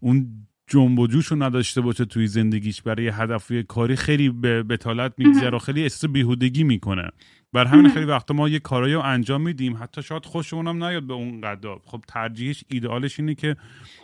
اون 0.00 0.46
جنب 0.70 0.98
و 0.98 1.06
جوش 1.06 1.26
رو 1.26 1.42
نداشته 1.42 1.80
باشه 1.80 2.04
توی 2.04 2.26
زندگیش. 2.26 2.82
برای 2.82 3.08
هدف 3.08 3.52
کاری 3.68 3.96
خیلی 3.96 4.28
به 4.28 4.62
بتالت 4.62 5.12
میگذره 5.18 5.56
و 5.56 5.58
خیلی 5.58 5.82
احساس 5.82 6.10
بیهودگی 6.10 6.64
می‌کنه. 6.64 7.10
بر 7.52 7.64
همین 7.64 7.88
خیلی 7.88 8.04
وقتا 8.04 8.34
ما 8.34 8.48
یه 8.48 8.58
کارایی 8.58 8.94
رو 8.94 9.00
انجام 9.00 9.42
میدیم. 9.42 9.76
حتی 9.76 10.02
شاید 10.02 10.24
خوشمون 10.24 10.66
هم 10.66 10.84
نیاد 10.84 11.02
به 11.02 11.14
اون 11.14 11.40
قدر 11.40 11.76
خب 11.84 12.00
ترجیحش 12.08 12.64
ایدئالش 12.68 13.20
اینه 13.20 13.34
که 13.34 13.56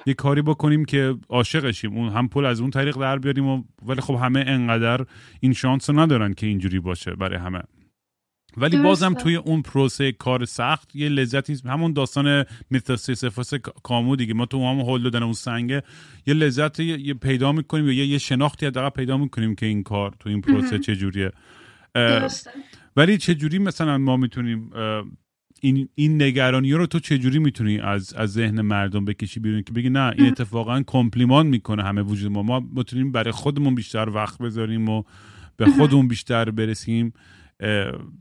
یه 0.06 0.14
کاری 0.14 0.42
بکنیم 0.42 0.84
که 0.84 1.14
عاشقشیم. 1.28 1.96
اون 1.96 2.08
هم 2.08 2.28
پول 2.28 2.46
از 2.46 2.60
اون 2.60 2.70
طریق 2.70 2.96
در 2.96 3.18
بیاریم 3.18 3.46
و 3.46 3.62
ولی 3.86 4.00
خب 4.00 4.14
همه 4.14 4.44
انقدر 4.46 5.06
این 5.40 5.52
شانس 5.52 5.90
رو 5.90 6.00
ندارن 6.00 6.34
که 6.34 6.46
اینجوری 6.46 6.80
باشه 6.80 7.14
برای 7.14 7.38
همه. 7.38 7.62
ولی 8.56 8.76
بازم 8.76 9.14
توی 9.14 9.36
اون 9.36 9.62
پروسه 9.62 10.12
کار 10.12 10.44
سخت 10.44 10.96
یه 10.96 11.08
لذتی 11.08 11.56
همون 11.64 11.92
داستان 11.92 12.44
متاسیسفاس 12.70 13.54
کامو 13.82 14.16
دیگه. 14.16 14.34
ما 14.34 14.46
تو 14.46 14.70
همون 14.70 14.84
هول 14.86 15.02
دادن 15.02 15.22
اون 15.22 15.32
سنگه 15.32 15.82
یه 16.26 16.34
لذت 16.34 16.80
یه 16.80 17.14
پیدا 17.14 17.52
می‌کنیم 17.52 17.88
یا 17.88 18.04
یه 18.04 18.18
شناختی 18.18 18.66
حداقل 18.66 18.88
پیدا 18.88 19.16
می‌کنیم 19.16 19.54
که 19.54 19.66
این 19.66 19.82
کار 19.82 20.14
تو 20.20 20.28
این 20.28 20.40
پروسه 20.40 20.78
چجوریه. 20.78 21.32
ولی 22.96 23.18
چجوری 23.18 23.58
مثلا 23.58 23.98
ما 23.98 24.16
می‌تونیم 24.16 24.70
این 25.60 25.88
این 25.94 26.22
نگرانی 26.22 26.72
رو 26.72 26.86
تو 26.86 26.98
چجوری 26.98 27.38
می‌تونی 27.38 27.78
از 27.78 28.14
از 28.14 28.32
ذهن 28.32 28.60
مردم 28.60 29.04
بکشی 29.04 29.40
بیرون 29.40 29.62
که 29.62 29.72
بگی 29.72 29.90
نه 29.90 30.12
این 30.18 30.26
اتفاقا 30.26 30.82
کمپلیمان 30.86 31.46
می‌کنه 31.46 31.82
همه 31.82 32.02
وجود 32.02 32.32
ما. 32.32 32.42
ما 32.42 32.60
می‌تونیم 32.60 33.12
برای 33.12 33.32
خودمون 33.32 33.74
بیشتر 33.74 34.08
وقت 34.08 34.38
بذاریم 34.38 34.88
و 34.88 35.02
به 35.56 35.66
خودمون 35.66 36.08
بیشتر 36.08 36.50
برسیم. 36.50 37.12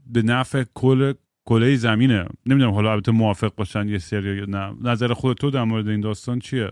به 0.08 0.22
نفع 0.24 0.64
کل 0.74 1.14
کله 1.46 1.76
زمینه. 1.76 2.26
نمی‌دونم 2.46 2.74
حالا 2.74 2.92
البته 2.92 3.12
موافق 3.12 3.56
باشن 3.56 3.90
یه 3.90 3.98
سری 3.98 4.38
یا 4.38 4.46
نه. 4.46 4.76
نظر 4.82 5.14
خود 5.14 5.38
تو 5.38 5.52
در 5.52 5.64
مورد 5.64 5.88
این 5.88 6.02
داستان 6.02 6.40
چیه؟ 6.40 6.72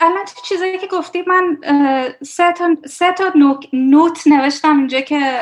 الان 0.00 0.24
تو 0.24 0.40
چیزایی 0.48 0.78
که 0.78 0.86
گفتی 0.86 1.22
من 1.22 1.58
سه 2.22 2.52
تا, 2.52 2.76
سه 2.84 3.12
تا 3.12 3.32
نوت 3.74 4.26
نوشتم 4.26 4.78
اینجا 4.78 5.00
که 5.00 5.40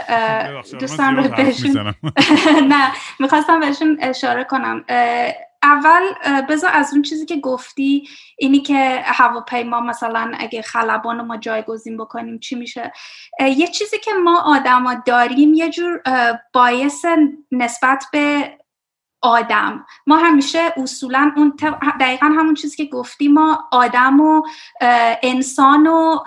دوستان 0.81 1.17
رو 1.17 1.23
بهشون 1.23 1.95
نه 2.73 2.93
می‌خواستم 3.21 3.61
بهشون 3.61 3.99
اشاره 4.01 4.45
کنم. 4.45 4.85
اول 5.65 6.13
بذار 6.49 6.71
از 6.75 6.93
اون 6.93 7.03
چیزی 7.03 7.27
که 7.27 7.37
گفتی 7.37 8.09
اینی 8.39 8.61
که 8.61 9.03
هواپیما 9.05 9.81
مثلا 9.81 10.33
اگه 10.39 10.63
خلبان 10.63 11.21
ما 11.27 11.37
جایگزین 11.37 11.97
بکنیم 11.97 12.39
چی 12.39 12.55
میشه؟ 12.55 12.93
یه 13.41 13.67
چیزی 13.67 13.99
که 13.99 14.13
ما 14.13 14.41
آدما 14.41 14.95
داریم 14.95 15.55
یه 15.55 15.71
جور 15.71 16.03
باعث 16.53 17.05
نسبت 17.53 18.05
به 18.13 18.59
آدم. 19.23 19.87
ما 20.07 20.17
همیشه 20.17 20.73
اصولا 20.77 21.33
اون 21.37 21.57
دقیقا 22.01 22.27
همون 22.27 22.55
چیزی 22.55 22.77
که 22.77 22.85
گفتی 22.85 23.29
ما 23.29 23.69
آدم 23.73 24.21
و 24.21 24.43
انسان 25.23 25.87
و 25.87 26.19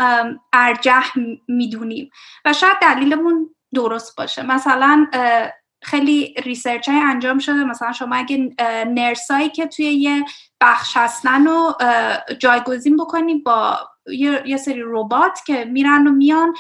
ارجح 0.53 1.05
می‌دونیم. 1.47 2.09
و 2.45 2.53
شاید 2.53 2.77
دلیلمون 2.81 3.55
درست 3.73 4.15
باشه. 4.15 4.43
مثلا 4.43 5.07
خیلی 5.82 6.34
ریسرچ 6.43 6.89
های 6.89 6.99
انجام 6.99 7.39
شده. 7.39 7.63
مثلا 7.63 7.91
شما 7.91 8.15
اگه 8.15 8.49
نرسایی 8.88 9.49
که 9.49 9.67
توی 9.67 9.86
یه 9.86 10.25
بخش 10.61 10.97
هستن 10.97 11.47
و 11.47 11.73
جایگزین 12.39 12.97
بکنی 12.97 13.36
با 13.36 13.78
یه 14.45 14.57
سری 14.57 14.82
ربات 14.86 15.39
که 15.47 15.65
میرن 15.65 16.07
و 16.07 16.11
میان 16.11 16.53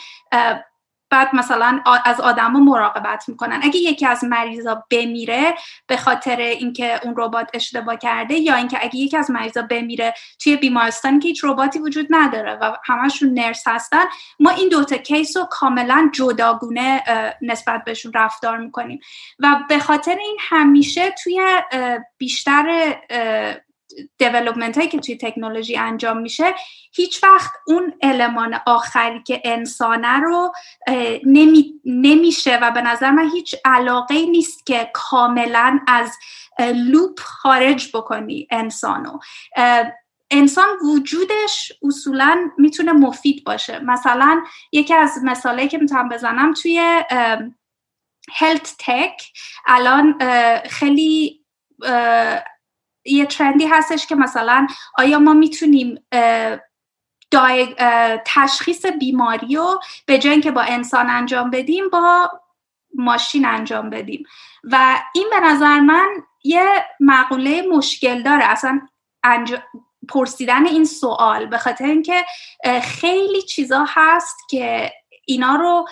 بعد 1.09 1.35
مثلا 1.35 1.81
از 2.05 2.21
آدما 2.21 2.59
مراقبت 2.59 3.29
می‌کنن. 3.29 3.59
اگه 3.63 3.77
یکی 3.77 4.05
از 4.05 4.23
مریضا 4.23 4.83
بمیره 4.91 5.55
به 5.87 5.97
خاطر 5.97 6.35
اینکه 6.35 6.99
اون 7.03 7.13
ربات 7.17 7.49
اشتباه 7.53 7.97
کرده 7.97 8.35
یا 8.35 8.55
اینکه 8.55 8.77
اگه 8.81 8.95
یکی 8.95 9.17
از 9.17 9.31
مریضا 9.31 9.61
بمیره 9.61 10.13
توی 10.43 10.55
بیمارستان 10.55 11.19
که 11.19 11.27
هیچ 11.27 11.41
رباتی 11.43 11.79
وجود 11.79 12.07
نداره 12.09 12.53
و 12.61 12.77
همشون 12.85 13.33
nurse 13.33 13.63
هستن 13.67 14.03
ما 14.39 14.49
این 14.49 14.69
دوتا 14.69 14.97
case 14.97 15.37
رو 15.37 15.47
کاملا 15.51 16.09
جداگونه 16.13 17.03
نسبت 17.41 17.83
بهشون 17.83 18.11
رفتار 18.15 18.57
می‌کنیم. 18.57 18.99
و 19.39 19.55
به 19.69 19.79
خاطر 19.79 20.17
این 20.21 20.37
همیشه 20.39 21.15
توی 21.23 21.41
بیشتر 22.17 22.95
development 24.17 24.77
هایی 24.77 24.89
که 24.89 24.99
توی 24.99 25.17
تکنولوژی 25.17 25.77
انجام 25.77 26.17
میشه 26.17 26.55
هیچ 26.93 27.23
وقت 27.23 27.51
اون 27.67 27.93
المان 28.01 28.59
آخری 28.65 29.23
که 29.23 29.41
انسانه 29.45 30.19
رو 30.19 30.53
نمی، 31.25 31.73
نمیشه 31.85 32.59
و 32.61 32.71
به 32.71 32.81
نظر 32.81 33.11
من 33.11 33.29
هیچ 33.29 33.55
علاقه 33.65 34.25
نیست 34.25 34.65
که 34.65 34.91
کاملا 34.93 35.79
از 35.87 36.17
لوپ 36.75 37.19
خارج 37.19 37.89
بکنی 37.93 38.47
انسانو 38.51 39.19
انسان 40.31 40.67
وجودش 40.85 41.73
اصولا 41.83 42.51
می‌تونه 42.57 42.91
مفید 42.91 43.43
باشه. 43.43 43.79
مثلا 43.79 44.41
یکی 44.71 44.93
از 44.93 45.19
مثاله 45.23 45.67
که 45.67 45.77
می‌تونم 45.77 46.09
بزنم 46.09 46.53
توی 46.53 47.03
هلت 48.33 48.75
تک 48.79 49.21
الان 49.65 50.19
خیلی 50.69 51.45
یه 53.07 53.25
ترندی 53.25 53.65
هستش 53.65 54.05
که 54.05 54.15
مثلا 54.15 54.67
آیا 54.97 55.19
ما 55.19 55.33
می‌تونیم 55.33 56.05
تشخیص 58.25 58.85
بیماری 58.85 59.55
رو 59.55 59.79
به 60.05 60.17
جای 60.19 60.31
اینکه 60.31 60.51
با 60.51 60.61
انسان 60.61 61.09
انجام 61.09 61.49
بدیم 61.49 61.89
با 61.89 62.31
ماشین 62.95 63.45
انجام 63.45 63.89
بدیم. 63.89 64.23
و 64.63 64.99
این 65.15 65.27
به 65.31 65.39
نظر 65.39 65.79
من 65.79 66.07
یه 66.43 66.85
مقوله 66.99 67.61
مشکل 67.61 68.23
داره. 68.23 68.43
اصلا 68.43 68.81
پرسیدن 70.09 70.65
این 70.65 70.85
سوال 70.85 71.45
به 71.45 71.57
خاطر 71.57 71.85
اینکه 71.85 72.25
خیلی 72.83 73.41
چیزا 73.41 73.85
هست 73.87 74.37
که 74.49 74.93
اینا 75.25 75.55
رو 75.55 75.87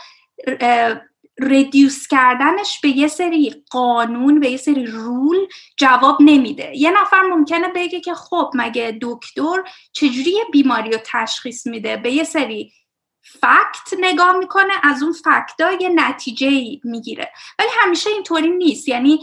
ردیوس 1.39 2.07
کردنش 2.07 2.79
به 2.81 2.89
یه 2.89 3.07
سری 3.07 3.63
قانون 3.69 4.39
به 4.39 4.49
یه 4.49 4.57
سری 4.57 4.85
رول 4.85 5.37
جواب 5.77 6.17
نمیده. 6.19 6.71
یه 6.75 7.01
نفر 7.01 7.21
ممکنه 7.21 7.67
بگه 7.67 7.99
که 7.99 8.13
خب 8.13 8.51
مگه 8.53 8.97
دکتر 9.01 9.63
چجوری 9.93 10.31
یه 10.31 10.45
بیماری 10.51 10.91
رو 10.91 10.97
تشخیص 11.05 11.67
میده؟ 11.67 11.97
به 11.97 12.11
یه 12.11 12.23
سری 12.23 12.73
فکت 13.21 13.99
نگاه 13.99 14.37
می‌کنه 14.37 14.73
از 14.83 15.03
اون 15.03 15.13
فکتا 15.13 15.71
یه 15.71 15.89
نتیجه 15.89 16.79
می‌گیره. 16.83 17.31
ولی 17.59 17.69
همیشه 17.81 18.09
اینطوری 18.09 18.49
نیست. 18.49 18.89
یعنی 18.89 19.19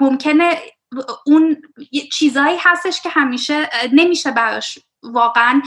ممکنه 0.00 0.58
اون 1.26 1.62
چیزایی 2.12 2.56
هستش 2.60 3.00
که 3.00 3.08
همیشه 3.08 3.70
نمیشه 3.92 4.30
براش 4.30 4.78
واقعا 5.02 5.62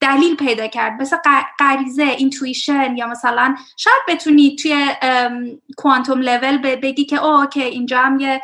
دلیل 0.00 0.36
پیدا 0.36 0.66
کرد. 0.66 1.02
مثل 1.02 1.16
غریزه 1.58 2.02
اینتویشن 2.02 2.96
یا 2.96 3.06
مثلا 3.06 3.56
شاید 3.76 4.02
بتونی 4.08 4.56
توی 4.56 4.86
کوانتوم 5.76 6.20
لول 6.20 6.76
بگی 6.76 7.04
که 7.04 7.24
او 7.24 7.46
که 7.46 7.64
اینجا 7.64 7.98
هم 7.98 8.20
یه 8.20 8.40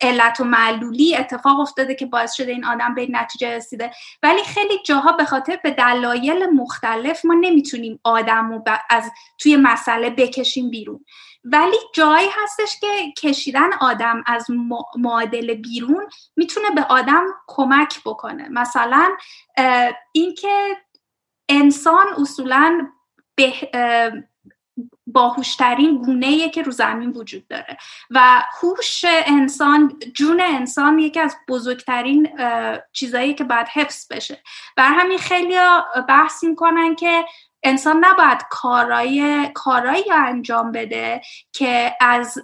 علت 0.00 0.40
و 0.40 0.44
معلولی 0.44 1.16
اتفاق 1.16 1.60
افتاده 1.60 1.94
که 1.94 2.06
باعث 2.06 2.32
شده 2.32 2.52
این 2.52 2.64
آدم 2.64 2.94
به 2.94 3.06
نتیجه 3.10 3.56
رسیده. 3.56 3.90
ولی 4.22 4.42
خیلی 4.42 4.78
جاها 4.86 5.12
به 5.12 5.24
خاطر 5.24 5.58
به 5.62 5.70
دلایل 5.70 6.46
مختلف 6.54 7.24
ما 7.24 7.34
نمی‌تونیم 7.40 8.00
آدم 8.04 8.52
رو 8.52 8.64
از 8.90 9.10
توی 9.38 9.56
مسئله 9.56 10.10
بکشیم 10.10 10.70
بیرون. 10.70 11.04
ولی 11.52 11.76
جایی 11.94 12.28
هستش 12.42 12.80
که 12.80 13.12
کشیدن 13.18 13.72
آدم 13.80 14.24
از 14.26 14.46
معادل 14.96 15.54
بیرون 15.54 16.08
می‌تونه 16.36 16.70
به 16.70 16.82
آدم 16.82 17.24
کمک 17.46 18.00
بکنه. 18.04 18.48
مثلا 18.48 19.16
اینکه 20.12 20.76
انسان 21.48 22.06
اصولا 22.18 22.88
به 23.34 23.52
باهوشترین 25.06 26.02
گونه 26.02 26.50
که 26.50 26.62
رو 26.62 26.72
زمین 26.72 27.10
وجود 27.10 27.48
داره 27.48 27.76
و 28.10 28.42
هوش 28.60 29.04
انسان 29.08 29.98
جون 30.14 30.40
انسان 30.40 30.98
یکی 30.98 31.20
از 31.20 31.36
بزرگترین 31.48 32.28
چیزایی 32.92 33.34
که 33.34 33.44
باید 33.44 33.68
حفظ 33.68 34.12
بشه. 34.12 34.42
بر 34.76 34.92
همین 34.92 35.18
خیلی 35.18 35.56
بحث 36.08 36.44
می‌کنن 36.44 36.94
که 36.94 37.24
انسان 37.62 38.04
نباید 38.04 38.38
کارایی 38.50 39.48
کارایی 39.54 40.12
انجام 40.12 40.72
بده 40.72 41.20
که 41.52 41.96
از 42.00 42.38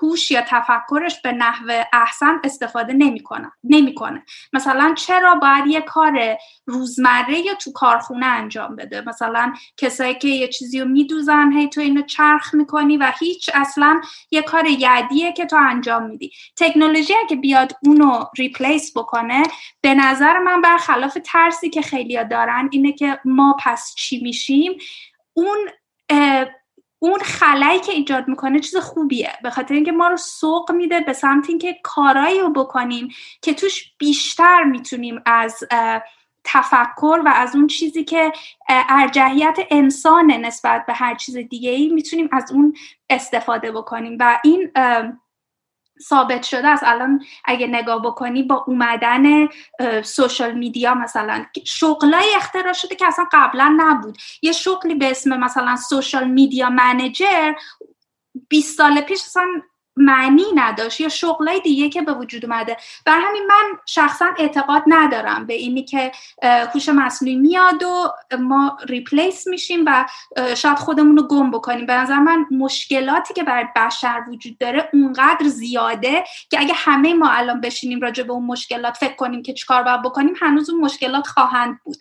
هوش 0.00 0.30
یا 0.30 0.42
تفکرش 0.48 1.20
به 1.22 1.32
نحو 1.32 1.82
احسن 1.92 2.40
استفاده 2.44 2.92
نمی‌کنه 2.92 3.52
نمی‌کنه. 3.64 4.24
مثلا 4.52 4.94
چرا 4.96 5.34
باید 5.34 5.66
یه 5.66 5.80
کار 5.80 6.36
روزمره 6.66 7.38
یا 7.38 7.54
تو 7.54 7.72
کارخونه 7.72 8.26
انجام 8.26 8.76
بده؟ 8.76 9.00
مثلا 9.06 9.52
کسایی 9.76 10.14
که 10.14 10.28
یه 10.28 10.48
چیزی 10.48 10.80
رو 10.80 10.88
میدوزن 10.88 11.52
هی 11.52 11.68
تو 11.68 11.80
اینو 11.80 12.02
چرخ 12.02 12.54
می‌کنی 12.54 12.96
و 12.96 13.12
هیچ 13.18 13.50
اصلا 13.54 14.00
یه 14.30 14.42
کار 14.42 14.66
یدیه 14.66 15.32
که 15.32 15.46
تو 15.46 15.56
انجام 15.56 16.02
میدی. 16.02 16.32
تکنولوژی 16.56 17.14
که 17.28 17.36
بیاد 17.36 17.72
اونو 17.82 18.24
ریپلیس 18.38 18.96
بکنه 18.96 19.42
به 19.80 19.94
نظر 19.94 20.38
من 20.38 20.60
برخلاف 20.60 21.18
ترسی 21.24 21.70
که 21.70 21.82
خیلیا 21.82 22.22
دارن 22.22 22.68
اینه 22.72 22.92
که 22.92 23.20
ما 23.24 23.56
پس 23.64 23.94
چی 23.96 24.20
میشیم؟ 24.22 24.72
اون 25.32 25.58
اون 26.98 27.18
خلایی 27.18 27.80
که 27.80 27.92
ایجاد 27.92 28.28
می‌کنه 28.28 28.60
چیز 28.60 28.76
خوبیه. 28.76 29.32
به 29.42 29.50
خاطر 29.50 29.74
اینکه 29.74 29.92
ما 29.92 30.08
رو 30.08 30.16
سوق 30.16 30.72
میده 30.72 31.00
به 31.00 31.12
سمت 31.12 31.48
اینکه 31.48 31.76
کارایی 31.82 32.40
رو 32.40 32.52
بکنیم 32.52 33.08
که 33.42 33.54
توش 33.54 33.92
بیشتر 33.98 34.64
می‌تونیم 34.64 35.22
از 35.26 35.64
تفکر 36.44 37.20
و 37.24 37.32
از 37.34 37.56
اون 37.56 37.66
چیزی 37.66 38.04
که 38.04 38.32
ارجحیت 38.68 39.58
انسان 39.70 40.30
نسبت 40.30 40.86
به 40.86 40.92
هر 40.92 41.14
چیز 41.14 41.36
دیگه 41.36 41.70
ای 41.70 41.88
می‌تونیم 41.88 42.28
از 42.32 42.52
اون 42.52 42.74
استفاده 43.10 43.72
بکنیم. 43.72 44.16
و 44.20 44.40
این 44.44 44.72
ثابت 46.02 46.42
شده 46.42 46.68
است. 46.68 46.82
الان 46.86 47.24
اگه 47.44 47.66
نگاه 47.66 48.02
بکنی 48.02 48.42
با 48.42 48.64
اومدن 48.66 49.48
سوشال 50.02 50.52
میدیا 50.52 50.94
مثلا 50.94 51.46
شغلای 51.64 52.34
اختراع 52.36 52.72
شده 52.72 52.94
که 52.94 53.06
اصلا 53.06 53.24
قبلا 53.32 53.76
نبود. 53.76 54.18
یه 54.42 54.52
شغلی 54.52 54.94
به 54.94 55.10
اسم 55.10 55.36
مثلا 55.36 55.76
سوشال 55.76 56.28
میدیا 56.28 56.70
منیجر 56.70 57.52
20 58.48 58.76
سال 58.76 59.00
پیش 59.00 59.20
اصلا 59.20 59.46
معنی 59.96 60.44
نداشت 60.54 61.00
یا 61.00 61.08
شغلای 61.08 61.60
دیگه 61.60 61.88
که 61.88 62.02
به 62.02 62.12
وجود 62.12 62.44
اومده. 62.44 62.76
بر 63.06 63.20
همین 63.20 63.46
من 63.46 63.78
شخصا 63.86 64.26
اعتقاد 64.38 64.82
ندارم 64.86 65.46
به 65.46 65.54
اینی 65.54 65.84
که 65.84 66.12
هوش 66.42 66.88
مصنوعی 66.88 67.36
میاد 67.36 67.82
و 67.82 68.12
ما 68.38 68.78
ریپلیس 68.88 69.46
میشیم 69.46 69.84
و 69.86 70.06
شاید 70.56 70.78
خودمون 70.78 71.16
رو 71.16 71.22
گم 71.22 71.50
بکنیم. 71.50 71.86
به 71.86 71.92
نظر 71.92 72.18
من 72.18 72.46
مشکلاتی 72.50 73.34
که 73.34 73.42
برای 73.42 73.64
بشر 73.76 74.24
وجود 74.28 74.58
داره 74.58 74.88
اونقدر 74.92 75.48
زیاده 75.48 76.24
که 76.50 76.60
اگه 76.60 76.74
همه 76.76 77.14
ما 77.14 77.30
الان 77.30 77.60
بشینیم 77.60 78.00
راجع 78.00 78.22
به 78.22 78.32
اون 78.32 78.46
مشکلات 78.46 78.96
فکر 78.96 79.14
کنیم 79.14 79.42
که 79.42 79.52
چیکار 79.52 79.82
باید 79.82 80.02
بکنیم 80.02 80.34
هنوز 80.40 80.70
اون 80.70 80.80
مشکلات 80.80 81.26
خواهند 81.26 81.80
بود. 81.84 81.96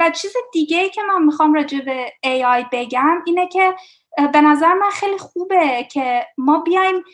و 0.00 0.10
چیز 0.10 0.32
دیگه 0.52 0.78
ای 0.78 0.90
که 0.90 1.02
من 1.02 1.22
می‌خوام 1.22 1.54
راجع 1.54 1.80
به 1.80 2.12
AI 2.26 2.64
بگم 2.72 3.22
اینه 3.26 3.48
که 3.48 3.74
به 4.32 4.40
نظر 4.40 4.74
من 4.74 4.90
خیلی 4.90 5.18
خوبه 5.18 5.86
که 5.90 6.26
ما 6.38 6.58
بیایم 6.58 7.04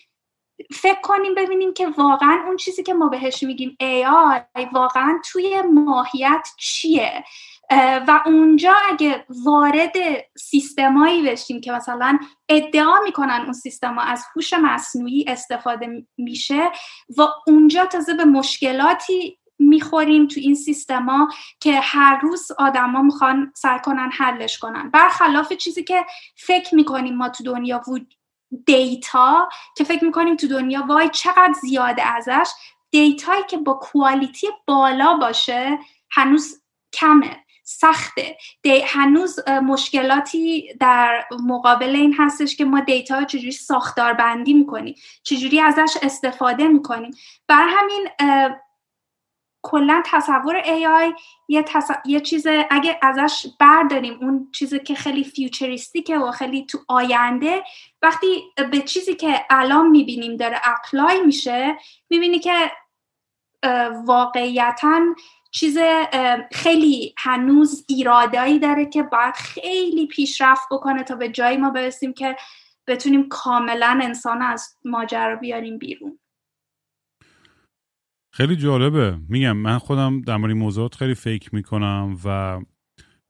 فکر 0.73 1.01
کنیم 1.03 1.35
ببینیم 1.35 1.75
که 1.75 1.89
واقعا 1.89 2.43
اون 2.47 2.57
چیزی 2.57 2.83
که 2.83 2.95
ما 2.95 3.09
بهش 3.09 3.43
میگیم 3.43 3.77
AI 3.83 4.65
واقعا 4.73 5.21
توی 5.25 5.63
ماهیت 5.63 6.49
چیه. 6.59 7.25
و 8.09 8.23
اونجا 8.27 8.75
اگه 8.91 9.25
وارد 9.45 9.93
سیستمایی 10.39 11.23
بشیم 11.23 11.61
که 11.61 11.73
مثلا 11.73 12.19
ادعا 12.49 13.01
می‌کنن 13.05 13.41
اون 13.45 13.53
سیستما 13.53 14.03
از 14.03 14.25
هوش 14.37 14.53
مصنوعی 14.53 15.25
استفاده 15.29 16.07
میشه 16.19 16.71
و 17.17 17.23
اونجا 17.47 17.87
تازه 17.87 18.15
به 18.15 18.25
مشکلاتی 18.25 19.39
می‌خوریم 19.59 20.27
تو 20.27 20.41
این 20.41 20.55
سیستما 20.55 21.29
که 21.61 21.81
هر 21.81 22.21
روز 22.23 22.51
آدما 22.59 23.03
می‌خوان 23.03 23.53
سعی 23.57 23.79
کنن 23.79 24.11
حلش 24.13 24.59
کنن. 24.59 24.91
برخلاف 24.91 25.53
چیزی 25.53 25.85
که 25.85 26.05
فکر 26.37 26.75
می‌کنیم 26.75 27.17
ما 27.17 27.29
تو 27.29 27.45
دنیا 27.45 27.79
بود 27.87 28.15
دیتا 28.67 29.49
که 29.77 29.85
فکر 29.85 30.05
می‌کنیم 30.05 30.37
تو 30.37 30.49
دنیا 30.49 30.85
وای 30.89 31.09
چقدر 31.09 31.53
زیاده 31.61 32.07
ازش. 32.07 32.51
دیتایی 32.91 33.43
که 33.49 33.57
با 33.57 33.73
کوالیتی 33.75 34.47
بالا 34.67 35.15
باشه 35.15 35.79
هنوز 36.11 36.63
کمه 36.93 37.37
سخته. 37.65 38.37
هنوز 38.87 39.49
مشکلاتی 39.49 40.75
در 40.81 41.25
مقابل 41.47 41.97
این 41.97 42.15
هستش 42.19 42.57
که 42.57 42.65
ما 42.65 42.81
data 42.81 43.19
رو 43.19 43.25
چجوری 43.25 43.53
ساختار 43.53 44.13
بندی 44.13 44.55
می‌کنیم 44.55 44.95
چجوری 45.23 45.61
ازش 45.61 45.97
استفاده 46.03 46.69
می‌کنیم. 46.69 47.11
بر 47.49 47.69
همین 47.71 48.09
کلا 49.63 50.03
تصور 50.07 50.63
AI 50.63 51.21
یه, 51.49 51.65
یه 52.07 52.21
چیز 52.21 52.47
اگه 52.71 52.99
ازش 53.03 53.47
برداریم 53.61 54.19
اون 54.21 54.51
چیزی 54.55 54.79
که 54.79 54.95
خیلی 54.95 55.25
futuristic 55.25 56.10
ه 56.10 56.19
و 56.19 56.31
خیلی 56.31 56.67
تو 56.67 56.79
آینده 56.89 57.65
وقتی 58.03 58.43
به 58.73 58.81
چیزی 58.81 59.15
که 59.15 59.45
الان 59.51 59.89
می‌بینیم 59.89 60.37
داره 60.37 60.61
apply 60.65 61.21
میشه 61.21 61.77
می‌بینی 62.11 62.39
که 62.39 62.73
واقعیتا 64.07 65.01
چیز 65.51 65.79
خیلی 66.53 67.15
هنوز 67.19 67.85
ایرادایی 67.89 68.59
داره 68.59 68.87
که 68.87 69.03
باید 69.03 69.35
خیلی 69.35 70.07
پیشرفت 70.07 70.69
بکنه 70.71 71.03
تا 71.03 71.15
به 71.15 71.29
جایی 71.29 71.57
ما 71.57 71.71
برسیم 71.71 72.13
که 72.13 72.37
بتونیم 72.87 73.29
کاملا 73.29 74.01
انسان 74.03 74.43
از 74.43 74.77
ماجرا 74.85 75.37
بیاریم 75.37 75.79
بیرون. 75.79 76.19
خیلی 78.39 78.57
جالبه. 78.57 79.19
میگم 79.29 79.57
من 79.57 79.79
خودم 79.79 80.21
در 80.21 80.37
مورد 80.37 80.53
موضوعات 80.53 80.95
خیلی 80.95 81.15
فکر 81.15 81.55
می‌کنم 81.55 82.17
و 82.25 82.61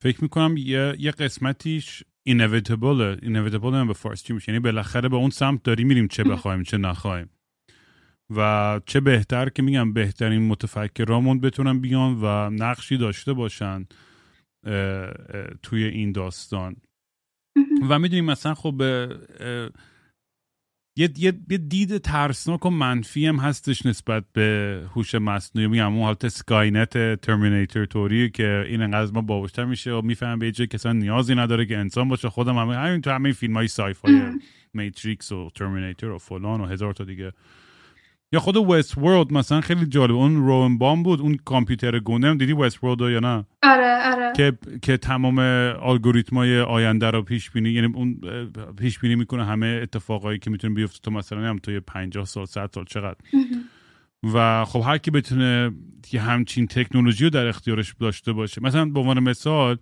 فکر 0.02 0.22
می‌کنم 0.22 0.56
یه, 0.56 0.94
یه 0.98 1.10
قسمتیش 1.10 2.02
inevitable 2.28 3.20
inevitable 3.22 3.86
به 3.86 3.92
فارسی 3.92 4.32
میشه. 4.32 4.52
یعنی 4.52 4.60
بالاخره 4.60 5.08
به 5.08 5.16
اون 5.16 5.30
سمت 5.30 5.62
داری 5.62 5.84
میریم 5.84 6.08
چه 6.08 6.24
بخوایم 6.24 6.62
چه 6.62 6.76
نخوایم. 6.76 7.30
و 8.36 8.80
چه 8.86 9.00
بهتر 9.00 9.48
که 9.48 9.62
میگم 9.62 9.92
بهترین 9.92 10.48
متفکرامون 10.48 11.40
بتونن 11.40 11.80
بیان 11.80 12.18
و 12.22 12.50
نقشی 12.50 12.96
داشته 12.96 13.32
باشن 13.32 13.86
توی 15.62 15.84
این 15.84 16.12
داستان. 16.12 16.76
و 17.88 17.98
می‌دونیم 17.98 18.24
مثلا 18.24 18.54
خب 18.54 18.82
یه, 20.98 21.10
یه،, 21.16 21.32
یه 21.50 21.58
دید 21.58 21.98
ترسناک 21.98 22.66
و 22.66 22.70
منفی 22.70 23.26
هم 23.26 23.36
هستش 23.36 23.86
نسبت 23.86 24.24
به 24.32 24.80
هوش 24.94 25.14
مصنوعی. 25.14 25.68
میگم 25.68 25.94
اون 25.94 26.04
حالت 26.04 26.28
Skynet 26.28 27.20
Terminator 27.20 27.84
طوری 27.84 28.30
که 28.30 28.64
این 28.68 28.82
انقدر 28.82 29.12
ما 29.12 29.20
باهوش‌تر 29.20 29.64
میشه 29.64 29.92
و 29.92 30.02
می‌فهمه 30.02 30.38
به 30.38 30.52
جای 30.52 30.66
کسان 30.66 30.98
نیازی 30.98 31.34
نداره 31.34 31.66
که 31.66 31.78
انسان 31.78 32.08
باشه. 32.08 32.28
خودم 32.28 32.58
همین 32.58 33.00
تو 33.00 33.10
همین 33.10 33.32
فیلم 33.32 33.56
های 33.56 33.68
sci-fi 33.68 34.20
Matrix 34.74 35.32
و 35.32 35.50
Terminator 35.54 36.06
و 36.06 36.18
فلان 36.18 36.60
و 36.60 36.66
هزار 36.66 36.92
تا 36.92 37.04
دیگه 37.04 37.32
یا 38.32 38.40
خود 38.40 38.56
Westworld 38.56 39.32
مثلا 39.32 39.60
خیلی 39.60 39.86
جالب. 39.86 40.14
اون 40.14 40.36
Rehoboam 40.36 41.02
بود 41.02 41.20
اون 41.20 41.36
کامپیوتر 41.44 41.98
گنده 41.98 42.34
دیدی 42.34 42.52
Westworld 42.52 43.00
یا 43.00 43.20
نه؟ 43.20 43.44
آره 43.62 44.12
آره. 44.12 44.32
که 44.36 44.58
که 44.82 44.96
تمام 44.96 45.38
الگوریتمای 45.82 46.60
آینده 46.60 47.10
رو 47.10 47.22
پیش 47.22 47.50
بینی 47.50 47.70
یعنی 47.70 47.94
اون 47.94 48.20
پیش 48.78 48.98
بینی 48.98 49.14
می‌کنه 49.14 49.44
همه 49.44 49.80
اتفاقایی 49.82 50.38
که 50.38 50.50
می‌تونه 50.50 50.74
بیفته. 50.74 50.98
تو 51.02 51.10
مثلا 51.10 51.48
هم 51.48 51.58
توی 51.58 51.80
50 51.80 52.24
سال 52.24 52.46
100 52.46 52.70
سال 52.74 52.84
چقدر؟ 52.84 53.16
و 54.34 54.64
خب 54.64 54.82
هر 54.86 54.98
کی 54.98 55.10
بتونه 55.10 55.72
یه 56.12 56.20
همچین 56.20 56.66
تکنولوژی 56.66 57.24
رو 57.24 57.30
در 57.30 57.46
اختیارش 57.46 57.94
داشته 58.00 58.32
باشه. 58.32 58.62
مثلا 58.62 58.84
به 58.84 59.00
عنوان 59.00 59.20
مثال 59.20 59.78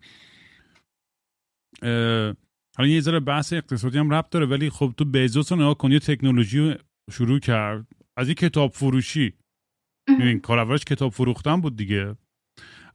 حالا 2.78 2.88
یه 2.88 3.00
ذره 3.00 3.20
بحث 3.20 3.52
اقتصادی 3.52 3.98
هم 3.98 4.14
ربط 4.14 4.30
داره 4.30 4.46
ولی 4.46 4.70
خب 4.70 4.94
تو 4.96 5.04
بیزوس 5.04 5.52
رو 5.52 5.58
نگاه 5.58 5.78
کن 5.78 5.92
یه 5.92 5.98
تکنولوژی 5.98 6.74
شروع 7.10 7.38
کرد. 7.38 7.86
از 8.16 8.28
این 8.28 8.34
کتاب 8.34 8.72
فروشی. 8.72 9.32
این 10.08 10.40
کار 10.40 10.58
اولش 10.58 10.84
کتاب 10.84 11.12
فروختن 11.12 11.60
بود 11.60 11.76
دیگه. 11.76 12.14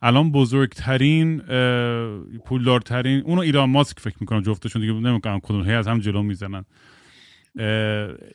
الان 0.01 0.31
بزرگترین 0.31 1.37
پولدارترین 2.45 3.21
اونو 3.21 3.41
ایران 3.41 3.69
ماسک 3.69 3.99
فکر 3.99 4.15
می‌کنم 4.19 4.41
جفتشون 4.41 4.81
دیگه 4.81 4.93
نمی‌کنم 4.93 5.39
کدوم 5.39 5.63
هی 5.63 5.73
از 5.73 5.87
هم 5.87 5.99
جلو 5.99 6.23
می‌زنن. 6.23 6.65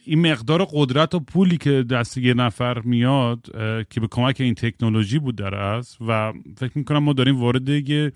این 0.05 0.33
مقدار 0.33 0.67
قدرت 0.71 1.15
و 1.15 1.21
پولی 1.21 1.57
که 1.59 1.83
دست 1.83 2.19
یه 2.19 2.35
نفر 2.35 2.79
میاد 2.79 3.47
که 3.91 4.01
به 4.01 4.09
کمک 4.11 4.41
این 4.41 4.55
تکنولوژی 4.55 5.19
بود 5.19 5.37
در 5.37 5.55
است 5.55 5.99
و 6.01 6.33
فکر 6.57 6.79
می‌کنم 6.79 6.99
ما 6.99 7.13
داریم 7.13 7.37
وارد 7.37 7.69
یه 7.69 8.13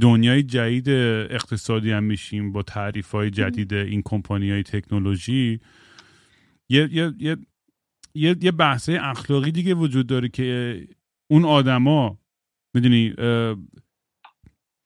دنیای 0.00 0.42
جدید 0.42 0.88
اقتصادی 0.88 1.90
هم 1.90 2.04
میشیم 2.04 2.52
با 2.52 2.62
تعریف 2.62 3.10
های 3.10 3.30
جدید 3.30 3.74
این 3.74 4.02
کمپانی 4.04 4.50
های 4.50 4.62
تکنولوژی. 4.62 5.60
یه, 6.68 6.88
یه،, 6.92 7.12
یه 7.18 7.36
یه 8.14 8.36
یه 8.40 8.52
بحثه 8.52 8.98
اخلاقی 9.02 9.52
دیگه 9.52 9.74
وجود 9.74 10.06
داره 10.06 10.28
که 10.28 10.88
اون 11.30 11.44
آدما 11.44 12.18
می‌دونی 12.74 13.14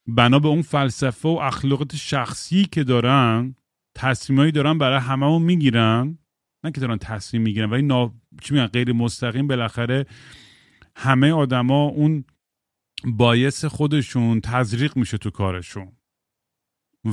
بنا 0.06 0.38
به 0.38 0.48
اون 0.48 0.62
فلسفه 0.62 1.28
و 1.28 1.32
اخلاقات 1.32 1.96
شخصی 1.96 2.64
که 2.64 2.84
دارن 2.84 3.54
تصمیمایی 3.94 4.52
دارن 4.52 4.78
برای 4.78 4.98
همه 4.98 5.38
می‌گیرن. 5.38 6.18
نه 6.64 6.72
که 6.72 6.80
دارن 6.80 6.98
تصمیم 6.98 7.42
می‌گیرن 7.42 7.70
ولی 7.70 7.82
نا... 7.82 8.14
چی 8.42 8.54
میگن 8.54 8.66
غیر 8.66 8.92
مستقیم 8.92 9.46
بالاخره 9.46 10.06
همه 10.96 11.32
آدما 11.32 11.84
اون 11.84 12.24
بایس 13.04 13.64
خودشون 13.64 14.40
تزریق 14.40 14.96
میشه 14.96 15.18
تو 15.18 15.30
کارشون. 15.30 15.95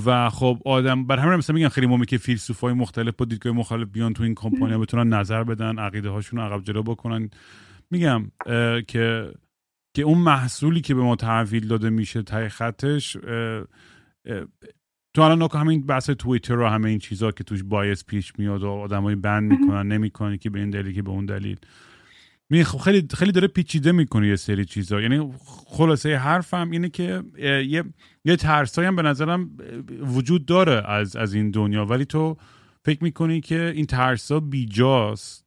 و 0.06 0.30
خب 0.30 0.62
آدم 0.66 1.08
بر 1.08 1.20
همین 1.20 1.36
مثلا 1.36 1.54
میگن 1.54 1.68
خیلی 1.68 1.88
مهمه 1.88 2.06
که 2.06 2.18
فیلسوفای 2.18 2.74
مختلف 2.74 3.16
با 3.16 3.26
دیدگاه 3.26 3.54
مختلف 3.54 3.88
بیان 3.88 4.14
تو 4.14 4.24
این 4.24 4.36
کمپانی 4.36 4.78
بتونن 4.78 5.14
نظر 5.14 5.44
بدن 5.44 5.80
عقیده 5.80 6.10
هاشون 6.10 6.40
عقب 6.40 6.64
جلو 6.64 6.84
بکنن. 6.84 7.30
میگم 7.92 8.32
که 8.88 9.34
که 9.96 10.02
اون 10.04 10.18
محصولی 10.18 10.82
که 10.82 10.96
به 10.96 11.02
ما 11.02 11.16
تحویل 11.16 11.68
داده 11.68 11.90
میشه 11.90 12.24
تای 12.24 12.50
خطش 12.50 13.18
تو 15.16 15.22
الان 15.22 15.50
همین 15.54 15.86
بحث 15.86 16.10
توییتر 16.10 16.60
و 16.60 16.68
همه 16.68 16.90
این 16.90 17.00
چیزها 17.00 17.32
که 17.32 17.44
توش 17.44 17.64
بایس 17.64 18.06
پیش 18.06 18.34
میاد 18.38 18.64
و 18.64 18.70
آدمای 18.70 19.16
بند 19.16 19.52
می‌کنن 19.52 19.88
نمی‌کنن 19.88 20.38
که 20.38 20.50
به 20.50 20.60
این 20.60 20.70
دلیل 20.70 20.96
که 20.96 21.02
به 21.02 21.10
اون 21.10 21.26
دلیل. 21.26 21.58
می 22.50 22.64
خب 22.64 22.78
خیلی 22.78 23.08
خیلی 23.18 23.32
داره 23.32 23.48
پیچیده 23.48 23.92
می‌کنه 23.92 24.28
یه 24.28 24.36
سری 24.36 24.66
چیزا. 24.66 25.02
یعنی 25.02 25.34
خلاصه 25.46 26.18
حرفم 26.18 26.72
اینه 26.72 26.90
که 26.90 27.24
یه 27.68 27.84
یه 28.26 28.36
ترسایی 28.36 28.88
هم 28.88 28.96
به 28.96 29.02
نظرم 29.02 29.58
وجود 30.02 30.46
داره 30.46 30.90
از 30.90 31.16
از 31.16 31.34
این 31.34 31.52
دنیا. 31.52 31.86
ولی 31.86 32.06
تو 32.06 32.38
فکر 32.86 33.04
می‌کنی 33.04 33.42
که 33.42 33.74
این 33.76 33.86
ترسا 33.86 34.40
بیجاست 34.40 35.46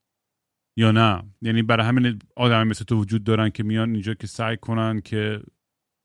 یا 0.79 0.93
نه؟ 0.93 1.23
یعنی 1.43 1.63
برای 1.63 1.87
همین 1.87 2.19
آدم 2.37 2.69
مثل 2.69 2.85
تو 2.85 3.01
وجود 3.01 3.25
دارن 3.25 3.51
که 3.51 3.63
میان 3.63 3.93
اینجا 3.93 4.15
که 4.15 4.27
سعی 4.27 4.57
کنن 4.57 5.01
که 5.01 5.43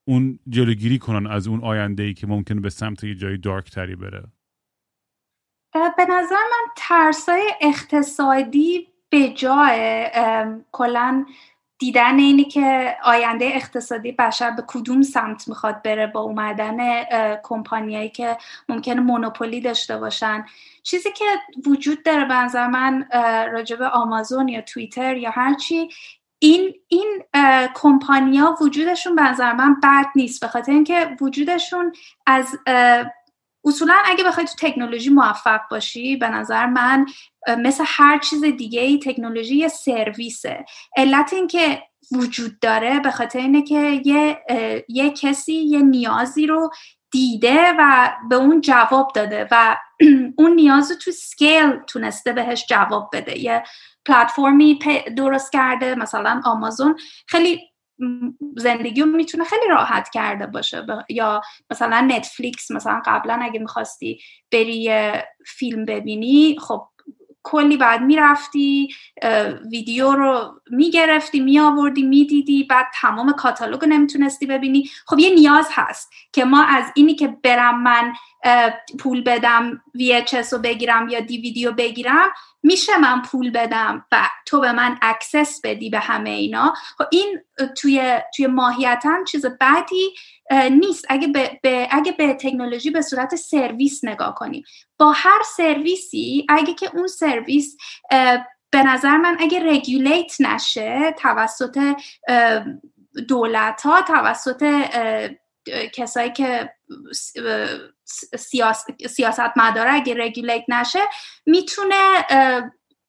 اون 0.08 0.38
جلوگیری 0.48 0.98
کنن 0.98 1.26
از 1.26 1.48
اون 1.48 1.60
آینده 1.60 2.02
ای 2.02 2.14
که 2.14 2.26
ممکنه 2.26 2.60
به 2.60 2.70
سمت 2.70 3.04
یه 3.04 3.14
جایی 3.14 3.38
دارک 3.38 3.70
تری 3.70 3.96
بره 3.96 4.24
به 5.72 6.04
نظر 6.04 6.34
من 6.34 6.68
ترسای 6.76 7.52
اقتصادی 7.60 8.91
به 9.12 9.28
جای 9.28 10.06
کلا 10.72 11.26
دیدن 11.78 12.18
اینی 12.18 12.44
که 12.44 12.96
آینده 13.04 13.44
اقتصادی 13.44 14.12
بشر 14.12 14.50
به 14.50 14.64
کدوم 14.66 15.02
سمت 15.02 15.48
می‌خواد 15.48 15.82
بره 15.82 16.06
با 16.06 16.20
اومدن 16.20 17.04
کمپانیایی 17.42 18.08
که 18.08 18.36
ممکنه 18.68 19.00
مونوپولی 19.00 19.60
داشته 19.60 19.98
باشن. 19.98 20.44
چیزی 20.82 21.12
که 21.12 21.24
وجود 21.66 22.02
داره 22.02 22.24
به 22.24 22.34
نظر 22.34 22.66
من 22.66 23.08
راجب 23.52 23.82
آمازون 23.82 24.48
یا 24.48 24.60
توییتر 24.60 25.16
یا 25.16 25.30
هرچی 25.30 25.88
این 26.38 26.74
این 26.88 27.22
کمپانیا 27.74 28.56
وجودشون 28.60 29.16
به 29.16 29.22
نظر 29.22 29.52
من 29.52 29.80
بد 29.82 30.06
نیست 30.16 30.40
به 30.40 30.48
خاطر 30.48 30.72
اینکه 30.72 31.16
وجودشون 31.20 31.92
از 32.26 32.58
اصولا 33.64 33.94
اگه 34.04 34.24
بخوای 34.24 34.46
تو 34.46 34.52
تکنولوژی 34.58 35.10
موفق 35.10 35.60
باشی 35.70 36.16
به 36.16 36.28
نظر 36.28 36.66
من 36.66 37.06
مثل 37.58 37.84
هر 37.86 38.18
چیز 38.18 38.44
دیگه 38.44 38.80
ای 38.80 38.98
تکنولوژی 38.98 39.56
یه 39.56 39.68
سرویسه. 39.68 40.64
علت 40.96 41.32
این 41.32 41.46
که 41.46 41.82
وجود 42.12 42.58
داره 42.60 43.00
به 43.00 43.10
خاطر 43.10 43.38
اینه 43.38 43.62
که 43.62 44.00
یه, 44.04 44.38
یه 44.88 45.10
کسی 45.10 45.52
یه 45.52 45.78
نیازی 45.82 46.46
رو 46.46 46.70
دیده 47.10 47.72
و 47.78 48.12
به 48.28 48.36
اون 48.36 48.60
جواب 48.60 49.12
داده 49.14 49.48
و 49.50 49.76
اون 50.38 50.50
نیاز 50.54 50.90
رو 50.90 50.96
تو 50.96 51.10
سکیل 51.10 51.76
تونسته 51.86 52.32
بهش 52.32 52.66
جواب 52.68 53.10
بده. 53.12 53.38
یه 53.38 53.62
پلتفرمی 54.06 54.78
درست 55.16 55.52
کرده 55.52 55.94
مثلا 55.94 56.40
آمازون. 56.44 56.96
خیلی 57.26 57.71
زندگی 58.56 59.02
می‌تونه 59.02 59.44
خیلی 59.44 59.68
راحت 59.68 60.08
کرده 60.08 60.46
باشه 60.46 60.86
یا 61.08 61.40
مثلا 61.70 62.00
نتفلیکس 62.00 62.70
مثلا 62.70 63.02
قبلا 63.06 63.38
اگه 63.42 63.60
می‌خواستی 63.60 64.18
بری 64.52 64.90
فیلم 65.46 65.84
ببینی 65.84 66.56
خب 66.60 66.88
کلی 67.44 67.76
بعد 67.76 68.02
می‌رفتی 68.02 68.88
ویدیو 69.70 70.12
رو 70.12 70.60
می‌گرفتی 70.70 71.40
میآوردی 71.40 72.02
می‌دیدی 72.02 72.64
بعد 72.64 72.86
تمام 73.00 73.32
کاتالوگ 73.32 73.80
رو 73.80 73.88
نمی‌تونستی 73.88 74.46
ببینی. 74.46 74.84
خب 75.06 75.18
یه 75.18 75.34
نیاز 75.34 75.68
هست 75.72 76.12
که 76.32 76.44
ما 76.44 76.64
از 76.64 76.84
اینی 76.94 77.14
که 77.14 77.28
برم 77.28 77.82
من 77.82 78.12
پول 78.98 79.22
بدم 79.22 79.82
VHS 79.98 80.52
رو 80.52 80.58
بگیرم 80.58 81.08
یا 81.08 81.20
دیویدیو 81.20 81.72
بگیرم 81.72 82.32
میشه 82.62 82.98
من 82.98 83.22
پول 83.22 83.50
بدم 83.50 84.06
و 84.12 84.28
تو 84.46 84.60
به 84.60 84.72
من 84.72 84.98
access 85.02 85.60
بدی 85.64 85.90
به 85.90 85.98
همه 85.98 86.30
اینا. 86.30 86.74
خب 86.98 87.04
این 87.10 87.40
توی 87.76 88.20
توی 88.36 88.46
ماهیتا 88.46 89.24
چیز 89.28 89.46
بعدی 89.46 90.14
نیست. 90.70 91.04
اگه 91.08 91.28
به, 91.62 91.88
اگه 91.90 92.12
به 92.12 92.34
تکنولوژی 92.34 92.90
به 92.90 93.02
صورت 93.02 93.36
سرویس 93.36 94.04
نگاه 94.04 94.34
کنیم. 94.34 94.64
با 94.98 95.12
هر 95.12 95.42
سرویسی 95.56 96.46
اگه 96.48 96.74
که 96.74 96.90
اون 96.94 97.06
سرویس 97.06 97.76
به 98.70 98.82
نظر 98.82 99.16
من 99.16 99.36
اگه 99.40 99.72
رگولیت 99.72 100.40
نشه 100.40 101.14
توسط 101.18 101.78
دولت 103.28 103.82
ها 103.82 104.02
توسط 104.02 104.88
کسایی 105.94 106.32
که 106.32 106.72
سیاست 109.08 109.52
مداره 109.56 109.92
اگه 109.94 110.14
رگولیت 110.18 110.64
نشه 110.68 111.00
می‌تونه 111.46 112.24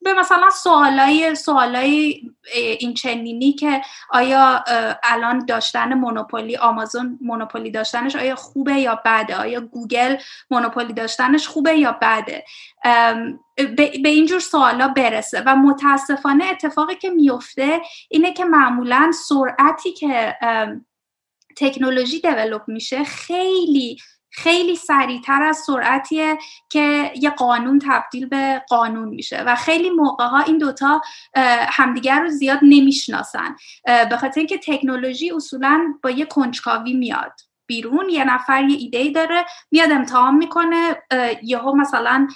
به 0.04 0.14
مثلا 0.14 0.50
سوالای 0.50 1.36
سوالای 1.36 2.22
این 2.80 2.94
چنینی 2.94 3.54
که 3.54 3.82
آیا 4.10 4.64
الان 5.04 5.46
داشتن 5.46 5.94
مونوپولی 5.94 6.58
آمازون 6.58 7.20
مونوپولی 7.22 7.72
داشتنش 7.72 8.16
آیا 8.16 8.36
خوبه 8.36 8.74
یا 8.74 9.02
بده؟ 9.06 9.36
آیا 9.36 9.62
گوگل 9.62 10.16
مونوپولی 10.52 10.94
داشتنش 10.94 11.48
خوبه 11.48 11.74
یا 11.74 12.00
بده؟ 12.02 12.46
به 14.04 14.10
اینجور 14.10 14.40
سوالا 14.40 14.88
برسه. 14.88 15.44
و 15.46 15.56
متاسفانه 15.56 16.46
اتفاقی 16.46 16.96
که 16.96 17.10
میفته 17.10 17.82
اینه 18.10 18.34
که 18.34 18.46
معمولا 18.46 19.12
سرعتی 19.30 19.94
که 19.94 20.38
تکنولوژی 21.58 22.20
دیولوب 22.20 22.62
میشه 22.68 23.04
خیلی 23.04 23.98
خیلی 24.34 24.76
سریعتر 24.76 25.44
از 25.44 25.58
سرعتیه 25.58 26.38
که 26.70 27.12
یه 27.22 27.30
قانون 27.30 27.80
تبدیل 27.80 28.26
به 28.26 28.62
قانون 28.70 29.10
میشه 29.10 29.44
و 29.48 29.56
خیلی 29.56 29.90
موقع 29.90 30.26
ها 30.26 30.40
این 30.40 30.58
دوتا 30.58 31.02
همدیگر 31.68 32.20
رو 32.20 32.30
زیاد 32.30 32.60
نمی‌شناسن. 32.62 33.56
به 33.86 34.18
خاطر 34.22 34.40
اینکه 34.40 34.58
تکنولوژی 34.58 35.32
اصولا 35.32 35.94
با 36.04 36.10
یه 36.10 36.26
کنجکاوی 36.26 36.94
میاد. 36.94 37.42
بیرون 37.68 38.10
یه 38.10 38.24
نفر 38.24 38.64
یه 38.64 38.78
ایده 38.78 39.10
داره 39.10 39.46
میاد 39.72 39.92
امتحان 39.92 40.36
می‌کنه 40.36 41.04
یهو 41.44 41.76
مثلا 41.76 42.28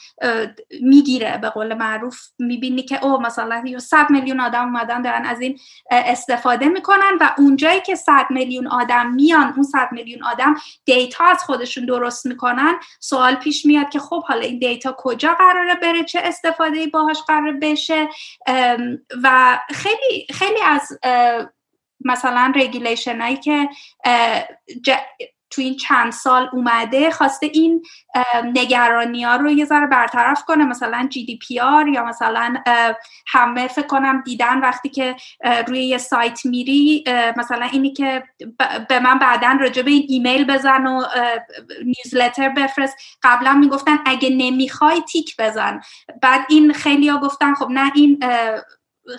می‌گیره 0.82 1.38
به 1.38 1.50
قول 1.50 1.74
معروف 1.74 2.20
می‌بینی 2.40 2.82
که 2.82 3.06
او 3.06 3.22
مثلا 3.22 3.64
100 3.78 4.10
میلیون 4.10 4.40
آدم 4.40 4.64
اومدن 4.64 5.02
دارن 5.02 5.26
از 5.26 5.42
این 5.42 5.60
استفاده 5.92 6.68
می‌کنن 6.68 7.18
و 7.22 7.34
اونجایی 7.38 7.82
که 7.82 7.96
100 7.96 8.26
میلیون 8.30 8.68
آدم 8.68 9.14
میان 9.14 9.54
اون 9.54 9.64
100 9.64 9.90
میلیون 9.92 10.24
آدم 10.24 10.56
دیتا 10.86 11.26
از 11.26 11.44
خودشون 11.44 11.86
درست 11.86 12.26
می‌کنن 12.26 12.80
سوال 13.00 13.36
پیش 13.36 13.66
میاد 13.66 13.90
که 13.90 14.00
خب 14.00 14.24
حالا 14.24 14.42
این 14.42 14.60
دیتا 14.60 14.96
کجا 14.98 15.34
قراره 15.34 15.76
بره؟ 15.76 16.04
چه 16.04 16.20
استفاده 16.24 16.88
باهاش 16.88 17.18
قرار 17.28 17.54
بشه؟ 17.62 18.10
و 19.24 19.60
خیلی 19.70 20.28
خیلی 20.34 20.60
از 20.66 21.00
مثلا 22.06 22.54
regulation 22.56 23.22
هایی 23.22 23.38
که 23.38 23.70
تو 25.50 25.62
این 25.62 25.76
چند 25.76 26.12
سال 26.12 26.50
اومده 26.54 27.12
خواسته 27.12 27.50
این 27.54 27.84
نگرانی 28.44 29.24
ها 29.24 29.36
رو 29.36 29.52
یه 29.52 29.66
ذره 29.66 29.88
برطرف 29.88 30.44
کنه 30.44 30.66
مثلا 30.66 31.08
GDPR 31.12 31.88
یا 31.88 32.06
مثلا 32.06 32.56
همه 33.28 33.68
فکر 33.68 33.88
کنم 33.88 34.22
دیدن 34.26 34.60
وقتی 34.60 34.90
که 34.90 35.16
روی 35.68 35.84
یه 35.84 35.98
سایت 35.98 36.46
میری 36.46 37.04
مثلا 37.38 37.66
اینی 37.66 37.94
که 37.94 38.24
به 38.90 39.00
من 39.00 39.20
بعدا 39.20 39.58
راجع 39.62 39.82
به 39.82 39.92
این 39.92 40.06
ایمیل 40.10 40.46
بزن 40.46 40.88
و 40.88 41.04
newsletter 41.86 42.50
بفرست. 42.50 42.98
قبلا 43.24 43.54
می‌گفتن 43.54 43.98
اگه 44.06 44.30
نمی‌خوای 44.30 45.02
تیک 45.02 45.36
بزن. 45.40 45.82
بعد 46.22 46.42
این 46.50 46.74
خیلی 46.74 47.08
ها 47.08 47.20
گفتن 47.20 47.54
خب 47.54 47.68
نه 47.70 47.92
این 47.96 48.24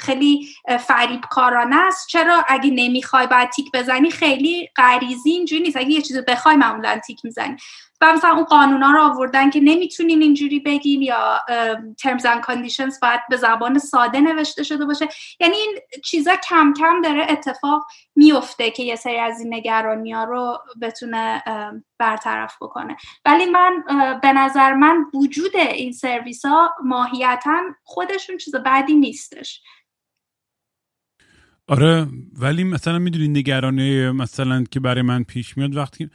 خیلی 0.00 0.48
فریب 0.80 1.20
کارانه 1.30 1.76
است. 1.76 2.08
چرا 2.08 2.44
اگه 2.48 2.70
نمی‌خوای 2.70 3.26
باید 3.26 3.50
تیک 3.50 3.66
بزنی 3.74 4.10
خیلی 4.10 4.68
غریزی 4.76 5.30
اینجوری 5.30 5.62
نیست. 5.62 5.76
اگه 5.76 5.90
یه 5.90 6.02
چیزی 6.02 6.20
بخوای 6.20 6.56
معمولا 6.56 6.98
تیک 6.98 7.24
می‌زنی. 7.24 7.56
و 8.00 8.12
مثلا 8.12 8.30
اون 8.30 8.44
قانونا 8.44 8.90
رو 8.90 9.00
آوردن 9.00 9.50
که 9.50 9.60
نمی‌تونین 9.60 10.22
اینجوری 10.22 10.60
بگین 10.60 11.02
یا 11.02 11.40
terms 12.02 12.22
and 12.22 12.44
conditions 12.46 13.00
باید 13.02 13.20
به 13.30 13.36
زبان 13.36 13.78
ساده 13.78 14.20
نوشته 14.20 14.62
شده 14.62 14.86
باشه. 14.86 15.08
یعنی 15.40 15.56
این 15.56 15.78
چیزا 16.04 16.36
کم 16.48 16.72
کم 16.78 17.00
داره 17.00 17.26
اتفاق 17.30 17.86
میفته 18.16 18.70
که 18.70 18.82
یه 18.82 18.96
سری 18.96 19.18
از 19.18 19.40
این 19.40 19.54
نگرانی 19.54 20.12
ها 20.12 20.24
رو 20.24 20.58
بتونه 20.82 21.42
برطرف 21.98 22.56
بکنه. 22.60 22.96
ولی 23.24 23.46
من 23.46 23.84
به 24.22 24.32
نظر 24.32 24.74
من 24.74 25.04
وجود 25.14 25.56
این 25.56 25.92
سرویس 25.92 26.44
ها 26.44 26.74
ماهیتا 26.84 27.60
خودشون 27.84 28.36
چیز 28.36 28.54
بعدی 28.54 28.94
نیستش. 28.94 29.62
آره 31.68 32.06
ولی 32.38 32.64
مثلا 32.64 32.98
می‌دونی 32.98 33.28
نگرانی 33.28 34.10
مثلا 34.10 34.64
که 34.70 34.80
برای 34.80 35.02
من 35.02 35.22
پیش 35.22 35.56
میاد 35.56 35.76
وقتی 35.76 36.10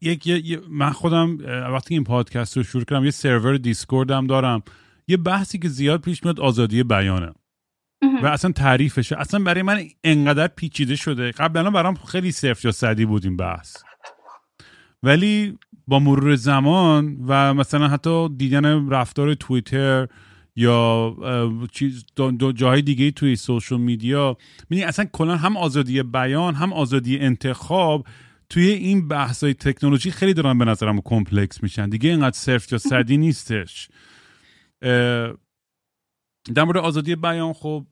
یک 0.00 0.60
من 0.70 0.90
خودم 0.90 1.38
وقتی 1.72 1.94
این 1.94 2.04
پادکست 2.04 2.56
رو 2.56 2.62
شروع 2.62 2.84
کردم 2.84 3.04
یه 3.04 3.10
سرور 3.10 3.56
دیسکورد 3.56 4.10
هم 4.10 4.26
دارم. 4.26 4.62
یه 5.08 5.16
بحثی 5.16 5.58
که 5.58 5.68
زیاد 5.68 6.00
پیش 6.00 6.24
میاد 6.24 6.40
آزادی 6.40 6.82
بیانه. 6.82 7.32
و 8.22 8.26
اصلا 8.26 8.52
تعریفشه. 8.52 9.16
اصلا 9.18 9.40
برای 9.40 9.62
من 9.62 9.82
انقدر 10.04 10.48
پیچیده 10.48 10.96
شده. 10.96 11.30
قبلا 11.30 11.70
برام 11.70 11.94
خیلی 11.94 12.32
صرف 12.32 12.64
یا 12.64 12.72
صدی 12.72 13.04
بود 13.04 13.24
این 13.24 13.36
بحث. 13.36 13.76
ولی 15.02 15.58
با 15.86 15.98
مرور 15.98 16.34
زمان 16.34 17.16
و 17.26 17.54
مثلا 17.54 17.88
حتی 17.88 18.28
دیدن 18.28 18.88
رفتار 18.90 19.34
توییتر 19.34 20.08
یا 20.56 21.16
چیز 21.72 22.04
جاهای 22.54 22.82
دیگه 22.82 23.10
توی 23.10 23.36
social 23.36 23.76
media. 23.76 24.36
می‌دونی 24.70 24.88
اصلا 24.88 25.04
کلا 25.12 25.36
هم 25.36 25.56
آزادی 25.56 26.02
بیان 26.02 26.54
هم 26.54 26.72
آزادی 26.72 27.18
انتخاب 27.18 28.06
توی 28.48 28.66
این 28.66 29.08
بحث 29.08 29.44
های 29.44 29.54
تکنولوژی 29.54 30.10
خیلی 30.10 30.34
دارن 30.34 30.58
به 30.58 30.64
نظرم 30.64 31.00
complex 31.04 31.62
میشن. 31.62 31.88
دیگه 31.88 32.10
اینقدر 32.10 32.36
صفر 32.36 32.72
یا 32.72 32.78
صدی 32.78 33.16
نیستش. 33.16 33.88
در 36.54 36.64
مورد 36.64 36.76
آزادی 36.76 37.16
بیان 37.16 37.52
خب 37.52 37.86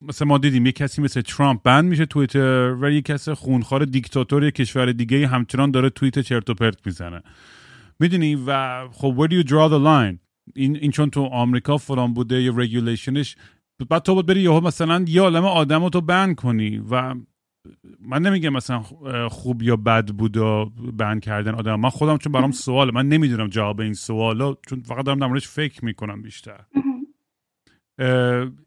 مثلا 0.00 0.28
ما 0.28 0.38
دیدیم 0.38 0.66
یه 0.66 0.72
کسی 0.72 1.02
مثل 1.02 1.20
ترامپ 1.20 1.62
ban 1.62 1.84
میشه 1.84 2.06
تویتر 2.06 2.76
و 2.80 2.90
یه 2.90 3.02
کسی 3.02 3.34
خونخوار 3.34 3.84
دیکتاتور 3.84 4.50
کشور 4.50 4.92
دیگه 4.92 5.26
همچنان 5.26 5.70
داره 5.70 5.90
توییت 5.90 6.18
چرت 6.18 6.50
و 6.50 6.54
پرت 6.54 6.86
می‌زنه. 6.86 7.22
می‌دونی؟ 8.00 8.34
و 8.46 8.80
خب 8.88 9.14
where 9.18 9.30
do 9.30 9.34
you 9.34 9.48
draw 9.48 9.68
the 9.68 9.78
line? 9.78 10.27
این, 10.54 10.76
این 10.76 10.90
چون 10.90 11.10
تو 11.10 11.24
آمریکا 11.24 11.76
فلان 11.76 12.14
بوده 12.14 12.42
یا 12.42 12.52
رگولیشنش 12.56 13.36
بعد 13.88 14.02
تو 14.02 14.14
باید 14.14 14.26
بری 14.26 14.42
یهو 14.42 14.60
مثلا 14.60 15.04
یه 15.08 15.22
عالم 15.22 15.44
آدم 15.44 15.82
رو 15.82 15.90
تو 15.90 16.00
بند 16.00 16.34
کنی 16.34 16.82
و 16.90 17.14
من 18.00 18.22
نمیگم 18.22 18.48
مثلا 18.48 18.82
خوب 19.28 19.62
یا 19.62 19.76
بد 19.76 20.08
بود 20.08 20.36
و 20.36 20.72
بند 20.92 21.20
کردن 21.20 21.54
آدم. 21.54 21.80
من 21.80 21.88
خودم 21.88 22.16
چون 22.16 22.32
برام 22.32 22.50
سواله. 22.50 22.92
من 22.92 23.08
نمی‌دونم 23.08 23.48
جواب 23.48 23.80
این 23.80 23.94
سوالا 23.94 24.54
چون 24.66 24.80
فقط 24.80 25.04
دارم 25.04 25.18
در 25.18 25.38
فکر 25.38 25.84
می‌کنم 25.84 26.22
بیشتر. 26.22 26.60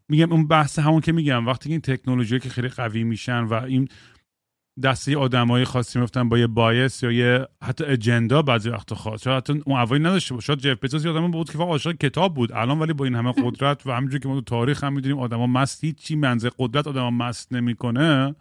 میگم 0.08 0.32
اون 0.32 0.48
بحث 0.48 0.78
همون 0.78 1.00
که 1.00 1.12
میگم 1.12 1.46
وقتی 1.46 1.70
این 1.70 1.80
تکنولوژی 1.80 2.38
که 2.38 2.48
خیلی 2.48 2.68
قوی 2.68 3.04
میشن 3.04 3.40
و 3.44 3.54
این 3.54 3.88
دسته 4.82 5.16
آدمای 5.16 5.64
خاصی 5.64 5.98
میفتن 5.98 6.28
با 6.28 6.38
یه 6.38 6.46
bias 6.46 7.02
یا 7.02 7.12
یه 7.12 7.46
حتی 7.62 7.84
agenda 7.84 8.42
بعضی 8.42 8.70
وقتا 8.70 8.94
خاص. 8.94 9.22
شاید 9.22 9.36
حتی 9.36 9.62
اون 9.66 9.76
اولی 9.76 10.00
نداشته 10.00 10.34
باشه. 10.34 10.46
شاید 10.46 10.58
جف 10.58 10.84
بزوس 10.84 11.06
آدم 11.06 11.30
بود 11.30 11.50
که 11.50 11.58
عاشق 11.58 11.92
کتاب 11.92 12.34
بود. 12.34 12.52
الان 12.52 12.78
ولی 12.78 12.92
با 12.92 13.04
این 13.04 13.14
همه 13.14 13.32
قدرت 13.32 13.86
و 13.86 13.92
همینجوری 13.92 14.22
که 14.22 14.28
ما 14.28 14.34
تو 14.34 14.40
تاریخ 14.40 14.84
هم 14.84 14.92
می‌دونیم 14.92 15.18
آدما 15.18 15.46
مست 15.46 15.84
هیچی 15.84 16.16
مثل 16.16 16.50
قدرت 16.58 16.86
آدما 16.86 17.10
مست 17.10 17.52
نمی‌کنه. 17.52 18.34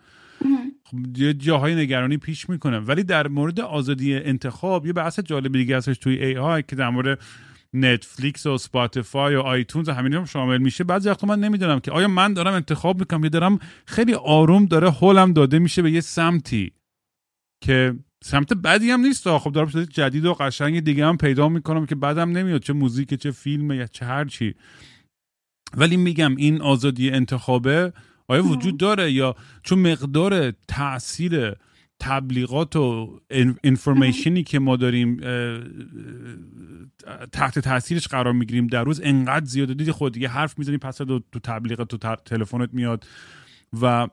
خب 0.83 1.17
یه 1.17 1.33
جاهای 1.33 1.75
نگرانی 1.75 2.17
پیش 2.17 2.49
می‌کنه. 2.49 2.79
ولی 2.79 3.03
در 3.03 3.27
مورد 3.27 3.59
آزادی 3.59 4.15
انتخاب 4.15 4.85
یه 4.85 4.93
بحث 4.93 5.19
جالب 5.19 5.51
دیگه 5.51 5.77
هستش 5.77 5.97
توی 5.97 6.23
AI 6.23 6.63
که 6.63 6.75
در 6.75 6.89
مورد 6.89 7.19
نتفلیکس 7.73 8.45
و 8.45 8.57
سپاتیفای 8.57 9.35
و 9.35 9.39
آیتونز 9.39 9.89
و 9.89 9.93
همین 9.93 10.13
هم 10.13 10.25
شامل 10.25 10.57
میشه. 10.57 10.83
بعضی 10.83 11.09
وقتا 11.09 11.27
من 11.27 11.39
نمی‌دونم 11.39 11.79
که 11.79 11.91
آیا 11.91 12.07
من 12.07 12.33
دارم 12.33 12.53
انتخاب 12.53 12.99
می‌کنم 12.99 13.23
یا 13.23 13.29
دارم 13.29 13.59
خیلی 13.85 14.13
آروم 14.13 14.65
داره 14.65 14.91
هولم 14.91 15.33
داده 15.33 15.59
میشه 15.59 15.81
به 15.81 15.91
یه 15.91 16.01
سمتی 16.01 16.71
که 17.63 17.95
سمت 18.23 18.53
بدی 18.53 18.91
هم 18.91 19.01
نیست. 19.01 19.37
خب 19.37 19.51
دارم 19.51 19.67
شده 19.67 19.85
جدید 19.85 20.25
و 20.25 20.33
قشنگ 20.33 20.79
دیگه 20.79 21.05
هم 21.05 21.17
پیدا 21.17 21.49
می‌کنم 21.49 21.85
که 21.85 21.95
بعدم 21.95 22.31
نمیاد. 22.31 22.61
چه 22.61 22.73
موزیک 22.73 23.13
چه 23.13 23.31
فیلم 23.31 23.71
یا 23.71 23.87
چه 23.87 24.05
هر 24.05 24.25
چی. 24.25 24.55
ولی 25.77 25.97
میگم 25.97 26.35
این 26.35 26.61
آزادی 26.61 27.09
انتخابه 27.09 27.93
آیا 28.27 28.45
وجود 28.45 28.77
داره 28.77 29.11
یا 29.11 29.35
چون 29.63 29.79
مقدار 29.91 30.51
تاثیر 30.51 31.55
تبلیغات 32.01 32.75
و 32.75 33.19
انفورمیشنی 33.63 34.43
که 34.43 34.59
ما 34.59 34.75
داریم 34.75 35.17
تحت 37.31 37.59
تاثیرش 37.59 38.07
قرار 38.07 38.33
می‌گیریم 38.33 38.67
در 38.67 38.83
روز 38.83 39.01
انقدر 39.03 39.45
زیاده 39.45 39.73
دیدی 39.73 39.91
خود 39.91 40.13
دیگه 40.13 40.27
حرف 40.27 40.59
می‌زنی 40.59 40.77
پس 40.77 40.97
تو 40.97 41.21
تبلیغات 41.43 41.95
تو 41.95 42.15
تلفنت 42.15 42.69
میاد 42.73 43.05
و 43.81 44.07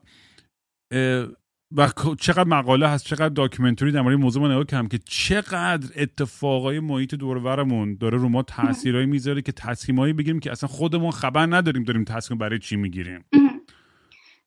و 1.75 1.89
چقدر 2.19 2.43
مقاله 2.43 2.89
هست 2.89 3.05
چقدر 3.05 3.29
داکیومنتری 3.29 3.91
در 3.91 4.01
مورد 4.01 4.15
موضوع 4.15 4.41
ما 4.41 4.47
نگاه 4.47 4.63
کردم 4.63 4.87
که 4.87 4.99
چقدر 5.05 5.87
اتفاقای 5.95 6.79
محیط 6.79 7.15
دور 7.15 7.37
ورمون 7.37 7.97
داره 7.99 8.17
رو 8.17 8.29
ما 8.29 8.43
تاثیرایی 8.57 9.05
می‌ذاره 9.05 9.41
که 9.41 9.51
تصمیمایی 9.51 10.13
بگیریم 10.13 10.39
که 10.39 10.51
اصلا 10.51 10.69
خودمون 10.69 11.11
خبر 11.11 11.45
نداریم 11.45 11.83
داریم 11.83 12.03
تصمیم 12.03 12.37
برای 12.37 12.59
چی 12.59 12.75
می‌گیریم. 12.75 13.23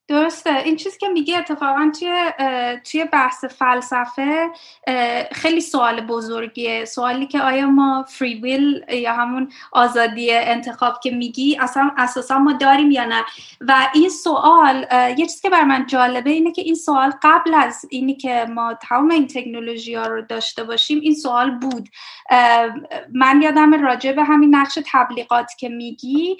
درسته. 0.08 0.56
این 0.56 0.76
چیزی 0.76 0.98
که 0.98 1.08
میگه 1.08 1.38
اتفاقا 1.38 1.92
توی 1.98 2.32
توی 2.84 3.04
بحث 3.04 3.44
فلسفه 3.44 4.50
خیلی 5.32 5.60
سوال 5.60 6.00
بزرگیه. 6.00 6.84
سوالی 6.84 7.26
که 7.26 7.40
آیا 7.42 7.66
ما 7.66 8.04
فری 8.08 8.34
ویل 8.34 8.84
یا 8.88 9.12
همون 9.12 9.52
آزادی 9.72 10.32
انتخاب 10.32 11.00
که 11.00 11.10
میگی 11.10 11.58
اصلا 11.60 11.90
اساسا 11.96 12.38
ما 12.38 12.52
داریم 12.52 12.90
یا 12.90 13.04
نه؟ 13.04 13.24
و 13.60 13.88
این 13.94 14.08
سوال 14.08 14.86
یه 14.92 15.26
چیزی 15.26 15.42
که 15.42 15.50
بر 15.50 15.64
من 15.64 15.86
جالبه 15.86 16.30
اینه 16.30 16.52
که 16.52 16.62
این 16.62 16.74
سوال 16.74 17.12
قبل 17.22 17.54
از 17.54 17.86
اینی 17.90 18.14
که 18.14 18.46
ما 18.48 18.74
تمام 18.74 19.10
این 19.10 19.26
تکنولوژی 19.26 19.94
ها 19.94 20.06
رو 20.06 20.22
داشته 20.22 20.64
باشیم 20.64 21.00
این 21.00 21.14
سوال 21.14 21.50
بود. 21.50 21.88
من 23.12 23.42
یادم 23.42 23.84
راجع 23.84 24.12
به 24.12 24.24
همین 24.24 24.54
نقش 24.54 24.78
تبلیغات 24.92 25.50
که 25.58 25.68
میگی 25.68 26.36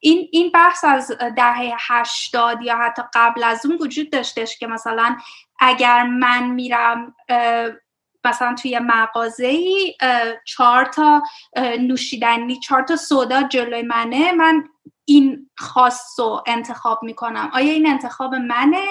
این 0.00 0.28
این 0.32 0.50
بحث 0.50 0.84
از 0.84 1.12
دهه 1.36 1.72
هشتاد 1.88 2.58
یا 2.68 2.76
حتی 2.76 3.02
قبل 3.14 3.44
از 3.44 3.66
اون 3.66 3.78
وجود 3.80 4.10
داشتش 4.10 4.58
که 4.58 4.66
مثلا 4.66 5.16
اگر 5.60 6.02
من 6.02 6.50
میرم 6.50 7.14
مثلا 8.24 8.54
توی 8.54 8.78
مغازه 8.78 9.46
ای 9.46 9.94
چهار 10.44 10.84
تا 10.84 11.22
نوشیدنی 11.80 12.60
چهار 12.60 12.82
تا 12.82 12.96
سودا 12.96 13.42
جلوی 13.42 13.82
منه 13.82 14.32
من 14.32 14.64
این 15.08 15.50
خاص 15.56 16.20
رو 16.20 16.42
انتخاب 16.46 17.02
می‌کنم. 17.02 17.50
آیا 17.52 17.72
این 17.72 17.86
انتخاب 17.86 18.34
منه 18.34 18.84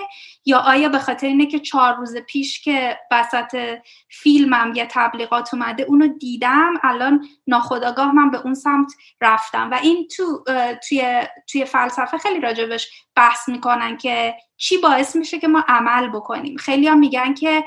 یا 0.46 0.60
آیا 0.60 0.90
به 0.90 1.00
خاطر 1.00 1.28
اینه 1.28 1.46
که 1.46 1.60
چهار 1.60 1.96
روز 1.96 2.18
پیش 2.18 2.62
که 2.62 3.00
وسط 3.12 3.78
فیلمم 4.10 4.72
یه 4.76 4.88
تبلیغات 4.92 5.54
اومده 5.54 5.84
اونو 5.84 6.08
دیدم 6.08 6.74
الان 6.84 7.28
ناخداگاه 7.48 8.16
من 8.16 8.32
به 8.32 8.38
اون 8.38 8.54
سمت 8.54 8.94
رفتم. 9.22 9.72
و 9.72 9.80
این 9.84 10.08
تو 10.08 10.44
توی 10.88 11.28
توی 11.52 11.66
فلسفه 11.66 12.18
خیلی 12.18 12.40
راجبش 12.40 12.90
بحث 13.16 13.50
می‌کنن 13.50 13.98
که 13.98 14.36
چی 14.58 14.78
باعث 14.78 15.16
میشه 15.16 15.40
که 15.40 15.48
ما 15.48 15.64
عمل 15.68 16.10
بکنیم. 16.10 16.58
خیلی 16.58 16.88
هم 16.88 17.00
میگن 17.00 17.34
که 17.34 17.64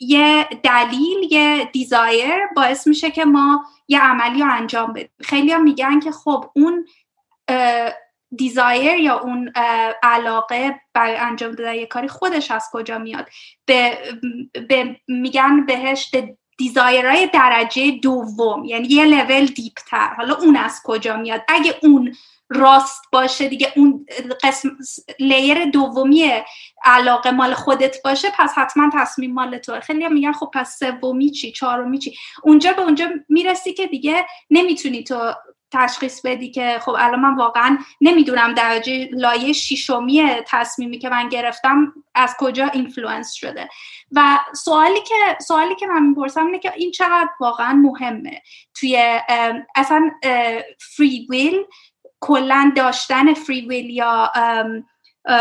یه 0.00 0.48
دلیل 0.62 1.32
یه 1.32 1.70
desire 1.72 2.46
باعث 2.56 2.86
میشه 2.86 3.10
که 3.10 3.24
ما 3.24 3.64
یه 3.88 4.00
عملی 4.00 4.40
رو 4.40 4.52
انجام 4.52 4.92
بدیم. 4.92 5.10
خیلی 5.20 5.54
میگن 5.56 6.00
که 6.00 6.10
خب 6.10 6.50
اون 6.56 6.86
desire 8.36 8.98
یا 8.98 9.18
اون 9.18 9.52
علاقه 10.02 10.80
برای 10.94 11.16
انجام 11.16 11.52
دادن 11.52 11.74
یه 11.74 11.86
کاری 11.86 12.08
خودش 12.08 12.50
از 12.50 12.68
کجا 12.72 12.98
میاد؟ 12.98 13.28
به, 13.66 13.98
به 14.68 15.00
میگن 15.08 15.66
بهش 15.66 16.14
desire 16.58 17.09
های 17.09 17.26
درجه 17.26 17.90
دوم 17.90 18.64
یعنی 18.64 18.88
یه 18.88 19.04
level 19.04 19.46
deeper 19.46 20.14
حالا 20.14 20.34
اون 20.34 20.56
از 20.56 20.80
کجا 20.84 21.16
میاد؟ 21.16 21.42
اگه 21.48 21.78
اون 21.82 22.14
راست 22.50 23.02
باشه 23.12 23.48
دیگه 23.48 23.72
اون 23.76 24.06
قسم 24.42 24.76
layer 25.18 25.64
دومی 25.64 26.30
علاقه 26.84 27.30
مال 27.30 27.54
خودت 27.54 28.02
باشه 28.04 28.28
پس 28.38 28.52
حتما 28.56 28.90
تصمیم 28.94 29.34
مال 29.34 29.58
تو 29.58 29.80
خیلی 29.80 30.04
هم 30.04 30.12
میگن 30.12 30.32
خب 30.32 30.50
پس 30.54 30.78
سومی 30.78 31.30
چی؟ 31.30 31.52
چهارمی 31.52 31.98
چی؟ 31.98 32.14
اونجا 32.42 32.72
به 32.72 32.82
اونجا 32.82 33.08
می‌رسی 33.28 33.72
که 33.72 33.86
دیگه 33.86 34.26
نمی‌تونی 34.50 35.04
تو 35.04 35.32
تشخیص 35.72 36.20
بدی 36.24 36.50
که 36.50 36.78
خب 36.82 36.90
الان 36.98 37.20
من 37.20 37.36
واقعا 37.36 37.78
نمی‌دونم 38.00 38.54
درجه 38.54 39.08
لایه 39.12 39.52
شیشمی 39.52 40.26
تصمیمی 40.46 40.98
که 40.98 41.08
من 41.08 41.28
گرفتم 41.28 41.92
از 42.14 42.34
کجا 42.38 42.66
influence 42.66 43.32
شده. 43.32 43.68
و 44.12 44.38
سوالی 44.64 45.00
که 45.00 45.14
سوالی 45.46 45.74
که 45.74 45.86
من 45.86 46.02
می‌پرسم 46.06 46.46
اینه 46.46 46.58
که 46.58 46.72
این 46.76 46.90
چقدر 46.90 47.28
واقعا 47.40 47.72
مهمه؟ 47.72 48.42
توی 48.74 49.20
اصلا 49.76 50.10
فری 50.96 51.26
ویل 51.30 51.64
کلا 52.20 52.72
داشتن 52.76 53.34
فری 53.34 53.68
ویل 53.68 53.90
یا 53.90 54.32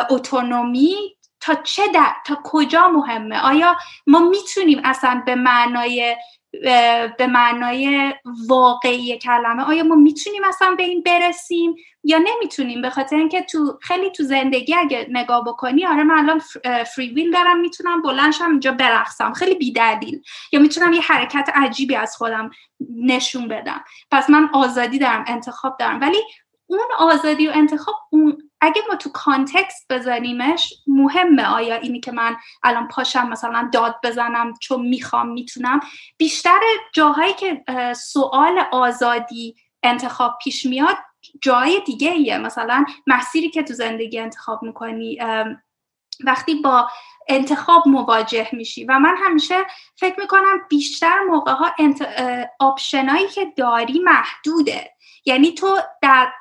اتونومی 0.10 0.96
تا 1.42 1.56
چه 1.56 1.88
در 1.94 2.14
تا 2.26 2.38
کجا 2.44 2.88
مهمه؟ 2.88 3.46
آیا 3.46 3.76
ما 4.08 4.20
می‌تونیم 4.20 4.82
اصلا 4.84 5.24
به 5.26 5.36
معنای 5.36 6.16
به 7.18 7.28
معنای 7.28 8.14
واقعی 8.48 9.18
کلمه 9.18 9.64
آیا 9.64 9.84
ما 9.84 9.96
می‌تونیم 9.96 10.44
اصلا 10.44 10.76
به 10.76 10.84
این 10.84 11.04
برسیم 11.04 11.76
یا 12.04 12.18
نمی‌تونیم؟ 12.18 12.82
به 12.82 12.90
خاطر 12.90 13.16
اینکه 13.16 13.42
تو 13.42 13.80
خیلی 13.82 14.12
تو 14.12 14.24
زندگی 14.24 14.76
اگه 14.76 15.08
نگاه 15.10 15.44
بکنی 15.44 15.86
آره 15.86 16.04
من 16.04 16.18
الان 16.18 16.40
فری 16.84 17.10
ویل 17.14 17.32
دارم 17.32 17.60
می‌تونم 17.60 18.02
بلنشم 18.02 18.50
اینجا 18.50 18.72
برقصم. 18.72 19.34
خیلی 19.34 19.56
بیدلیل. 19.56 20.22
یا 20.52 20.60
می‌تونم 20.60 20.94
یه 20.94 21.02
حرکت 21.02 21.50
عجیبی 21.56 21.96
از 21.96 22.18
خودم 22.18 22.50
نشون 22.96 23.48
بدم. 23.48 23.84
پس 24.12 24.30
من 24.30 24.50
آزادی 24.54 25.00
دارم 25.00 25.24
انتخاب 25.28 25.78
دارم. 25.80 26.02
ولی 26.02 26.18
اون 26.70 26.88
آزادی 26.98 27.48
و 27.48 27.52
انتخاب 27.56 27.96
اون 28.10 28.38
اگه 28.62 28.82
ما 28.90 28.96
تو 28.96 29.10
کانتکست 29.14 29.86
بزنیمش 29.90 30.74
مهمه. 30.88 31.46
آیا 31.46 31.76
اینی 31.76 32.00
که 32.00 32.12
من 32.12 32.36
الان 32.64 32.88
پاشم 32.88 33.30
مثلا 33.30 33.70
داد 33.74 33.96
بزنم 34.04 34.54
چون 34.62 34.82
می‌خوام 34.82 35.30
می‌تونم؟ 35.30 35.80
بیشتر 36.18 36.60
جاهایی 36.94 37.34
که 37.34 37.64
سوال 37.96 38.60
آزادی 38.72 39.56
انتخاب 39.84 40.38
پیش 40.44 40.66
میاد 40.66 40.98
جای 41.42 41.82
دیگه 41.86 42.12
ایه. 42.12 42.38
مثلا 42.38 42.86
مسیری 43.08 43.50
که 43.50 43.64
تو 43.64 43.74
زندگی 43.74 44.20
انتخاب 44.20 44.64
می‌کنی 44.64 45.18
وقتی 46.26 46.56
با 46.56 46.90
انتخاب 47.28 47.88
مواجه 47.88 48.50
میشی. 48.52 48.86
و 48.86 49.00
من 49.00 49.16
همیشه 49.18 49.56
فکر 49.96 50.20
می‌کنم 50.20 50.62
بیشتر 50.70 51.20
موقع 51.20 51.52
ها 51.52 51.72
انت... 51.80 52.10
option 52.60 53.11
ایی 53.11 53.28
که 53.28 53.46
داری 53.58 54.00
محدوده. 54.00 54.92
یعنی 55.26 55.52
تو 55.52 55.78
در 56.02 56.32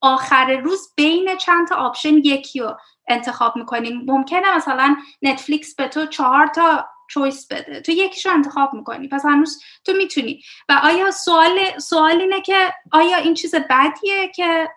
آخر 0.00 0.56
روز 0.56 0.92
بین 0.96 1.36
چند 1.36 1.68
تا 1.68 1.76
option 1.76 2.14
یکی 2.14 2.60
رو 2.60 2.76
انتخاب 3.08 3.56
می‌کنیم. 3.56 4.02
ممکنه 4.06 4.56
مثلا 4.56 4.96
نتفلیکس 5.22 5.74
به 5.74 5.88
تو 5.88 6.06
چهار 6.06 6.46
تا 6.46 6.88
choice 7.10 7.46
بده. 7.46 7.80
تو 7.80 7.92
یکیشو 7.92 8.30
انتخاب 8.30 8.74
می‌کنی. 8.74 9.08
پس 9.08 9.24
هنوز 9.24 9.62
تو 9.84 9.92
می‌تونی. 9.92 10.42
و 10.68 10.80
آیا 10.82 11.10
سوال 11.10 11.78
سوال 11.78 12.20
اینه 12.20 12.40
که 12.40 12.74
آیا 12.92 13.16
این 13.16 13.34
چیز 13.34 13.54
بدیه 13.54 14.28
که 14.36 14.70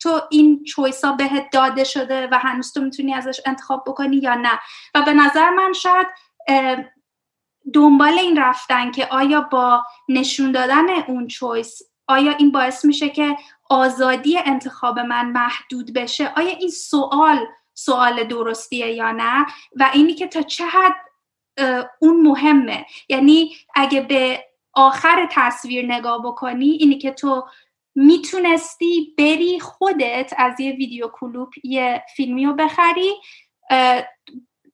تو 0.00 0.20
این 0.30 0.64
choice 0.64 1.04
ها 1.04 1.12
بهت 1.12 1.50
داده 1.52 1.84
شده 1.84 2.28
و 2.32 2.38
هنوز 2.38 2.72
تو 2.72 2.80
می‌تونی 2.80 3.14
ازش 3.14 3.40
انتخاب 3.46 3.84
بکنی 3.86 4.16
یا 4.16 4.34
نه؟ 4.34 4.60
و 4.94 5.02
به 5.02 5.12
نظر 5.12 5.50
من 5.50 5.72
شاید 5.72 6.06
دنبال 7.74 8.18
این 8.18 8.38
رفتن 8.38 8.90
که 8.90 9.06
آیا 9.06 9.40
با 9.40 9.84
نشون 10.08 10.52
دادن 10.52 10.90
اون 10.90 11.26
چویس 11.26 11.82
آیا 12.06 12.32
این 12.32 12.52
باعث 12.52 12.84
میشه 12.84 13.08
که 13.08 13.36
آزادی 13.72 14.38
انتخاب 14.38 14.98
من 14.98 15.30
محدود 15.30 15.92
بشه 15.92 16.32
آیا 16.36 16.48
این 16.48 16.70
سوال 16.70 17.46
سوال 17.74 18.24
درستیه 18.24 18.92
یا 18.92 19.12
نه؟ 19.12 19.46
و 19.76 19.90
اینی 19.92 20.14
که 20.14 20.26
تا 20.26 20.42
چه 20.42 20.64
حد 20.66 20.94
اون 22.00 22.20
مهمه. 22.20 22.86
یعنی 23.08 23.56
اگه 23.74 24.00
به 24.00 24.44
آخر 24.72 25.28
تصویر 25.30 25.86
نگاه 25.86 26.22
بکنی 26.22 26.70
اینی 26.70 26.98
که 26.98 27.10
تو 27.10 27.46
می‌تونستی 27.94 29.14
بری 29.18 29.60
خودت 29.60 30.32
از 30.36 30.60
یه 30.60 30.72
ویدیو 30.72 31.08
کلوپ 31.08 31.52
یه 31.64 32.02
فیلمی 32.16 32.46
رو 32.46 32.52
بخری 32.52 33.12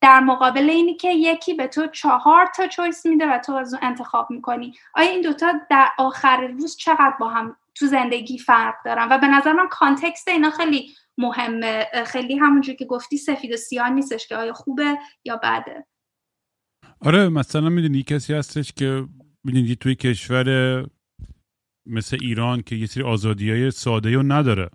در 0.01 0.21
مقابل 0.21 0.71
اینی 0.71 0.95
که 0.95 1.11
یکی 1.11 1.55
به 1.55 1.67
تو 1.67 1.87
چهار 1.87 2.47
تا 2.47 2.67
چویس 2.67 3.07
میده 3.07 3.27
و 3.27 3.39
تو 3.39 3.55
از 3.55 3.75
اون 3.75 3.83
انتخاب 3.83 4.31
می‌کنی. 4.31 4.75
آیا 4.95 5.11
این 5.11 5.21
دوتا 5.21 5.53
در 5.71 5.89
آخر 5.99 6.47
روز 6.47 6.77
چقدر 6.77 7.15
با 7.21 7.29
هم 7.29 7.57
تو 7.79 7.87
زندگی 7.87 8.39
فرق 8.39 8.75
دارن. 8.85 9.09
و 9.11 9.19
به 9.19 9.27
نظر 9.27 9.53
من 9.53 9.69
کانتکست 9.71 10.29
اینا 10.29 10.51
خیلی 10.51 10.91
مهمه. 11.19 11.87
خیلی 12.07 12.39
همونجور 12.39 12.75
که 12.75 12.85
گفتی 12.85 13.17
سفید 13.17 13.53
و 13.53 13.57
سیاه 13.57 13.91
نیستش 13.91 14.29
که 14.29 14.37
آیا 14.37 14.53
خوبه 14.53 14.99
یا 15.25 15.37
بده. 15.37 15.87
آره 17.01 17.29
مثلا 17.29 17.69
می‌دونی 17.69 18.03
کسی 18.03 18.35
هستش 18.35 18.73
که 18.73 19.09
می‌دونی 19.45 19.77
توی 19.77 19.95
کشور 19.95 20.87
مثل 21.89 22.19
ایران 22.21 22.63
که 22.63 22.77
یه 22.77 22.87
سری 22.87 23.03
آزادی 23.03 23.51
های 23.51 23.71
ساده 23.71 24.15
رو 24.15 24.23
نداره. 24.23 24.71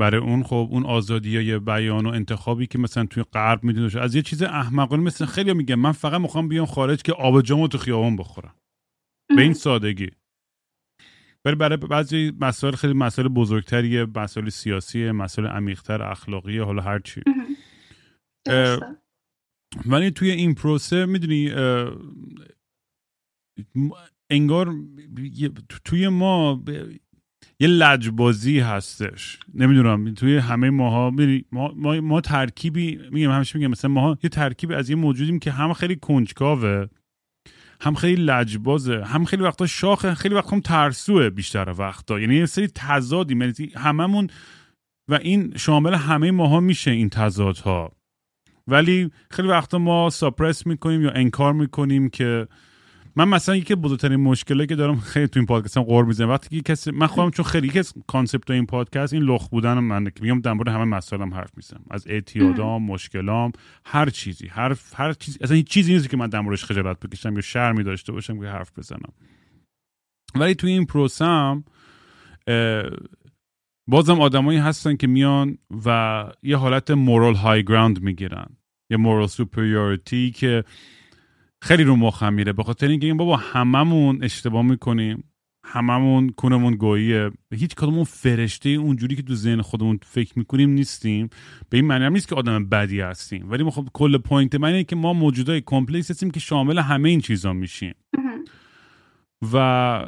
برای 0.00 0.20
اون 0.20 0.42
خب 0.42 0.68
اون 0.70 0.86
آزادی 0.86 1.36
های 1.36 1.58
بیان 1.58 2.06
و 2.06 2.08
انتخابی 2.08 2.66
که 2.66 2.78
مثلا 2.78 3.06
توی 3.06 3.22
غرب 3.22 3.64
می‌دونه 3.64 4.00
از 4.00 4.14
یه 4.14 4.22
چیز 4.22 4.42
احمقانه 4.42 5.02
مثل 5.02 5.24
خیلی 5.24 5.52
میگم 5.52 5.74
من 5.74 5.92
فقط 5.92 6.20
می‌خوام 6.20 6.48
بیام 6.48 6.66
خارج 6.66 7.02
که 7.02 7.12
آب 7.12 7.40
جامو 7.40 7.68
تو 7.68 7.78
خیابان 7.78 8.16
بخورم. 8.16 8.54
به 9.36 9.42
این 9.42 9.54
سادگی. 9.54 10.10
ولی 11.44 11.56
برای 11.56 11.76
بعضی 11.76 12.32
مسائل 12.40 12.74
خیلی 12.74 12.92
مسائل 12.92 13.28
بزرگتریه 13.28 14.06
مسائل 14.16 14.48
سیاسی 14.48 15.10
مسائل 15.10 15.48
عمیقتر 15.48 16.02
اخلاقی 16.02 16.58
حالا 16.58 16.82
هر 16.82 16.98
چی. 16.98 17.22
ولی 19.86 20.10
توی 20.10 20.30
این 20.30 20.54
پروسه 20.54 21.06
می‌دونی 21.06 21.52
انگار 24.30 24.74
توی 25.84 26.08
ما 26.08 26.64
یه 27.60 27.68
لجبازی 27.68 28.60
هستش. 28.60 29.38
نمی‌دونم 29.54 30.14
توی 30.14 30.36
همه 30.36 30.70
ماها 30.70 31.12
ما, 31.52 31.72
ما, 31.76 32.00
ما 32.00 32.20
ترکیبی 32.20 33.00
میگم 33.10 33.30
همیشه 33.30 33.58
میگم 33.58 33.70
مثلا 33.70 33.90
ما 33.90 34.18
یه 34.22 34.30
ترکیبی 34.30 34.74
از 34.74 34.90
یه 34.90 34.96
موجودیم 34.96 35.38
که 35.38 35.50
هم 35.50 35.72
خیلی 35.72 35.96
کنجکاوه. 35.96 36.86
هم 37.82 37.94
خیلی 37.94 38.22
لجبازه 38.24 39.04
هم 39.04 39.24
خیلی 39.24 39.42
وقتا 39.42 39.66
شاخه 39.66 40.14
خیلی 40.14 40.34
وقتا 40.34 40.56
هم 40.56 40.60
ترسوه 40.60 41.30
بیشتر 41.30 41.74
وقتا. 41.78 42.20
یعنی 42.20 42.34
یه 42.34 42.46
سری 42.46 42.66
تضادی 42.66 43.34
یعنی 43.34 43.72
هممون 43.76 44.30
و 45.08 45.14
این 45.14 45.56
شامل 45.56 45.94
همه 45.94 46.30
ماها 46.30 46.60
میشه 46.60 46.90
این 46.90 47.08
تضادها. 47.08 47.92
ولی 48.66 49.10
خیلی 49.30 49.48
وقتا 49.48 49.78
ما 49.78 50.10
ساپرس 50.10 50.66
می‌کنیم 50.66 51.02
یا 51.02 51.10
انکار 51.10 51.52
می‌کنیم 51.52 52.08
که 52.08 52.48
من 53.16 53.28
مثلا 53.28 53.56
یکی 53.56 53.74
بزرگترین 53.74 54.20
مشکلی 54.20 54.66
که 54.66 54.74
دارم 54.74 55.00
خیلی 55.00 55.28
تو 55.28 55.40
این 55.40 55.46
پادکست 55.46 55.76
هم 55.76 55.82
غر 55.82 56.04
می‌زنم. 56.04 56.28
وقتی 56.30 56.56
که 56.56 56.72
کسی 56.72 56.90
من 56.90 57.06
خودم 57.06 57.30
چون 57.30 57.44
خیلی 57.44 57.78
از 57.78 57.94
concept 58.06 58.50
این 58.50 58.66
پادکست 58.66 59.12
این 59.12 59.22
لخت 59.22 59.48
بودن 59.48 59.78
من 59.78 60.04
که 60.04 60.22
میگم 60.22 60.40
در 60.40 60.52
مورد 60.52 60.68
همه 60.68 60.84
مسائلم 60.84 61.34
حرف 61.34 61.50
می‌زنم. 61.56 61.84
از 61.90 62.06
اعتیادام 62.06 62.82
مشکلام 62.82 63.52
هر 63.84 64.10
چیزی 64.10 64.48
هر 64.48 64.76
هر 64.94 65.12
چیزی 65.12 65.38
اصلا 65.40 65.56
هیچ 65.56 65.66
چیزی 65.66 65.92
نیست 65.92 66.10
که 66.10 66.16
من 66.16 66.26
در 66.26 66.40
موردش 66.40 66.64
خجالت 66.64 67.00
بکشم 67.00 67.34
یا 67.34 67.40
شرمی 67.40 67.82
داشته 67.82 68.12
باشم 68.12 68.40
که 68.40 68.46
حرف 68.46 68.78
بزنم. 68.78 69.12
ولی 70.34 70.54
توی 70.54 70.72
این 70.72 70.86
process 70.86 71.54
م 71.54 71.64
بازم 73.88 74.20
آدمایی 74.20 74.58
هستن 74.58 74.96
که 74.96 75.06
میان 75.06 75.58
و 75.86 76.24
یه 76.42 76.56
حالت 76.56 76.90
moral 76.90 77.34
high 77.34 77.64
ground 77.64 78.02
می‌گیرن. 78.02 78.46
یه 78.90 78.96
moral 78.96 79.26
superiority 79.26 80.30
که 80.30 80.64
خیلی 81.62 81.84
رو 81.84 81.96
مخم 81.96 82.34
میره. 82.34 82.52
به 82.52 82.62
خاطر 82.62 82.88
اینکه 82.88 83.06
این 83.06 83.16
بابا 83.16 83.36
هممون 83.36 84.24
اشتباه 84.24 84.62
می‌کنیم. 84.62 85.24
هممون 85.64 86.28
کونمون 86.28 86.74
گهیه. 86.74 87.30
هیچ 87.54 87.74
کدومون 87.74 88.04
فرشته 88.04 88.68
اونجوری 88.68 89.16
که 89.16 89.22
تو 89.22 89.34
ذهن 89.34 89.60
خودمون 89.60 89.98
فکر 90.02 90.38
می‌کنیم 90.38 90.70
نیستیم. 90.70 91.30
به 91.70 91.76
این 91.76 91.86
معنی 91.86 92.04
هم 92.04 92.12
نیست 92.12 92.28
که 92.28 92.34
آدم 92.34 92.68
بدی 92.68 93.00
هستیم. 93.00 93.50
ولی 93.50 93.70
خب 93.70 93.88
کل 93.92 94.18
point 94.18 94.54
من 94.54 94.68
اینه 94.68 94.84
که 94.84 94.96
ما 94.96 95.12
موجودای 95.12 95.62
complex 95.66 96.10
هستیم 96.10 96.30
که 96.30 96.40
شامل 96.40 96.78
همه 96.78 97.08
این 97.08 97.20
چیزا 97.20 97.52
میشیم. 97.52 97.94
و 99.52 100.06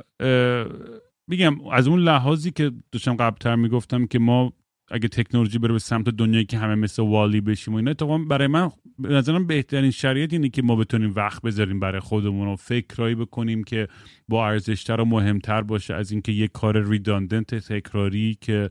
میگم 1.29 1.69
از 1.73 1.89
اون 1.89 2.01
لحاظی 2.01 2.51
که 2.51 2.73
داشتم 2.93 3.17
قبلتر 3.17 3.57
می‌گفتم 3.57 4.07
که 4.07 4.19
ما 4.19 4.53
اگه 4.91 5.09
تکنولوژی 5.09 5.59
بره 5.59 5.73
به 5.73 5.79
سمت 5.79 6.09
دنیایی 6.09 6.45
که 6.45 6.59
همه 6.59 6.75
مثل 6.75 7.03
والی 7.03 7.41
بشیم 7.41 7.75
و 7.75 7.77
اینا 7.77 7.91
اتفاقا 7.91 8.19
برای 8.19 8.47
من 8.47 8.71
به 8.99 9.09
نظرم 9.09 9.47
بهترین 9.47 9.91
شرایط 9.91 10.33
اینه 10.33 10.49
که 10.49 10.63
ما 10.63 10.77
بتونیم 10.77 11.13
وقت 11.17 11.43
بذاریم 11.43 11.81
برای 11.81 12.01
خودمون 12.01 12.49
و 12.49 12.57
فکرایی 12.57 13.15
بکنیم 13.15 13.65
که 13.65 13.89
با 14.29 14.49
ارزشتر 14.49 15.01
و 15.01 15.05
مهمتر 15.05 15.63
باشه 15.63 15.95
از 15.95 16.11
اینکه 16.13 16.33
یه 16.33 16.49
کار 16.49 16.89
ریداندنت 16.89 17.55
تکراری 17.55 18.39
که 18.41 18.71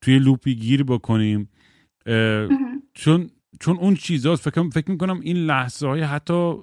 توی 0.00 0.18
لوپی 0.18 0.54
گیر 0.54 0.82
بکنیم. 0.82 1.48
چون 2.94 3.30
چون 3.60 3.76
اون 3.76 3.94
چیزاست. 3.94 4.50
فکر 4.50 4.70
فکر 4.70 4.90
می‌کنم 4.90 5.20
این 5.20 5.36
لحظه 5.36 5.86
های 5.86 6.00
حتی 6.00 6.54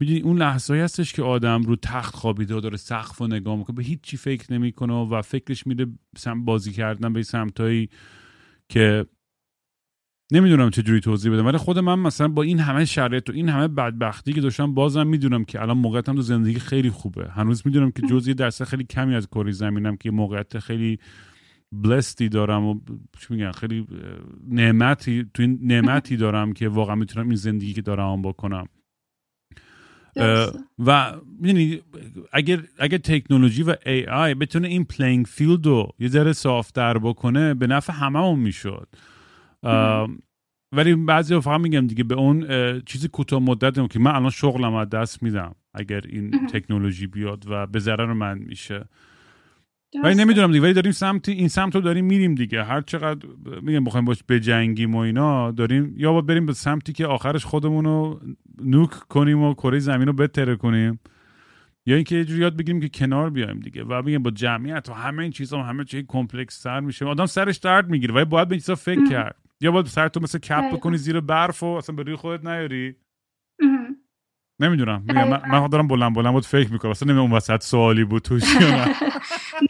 می‌دونی 0.00 0.20
اون 0.20 0.38
لحظه 0.38 0.74
هستش 0.74 1.12
که 1.12 1.22
آدم 1.22 1.62
رو 1.62 1.76
تخت 1.76 2.14
خوابیده 2.14 2.54
و 2.54 2.60
داره 2.60 2.76
سقف 2.76 3.20
و 3.20 3.26
نگاه 3.26 3.56
می‌کنه 3.56 3.76
به 3.76 3.82
هیچی 3.82 4.16
فکر 4.16 4.52
نمی‌کنه 4.52 4.94
و 4.94 5.22
فکرش 5.22 5.66
میره 5.66 5.86
سم 6.16 6.44
بازی 6.44 6.72
کردن 6.72 7.12
به 7.12 7.22
سمتایی 7.22 7.88
که 8.68 9.06
نمی‌دونم 10.32 10.70
چه 10.70 10.82
جوری 10.82 11.00
توضیح 11.00 11.32
بدم 11.32 11.46
ولی 11.46 11.56
خود 11.56 11.78
من 11.78 11.98
مثلا 11.98 12.28
با 12.28 12.42
این 12.42 12.58
همه 12.58 12.84
شرایط 12.84 13.30
و 13.30 13.32
این 13.32 13.48
همه 13.48 13.68
بدبختی 13.68 14.32
که 14.32 14.40
داشتم 14.40 14.74
بازم 14.74 15.06
می‌دونم 15.06 15.44
که 15.44 15.62
الان 15.62 15.78
موقعیتم 15.78 16.14
تو 16.14 16.22
زندگی 16.22 16.58
خیلی 16.58 16.90
خوبه. 16.90 17.30
هنوز 17.30 17.62
می‌دونم 17.64 17.90
که 17.90 18.02
جزئی 18.02 18.34
درصد 18.34 18.64
خیلی 18.64 18.84
کمی 18.84 19.14
از 19.14 19.28
کره 19.28 19.52
زمینم 19.52 19.96
که 19.96 20.10
موقعیت 20.10 20.58
خیلی 20.58 20.98
بلستی 21.72 22.28
دارم 22.28 22.64
و 22.64 22.80
چی 23.20 23.34
میگن 23.34 23.52
خیلی 23.52 23.86
نعمتی 24.48 25.26
تو 25.34 25.42
این 25.42 25.58
نعمتی 25.62 26.16
دارم 26.16 26.52
که 26.52 26.68
واقعا 26.68 26.94
می‌تونم 26.94 27.26
این 27.26 27.36
زندگی 27.36 27.72
که 27.72 27.82
دارم 27.82 28.22
بکنم 28.22 28.66
و 30.78 31.12
می‌دونی 31.40 31.80
اگر 32.32 32.62
اگر 32.78 32.98
تکنولوژی 32.98 33.62
و 33.62 33.76
AI 33.86 34.34
بتونه 34.34 34.68
این 34.68 34.84
playing 34.84 35.26
field 35.26 35.66
رو 35.66 35.88
یه 35.98 36.08
ذره 36.08 36.32
صافتر 36.32 36.98
بکنه 36.98 37.54
به 37.54 37.66
نفع 37.66 37.92
هممون 37.92 38.38
می‌شد. 38.38 38.88
ولی 40.72 40.94
بعضی 40.94 41.40
فقط 41.40 41.60
میگم 41.60 41.86
دیگه 41.86 42.04
به 42.04 42.14
اون 42.14 42.46
چیزی 42.80 43.08
کوتاه 43.08 43.40
مدت 43.42 43.90
که 43.90 43.98
من 43.98 44.14
الان 44.14 44.30
شغلم 44.30 44.74
از 44.74 44.88
دست 44.88 45.22
میدم 45.22 45.54
اگر 45.74 46.00
این 46.08 46.46
تکنولوژی 46.46 47.06
بیاد 47.06 47.44
و 47.48 47.66
به 47.66 47.78
ضرر 47.78 48.12
من 48.12 48.38
میشه. 48.38 48.88
ولی 50.04 50.14
نمی‌دونم 50.14 50.52
دیگه 50.52 50.62
ولی 50.62 50.72
داریم 50.72 50.92
سمت 50.92 51.28
این 51.28 51.48
سمت 51.48 51.74
رو 51.74 51.80
داریم 51.80 52.04
میریم 52.04 52.34
دیگه. 52.34 52.64
هر 52.64 52.80
چقدر 52.80 53.28
میگم 53.62 53.84
بخوایم 53.84 54.04
باهاش 54.04 54.24
بجنگیم 54.28 54.94
و 54.94 54.98
اینا 54.98 55.50
داریم 55.50 55.94
یا 55.96 56.12
با 56.12 56.20
بریم 56.20 56.46
به 56.46 56.52
سمتی 56.52 56.92
که 56.92 57.06
آخرش 57.06 57.44
خودمون 57.44 57.84
رو 57.84 58.20
نوک 58.64 58.90
کنیم 58.90 59.42
و 59.42 59.54
کره 59.54 59.78
زمین 59.78 60.06
رو 60.06 60.12
بتره 60.12 60.56
کنیم. 60.56 61.00
یا 61.86 61.96
اینکه 61.96 62.16
یه 62.16 62.24
جوری 62.24 62.40
یاد 62.40 62.56
بگیریم 62.56 62.80
که 62.80 62.88
کنار 62.88 63.30
بیایم 63.30 63.60
دیگه. 63.60 63.84
و 63.84 64.02
میگم 64.02 64.22
با 64.22 64.30
جمعیت 64.30 64.88
و 64.88 64.92
همه 64.92 65.22
این 65.22 65.32
چیزا 65.32 65.62
همه 65.62 65.84
چی 65.84 66.04
کمپلکس 66.08 66.62
تر 66.62 66.80
میشه. 66.80 67.04
آدم 67.04 67.26
سرش 67.26 67.56
درد 67.56 67.90
می‌گیره 67.90 68.14
ولی 68.14 68.24
باید 68.24 68.48
به 68.48 68.54
چیزا 68.54 68.74
فکر 68.74 69.08
کرد. 69.08 69.41
یا 69.62 69.70
باید 69.70 69.86
سر 69.86 70.08
تو 70.08 70.20
مثل 70.20 70.38
کپ 70.38 70.70
بکنی 70.70 70.96
زیر 70.96 71.20
برف 71.20 71.62
و 71.62 71.66
اصلا 71.66 71.96
به 71.96 72.02
روی 72.02 72.16
خودت 72.16 72.44
نیاری؟ 72.44 72.96
نمی‌دونم. 74.60 75.04
من, 75.08 75.42
من 75.48 75.66
دارم 75.66 75.88
بلند 75.88 76.14
بلند 76.14 76.32
بود 76.32 76.46
فکر 76.46 76.72
می‌کنم. 76.72 76.90
اصلا 76.90 77.06
نمی‌دونم 77.06 77.30
اون 77.30 77.36
وسط 77.36 77.62
سوالی 77.62 78.04
بود 78.04 78.22
توش 78.22 78.56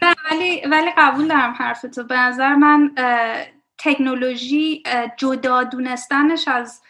نه. 0.03 0.15
ولی 0.31 0.63
ولی 0.71 0.91
قبول 0.99 1.29
دارم 1.29 1.53
حرفتو. 1.59 2.05
به 2.05 2.19
نظر 2.19 2.55
من 2.55 2.91
تکنولوژی 3.79 4.83
جدا 5.17 5.63
دونستنش 5.63 6.49
از 6.49 6.83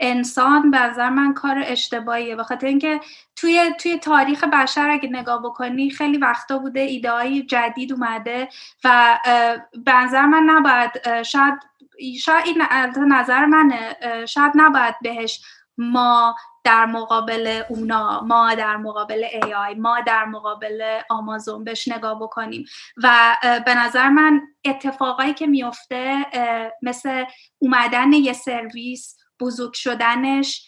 انسان 0.00 0.70
به 0.70 0.78
نظر 0.78 1.10
من 1.10 1.34
کار 1.34 1.62
اشتباهیه. 1.66 2.36
به 2.36 2.42
خاطر 2.42 2.66
اینکه 2.66 3.00
توی 3.36 3.72
توی 3.80 3.98
تاریخ 3.98 4.44
بشر 4.44 4.90
اگه 4.90 5.08
نگاه 5.08 5.42
بکنی 5.42 5.90
خیلی 5.90 6.18
وقتا 6.18 6.58
بوده 6.58 6.80
ایده 6.80 7.42
جدید 7.42 7.92
اومده 7.92 8.48
و 8.84 9.18
به 9.84 9.92
نظر 9.94 10.26
من 10.26 10.42
نباید 10.46 11.22
شاید 11.22 11.69
شاید 12.20 12.46
این 12.46 12.62
نظر 13.12 13.46
منه 13.46 13.96
شاید 14.26 14.52
نباید 14.54 14.94
بهش 15.02 15.40
ما 15.78 16.34
در 16.64 16.86
مقابل 16.86 17.62
اونا 17.68 18.20
ما 18.20 18.54
در 18.54 18.76
مقابل 18.76 19.24
ای 19.32 19.54
آی 19.54 19.74
ما 19.74 20.00
در 20.00 20.24
مقابل 20.24 21.00
آمازون 21.10 21.64
بهش 21.64 21.88
نگاه 21.88 22.20
بکنیم. 22.20 22.64
و 23.02 23.36
به 23.66 23.74
نظر 23.74 24.08
من 24.08 24.40
اتفاقایی 24.64 25.34
که 25.34 25.46
میفته 25.46 26.26
مثل 26.82 27.24
اومدن 27.58 28.12
یه 28.12 28.32
سرویس 28.32 29.16
بزرگ 29.40 29.74
شدنش 29.74 30.66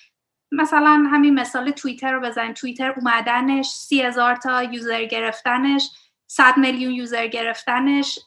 مثلا 0.53 1.09
همین 1.13 1.35
مثال 1.35 1.71
توییتر 1.71 2.13
رو 2.13 2.21
بزنیم. 2.21 2.53
توییتر 2.53 2.95
اومدنش 2.97 3.67
سی 3.67 4.03
هزار 4.03 4.37
تا 4.37 4.63
یوزر 4.63 5.05
گرفتنش 5.05 5.91
100 6.33 6.57
میلیون 6.57 6.93
یوزر 6.93 7.27
گرفتنش 7.27 8.19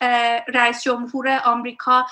رئیس 0.47 0.83
جمهور 0.83 1.41
آمریکا 1.45 2.05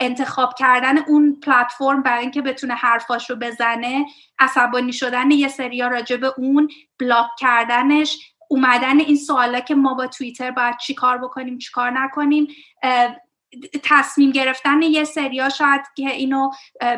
انتخاب 0.00 0.54
کردن 0.58 0.98
اون 0.98 1.40
پلتفرم 1.40 2.02
برای 2.02 2.22
اینکه 2.22 2.42
بتونه 2.42 2.74
حرفاش 2.74 3.30
رو 3.30 3.36
بزنه 3.36 4.06
عصبانی 4.38 4.92
شدن 4.92 5.30
یه 5.30 5.48
سریا 5.48 5.88
راجع 5.88 6.16
به 6.16 6.34
اون 6.36 6.68
بلاک 6.98 7.26
کردنش 7.38 8.32
اومدن 8.48 9.00
این 9.00 9.16
سوالا 9.16 9.60
که 9.60 9.74
ما 9.74 9.94
با 9.94 10.06
توییتر 10.06 10.50
باید 10.50 10.76
چی 10.76 10.94
کار 10.94 11.18
بکنیم 11.18 11.58
چی 11.58 11.72
کار 11.72 11.90
نکنیم 11.90 12.46
تصمیم 13.82 14.30
گرفتن 14.30 14.82
یه 14.82 15.04
سریا 15.04 15.48
شاید 15.48 15.80
که 15.96 16.10
اینو 16.10 16.50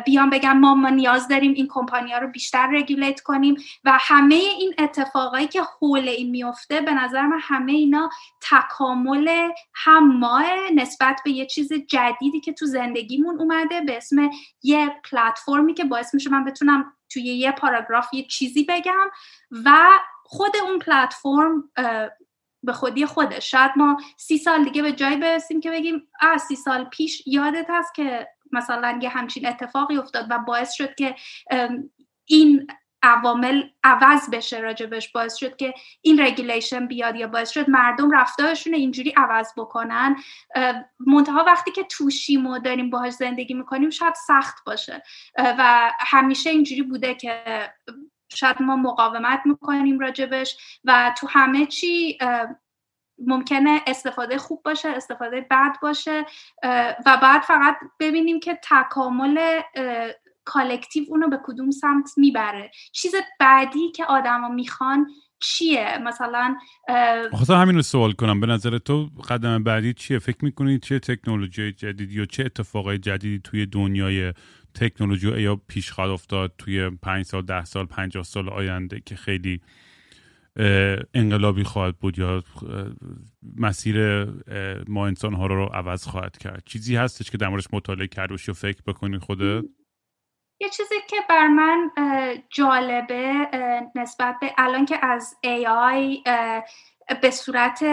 بیان 0.05 0.29
بگم 0.29 0.57
ما 0.57 0.75
ما 0.75 0.89
نیاز 0.89 1.27
داریم 1.27 1.53
این 1.53 1.67
کمپانیا 1.69 2.17
رو 2.17 2.27
بیشتر 2.27 2.67
رگولیت 2.67 3.21
کنیم 3.21 3.55
و 3.83 3.97
همه 4.01 4.35
این 4.35 4.73
اتفاقایی 4.77 5.47
که 5.47 5.61
حول 5.61 6.07
این 6.07 6.29
میفته 6.29 6.81
به 6.81 6.93
نظر 6.93 7.21
من 7.21 7.39
همه 7.41 7.71
اینا 7.71 8.09
تکامل 8.51 9.49
هم 9.73 10.17
ماه 10.17 10.45
نسبت 10.75 11.21
به 11.25 11.31
یه 11.31 11.45
چیز 11.45 11.73
جدیدی 11.73 12.39
که 12.39 12.53
تو 12.53 12.65
زندگیمون 12.65 13.39
اومده 13.39 13.81
به 13.81 13.97
اسم 13.97 14.29
یه 14.63 15.01
پلتفرمی 15.11 15.73
که 15.73 15.83
باعث 15.83 16.13
میشه 16.13 16.29
من 16.29 16.45
بتونم 16.45 16.93
توی 17.09 17.23
یه 17.23 17.51
پاراگراف 17.51 18.13
یه 18.13 18.23
چیزی 18.23 18.63
بگم 18.63 19.09
و 19.65 19.89
خود 20.23 20.51
اون 20.63 20.79
پلتفرم 20.79 21.69
به 22.65 22.73
خودی 22.73 23.05
خودش 23.05 23.51
شاید 23.51 23.71
ما 23.75 23.97
سی 24.17 24.37
سال 24.37 24.63
دیگه 24.63 24.81
به 24.81 24.91
جایی 24.91 25.17
برسیم 25.17 25.61
که 25.61 25.71
بگیم 25.71 26.07
آ 26.21 26.37
سی 26.37 26.55
سال 26.55 26.83
پیش 26.83 27.27
یادت 27.27 27.65
هست 27.69 27.95
که 27.95 28.27
مثلا 28.51 28.99
یه 29.01 29.09
همچین 29.09 29.47
اتفاقی 29.47 29.97
افتاد 29.97 30.27
و 30.29 30.39
باعث 30.39 30.73
شد 30.73 30.95
که 30.95 31.15
این 32.25 32.67
عوامل 33.03 33.63
عوض 33.83 34.29
بشه 34.29 34.59
راجبش 34.59 35.11
باعث 35.11 35.35
شد 35.35 35.55
که 35.55 35.73
این 36.01 36.21
regulation 36.21 36.87
بیاد 36.87 37.15
یا 37.15 37.27
باعث 37.27 37.49
شد 37.49 37.69
مردم 37.69 38.11
رفتارشون 38.11 38.73
اینجوری 38.73 39.13
عوض 39.17 39.47
بکنن. 39.57 40.15
منتها 40.99 41.43
وقتی 41.43 41.71
که 41.71 41.83
توشیم 41.83 42.45
و 42.45 42.59
داریم 42.59 42.89
باهاش 42.89 43.13
زندگی 43.13 43.53
می‌کنیم 43.53 43.89
شاید 43.89 44.13
سخت 44.27 44.63
باشه. 44.65 45.03
و 45.37 45.91
همیشه 45.99 46.49
اینجوری 46.49 46.81
بوده 46.81 47.15
که 47.15 47.43
شاید 48.29 48.61
ما 48.61 48.75
مقاومت 48.75 49.41
می‌کنیم 49.45 49.99
راجبش 49.99 50.57
و 50.83 51.15
تو 51.17 51.27
همه 51.29 51.65
چی 51.65 52.17
ممکنه 53.27 53.81
استفاده 53.87 54.37
خوب 54.37 54.61
باشه 54.65 54.89
استفاده 54.89 55.47
بد 55.51 55.75
باشه 55.81 56.25
و 57.05 57.17
بعد 57.21 57.41
فقط 57.41 57.77
ببینیم 57.99 58.39
که 58.39 58.59
تکامل 58.69 59.61
کالکتیو 60.45 61.05
اونو 61.09 61.29
به 61.29 61.39
کدوم 61.43 61.71
سمت 61.71 62.11
می‌بره. 62.17 62.71
چیز 62.91 63.15
بعدی 63.39 63.91
که 63.91 64.05
آدما 64.05 64.49
می‌خوان 64.49 65.07
چیه؟ 65.39 65.97
مثلا 65.97 66.55
خواستم 67.31 67.61
همین 67.61 67.75
رو 67.75 67.81
سوال 67.81 68.11
کنم. 68.11 68.39
به 68.39 68.47
نظر 68.47 68.77
تو 68.77 69.09
قدم 69.29 69.63
بعدی 69.63 69.93
چیه؟ 69.93 70.19
فکر 70.19 70.45
می‌کنید 70.45 70.83
چه 70.83 70.99
تکنولوژی 70.99 71.71
جدیدی 71.71 72.15
یا 72.15 72.25
چه 72.25 72.45
اتفاقای 72.45 72.97
جدیدی 72.97 73.39
توی 73.43 73.65
دنیای 73.65 74.33
تکنولوژی 74.75 75.41
یا 75.41 75.55
پیش 75.55 75.91
خواهد 75.91 76.11
افتاد 76.11 76.53
توی 76.57 76.89
پنج 76.89 77.25
سال 77.25 77.41
ده 77.41 77.65
سال 77.65 77.85
پنجاه 77.85 78.23
سال 78.23 78.49
آینده 78.49 78.99
که 78.99 79.15
خیلی 79.15 79.61
انقلابی 81.13 81.63
خواهد 81.63 81.97
بود 81.97 82.19
یا 82.19 82.43
مسیر 83.57 84.25
ما 84.87 85.07
انسان 85.07 85.33
ها 85.33 85.47
رو 85.47 85.65
عوض 85.65 86.07
خواهد 86.07 86.37
کرد. 86.37 86.63
چیزی 86.65 86.95
هستش 86.95 87.31
که 87.31 87.37
در 87.37 87.49
مطالعه 87.73 88.07
کرد 88.07 88.31
و 88.31 88.37
فکر 88.37 88.81
بکنی 88.87 89.17
خودت؟ 89.17 89.63
یه 90.61 90.69
چیزی 90.69 90.95
که 91.09 91.15
بر 91.29 91.47
من 91.47 91.91
جالبه 92.49 93.33
نسبت 93.95 94.35
به 94.41 94.51
الان 94.57 94.85
که 94.85 95.05
از 95.05 95.35
AI 95.45 96.29
به 97.21 97.31
صورت 97.31 97.83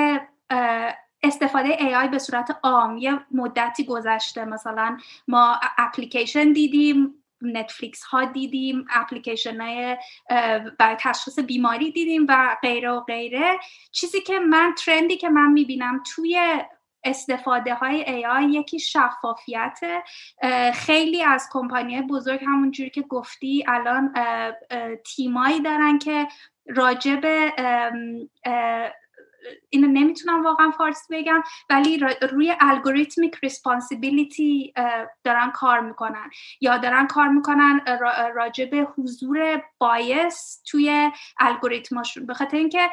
استفاده 1.23 1.77
AI 1.77 2.09
به 2.11 2.19
صورت 2.19 2.59
عام 2.63 2.99
یه 2.99 3.21
مدتی 3.31 3.85
گذشته. 3.85 4.45
مثلا 4.45 4.99
ما 5.29 5.61
اپلیکیشن 5.79 6.53
دیدیم 6.53 7.15
نتفلیکس 7.43 8.03
ها 8.03 8.25
دیدیم 8.25 8.87
اپلیکیشن 8.91 9.61
های 9.61 9.97
برای 10.79 10.97
تشخیص 11.01 11.39
بیماری 11.39 11.91
دیدیم 11.93 12.27
و 12.29 12.57
غیره 12.63 12.91
و 12.91 13.01
غیره. 13.01 13.59
چیزی 13.93 14.21
که 14.21 14.39
من 14.39 14.75
ترندی 14.75 15.17
که 15.17 15.29
من 15.29 15.53
می‌بینم 15.53 16.03
توی 16.15 16.63
استفاده 17.05 17.75
های 17.75 18.05
AI 18.05 18.43
یکی 18.51 18.79
شفافیت 18.79 19.81
خیلی 20.75 21.23
از 21.23 21.49
کمپانی 21.53 22.03
بزرگ 22.03 22.41
همونجوری 22.47 22.91
که 22.91 23.03
گفتی 23.03 23.65
الان 23.69 24.15
تیمایی 25.05 25.61
دارن 25.61 25.99
که 25.99 26.29
راجب 26.67 27.21
اینو 29.71 29.89
نمی‌تونم 29.89 30.45
واقعا 30.45 30.71
فارسی 30.71 31.07
بگم 31.11 31.43
ولی 31.71 31.99
روی 32.33 32.55
algorithmic 32.61 33.35
responsibility 33.43 34.75
دارن 35.25 35.51
کار 35.51 35.81
می‌کنن. 35.81 36.31
یا 36.61 36.77
دارن 36.77 37.07
کار 37.07 37.29
می‌کنن 37.29 37.81
راجع 38.35 38.65
به 38.65 38.87
حضور 38.97 39.63
bias 39.79 40.63
توی 40.67 41.11
الگوریتماشون 41.41 42.27
به 42.27 42.35
خاطر 42.35 42.57
اینکه 42.57 42.91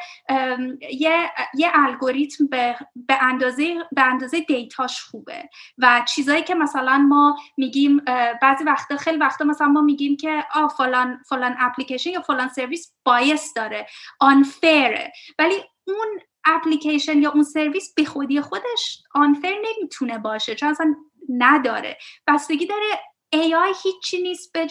یه, 0.92 1.30
یه 1.54 1.70
الگوریتم 1.74 2.46
به, 2.46 2.76
به 2.96 3.22
اندازه 3.22 3.74
به 3.92 4.02
اندازه 4.02 4.40
دیتاش 4.40 5.02
خوبه. 5.02 5.48
و 5.78 6.02
چیزایی 6.14 6.42
که 6.42 6.54
مثلا 6.54 6.98
ما 6.98 7.36
میگیم 7.56 8.02
بعضی 8.42 8.64
وقتا 8.64 8.96
خیلی 8.96 9.18
وقتا 9.18 9.44
مثلا 9.44 9.68
ما 9.68 9.80
میگیم 9.80 10.16
که 10.16 10.44
آ 10.54 10.68
فلان 10.68 11.22
فلان 11.28 11.56
اپلیکیشن 11.58 12.10
یا 12.10 12.20
فلان 12.20 12.48
سرویس 12.48 12.92
bias 13.04 13.54
داره. 13.54 13.86
آنفره 14.20 15.12
ولی 15.38 15.54
اون 15.86 16.20
اپلیکیشن 16.44 17.22
یا 17.22 17.30
اون 17.30 17.42
سرویس 17.42 17.94
به 17.94 18.04
خودی 18.04 18.40
خودش 18.40 19.02
آنفر 19.14 19.54
نمی‌تونه 19.64 20.18
باشه 20.18 20.54
چون 20.54 20.68
اصلا 20.68 20.94
نداره. 21.28 21.98
بستگی 22.26 22.66
داره 22.66 22.86
AI 23.34 23.76
هیچی 23.82 24.22
نیست 24.22 24.52
به 24.52 24.66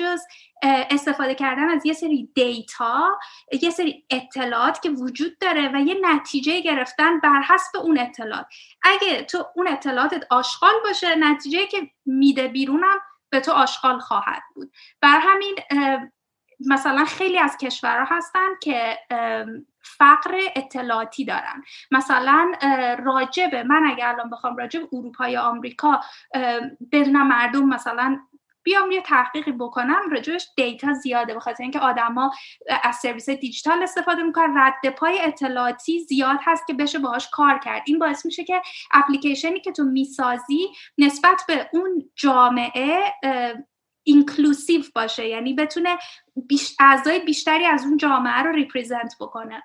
استفاده 0.63 1.35
کردن 1.35 1.69
از 1.69 1.85
یه 1.85 1.93
سری 1.93 2.29
دیتا 2.35 3.17
یه 3.61 3.69
سری 3.69 4.05
اطلاعات 4.09 4.81
که 4.81 4.89
وجود 4.89 5.37
داره 5.39 5.71
و 5.73 5.79
یه 5.79 5.97
نتیجه 6.01 6.61
گرفتن 6.61 7.19
بر 7.19 7.41
حسب 7.41 7.77
اون 7.77 7.99
اطلاعات. 7.99 8.45
اگه 8.81 9.23
تو 9.23 9.45
اون 9.55 9.67
اطلاعاتت 9.67 10.23
آشغال 10.29 10.73
باشه 10.83 11.15
نتیجه 11.15 11.65
که 11.65 11.89
میده 12.05 12.47
بیرونم 12.47 12.99
به 13.29 13.39
تو 13.39 13.51
آشغال 13.51 13.99
خواهد 13.99 14.41
بود. 14.55 14.71
بر 15.01 15.19
همین 15.19 15.55
مثلا 16.67 17.05
خیلی 17.05 17.37
از 17.37 17.57
کشورها 17.57 18.15
هستن 18.15 18.47
که 18.61 18.97
فقر 19.81 20.39
اطلاعاتی 20.55 21.25
دارن. 21.25 21.63
مثلا 21.91 22.51
راجب 23.05 23.55
من 23.55 23.83
اگر 23.85 24.07
الان 24.07 24.29
بخوام 24.29 24.57
راجب 24.57 24.81
اروپا 24.93 25.27
یا 25.27 25.41
آمریکا 25.41 26.01
بدونم 26.91 27.27
مردم 27.27 27.65
مثلا 27.65 28.19
بیام 28.63 28.91
یه 28.91 29.01
تحقیقی 29.01 29.51
بکنم 29.51 30.01
راجبش 30.11 30.47
دیتا 30.55 30.93
زیاده 30.93 31.35
بخاطر 31.35 31.63
اینکه 31.63 31.79
آدما 31.79 32.31
از 32.83 32.95
سرویس 32.95 33.29
دیجیتال 33.29 33.83
استفاده 33.83 34.23
می‌کنن. 34.23 34.57
رد 34.57 34.89
پای 34.89 35.21
اطلاعاتی 35.21 35.99
زیاد 35.99 36.39
هست 36.43 36.67
که 36.67 36.73
بشه 36.73 36.99
باهاش 36.99 37.29
کار 37.29 37.59
کرد. 37.59 37.83
این 37.85 37.99
باعث 37.99 38.25
میشه 38.25 38.43
که 38.43 38.61
اپلیکیشنی 38.91 39.59
که 39.59 39.71
تو 39.71 39.83
می‌سازی 39.83 40.67
نسبت 40.97 41.41
به 41.47 41.69
اون 41.73 42.09
جامعه 42.15 43.13
inclusive 44.09 44.81
باشه 44.95 45.27
یعنی 45.27 45.53
بتونه 45.53 45.97
بیش... 46.47 46.75
اعضای 46.79 47.19
بیشتری 47.19 47.65
از 47.65 47.83
اون 47.83 47.97
جامعه 47.97 48.43
رو 48.43 48.51
represent 48.51 49.15
بکنه. 49.19 49.63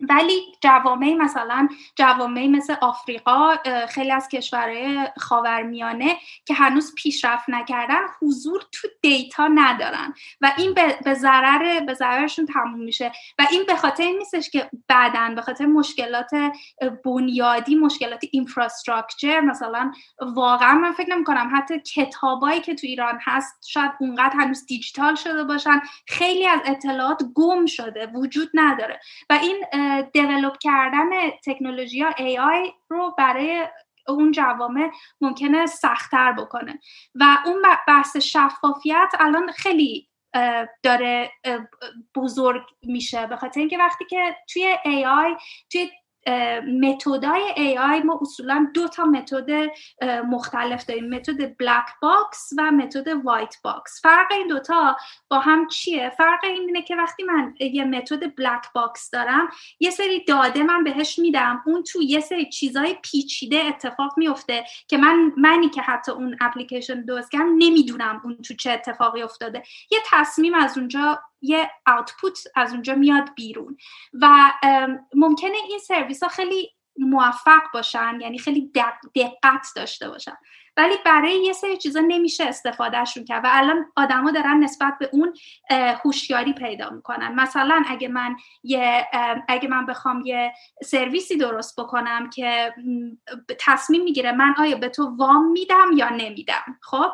ولی 0.00 0.42
جوامع 0.60 1.14
مثلا 1.14 1.68
جوامع 1.96 2.46
مثل 2.46 2.74
آفریقا 2.80 3.56
خیلی 3.88 4.12
از 4.12 4.28
کشورهای 4.28 5.08
خاورمیانه 5.16 6.16
که 6.46 6.54
هنوز 6.54 6.94
پیشرفت 6.94 7.44
نکردن 7.48 8.00
حضور 8.22 8.62
تو 8.72 8.88
دیتا 9.02 9.48
ندارن. 9.48 10.14
و 10.40 10.52
این 10.58 10.74
به 11.04 11.14
ضرر 11.14 11.80
به 11.80 11.94
ضررشون 11.94 12.46
تموم 12.46 12.80
میشه. 12.80 13.12
و 13.38 13.46
این 13.50 13.64
به 13.66 13.76
خاطر 13.76 14.02
این 14.02 14.18
نیستش 14.18 14.50
که 14.50 14.70
بعدا 14.88 15.32
به 15.34 15.42
خاطر 15.42 15.66
مشکلات 15.66 16.30
بنیادی 17.04 17.74
مشکلات 17.74 18.20
اینفراستراکچر 18.30 19.40
مثلا 19.40 19.92
واقعا 20.20 20.74
من 20.74 20.92
فکر 20.92 21.14
نمی 21.14 21.24
کنم 21.24 21.50
حتی 21.54 21.80
کتابایی 21.80 22.60
که 22.60 22.74
تو 22.74 22.86
ایران 22.86 23.18
هست 23.22 23.68
شاید 23.68 23.90
اونقدر 24.00 24.34
هنوز 24.36 24.66
دیجیتال 24.66 25.14
شده 25.14 25.44
باشن. 25.44 25.80
خیلی 26.08 26.46
از 26.46 26.60
اطلاعات 26.64 27.22
گم 27.34 27.66
شده 27.66 28.06
وجود 28.06 28.50
نداره. 28.54 29.00
و 29.30 29.38
این 29.42 29.64
دیولوب 30.12 30.56
کردن 30.60 31.30
تکنولوژی 31.30 32.00
ها 32.00 32.10
AI 32.10 32.72
رو 32.88 33.14
برای 33.18 33.68
اون 34.08 34.32
جوامع 34.32 34.90
ممکنه 35.20 35.66
سختتر 35.66 36.32
بکنه. 36.32 36.80
و 37.14 37.24
اون 37.46 37.62
بحث 37.88 38.16
شفافیت 38.16 39.12
الان 39.18 39.52
خیلی 39.52 40.08
داره 40.82 41.30
بزرگ 42.14 42.62
میشه. 42.82 43.26
به 43.26 43.36
خاطر 43.36 43.60
اینکه 43.60 43.78
وقتی 43.78 44.04
که 44.04 44.36
توی 44.52 44.76
AI 44.84 45.42
توی 45.72 45.90
متدای 46.80 47.54
AI 47.56 48.04
ما 48.04 48.18
اصولا 48.22 48.70
دو 48.74 48.88
تا 48.88 49.04
متد 49.04 49.70
مختلف 50.28 50.86
داریم. 50.86 51.14
متد 51.14 51.56
black 51.56 51.86
box 52.02 52.50
و 52.58 52.70
متد 52.70 53.08
white 53.24 53.56
box 53.64 54.02
فرق 54.02 54.32
این 54.32 54.48
دوتا 54.48 54.96
با 55.28 55.38
هم 55.38 55.68
چیه؟ 55.68 56.10
فرق 56.18 56.44
این 56.44 56.62
اینه 56.62 56.82
که 56.82 56.96
وقتی 56.96 57.22
من 57.22 57.54
یه 57.60 57.84
متد 57.84 58.34
black 58.34 58.72
box 58.74 59.10
دارم 59.10 59.48
یه 59.80 59.90
سری 59.90 60.24
داده 60.24 60.62
من 60.62 60.84
بهش 60.84 61.18
میدم. 61.18 61.62
اون 61.66 61.82
تو 61.82 62.02
یه 62.02 62.20
سری 62.20 62.50
چیزای 62.50 62.96
پیچیده 63.02 63.64
اتفاق 63.64 64.12
میفته 64.16 64.64
که 64.88 64.96
من 64.96 65.32
منی 65.36 65.68
که 65.68 65.82
حتی 65.82 66.12
اون 66.12 66.36
اپلیکیشن 66.40 67.04
درست 67.04 67.30
کردم 67.30 67.54
نمی‌دونم 67.58 68.20
اون 68.24 68.36
تو 68.36 68.54
چه 68.54 68.70
اتفاقی 68.70 69.22
افتاده. 69.22 69.62
یه 69.90 69.98
تصمیم 70.06 70.54
از 70.54 70.78
اونجا 70.78 71.22
یه 71.44 71.70
آوتپوت 71.86 72.38
از 72.54 72.72
اونجا 72.72 72.94
میاد 72.94 73.34
بیرون. 73.36 73.76
و 74.20 74.52
ممکنه 75.14 75.56
این 75.68 75.78
سرویس 75.78 76.22
ها 76.22 76.28
خیلی 76.28 76.70
موفق 76.98 77.62
باشن 77.74 78.18
یعنی 78.20 78.38
خیلی 78.38 78.72
دقت 79.14 79.66
داشته 79.76 80.08
باشن. 80.08 80.36
ولی 80.76 80.94
برای 81.04 81.44
یه 81.44 81.52
سری 81.52 81.76
چیزا 81.76 82.00
نمیشه 82.00 82.44
استفادهشون 82.44 83.24
کرد 83.24 83.44
و 83.44 83.48
الان 83.50 83.86
آدما 83.96 84.30
دارن 84.30 84.64
نسبت 84.64 84.94
به 85.00 85.10
اون 85.12 85.34
هوشیاری 86.04 86.52
پیدا 86.52 86.90
می‌کنن. 86.90 87.34
مثلا 87.34 87.82
اگه 87.88 88.08
من 88.08 88.36
یه 88.62 89.08
اگه 89.48 89.68
من 89.68 89.86
بخوام 89.86 90.22
یه 90.24 90.52
سرویسی 90.84 91.36
درست 91.36 91.80
بکنم 91.80 92.30
که 92.30 92.74
تصمیم 93.60 94.04
می‌گیره 94.04 94.32
من 94.32 94.54
آیا 94.58 94.76
به 94.76 94.88
تو 94.88 95.16
وام 95.16 95.50
میدم 95.50 95.90
یا 95.94 96.08
نمیدم 96.08 96.78
خب؟ 96.82 97.10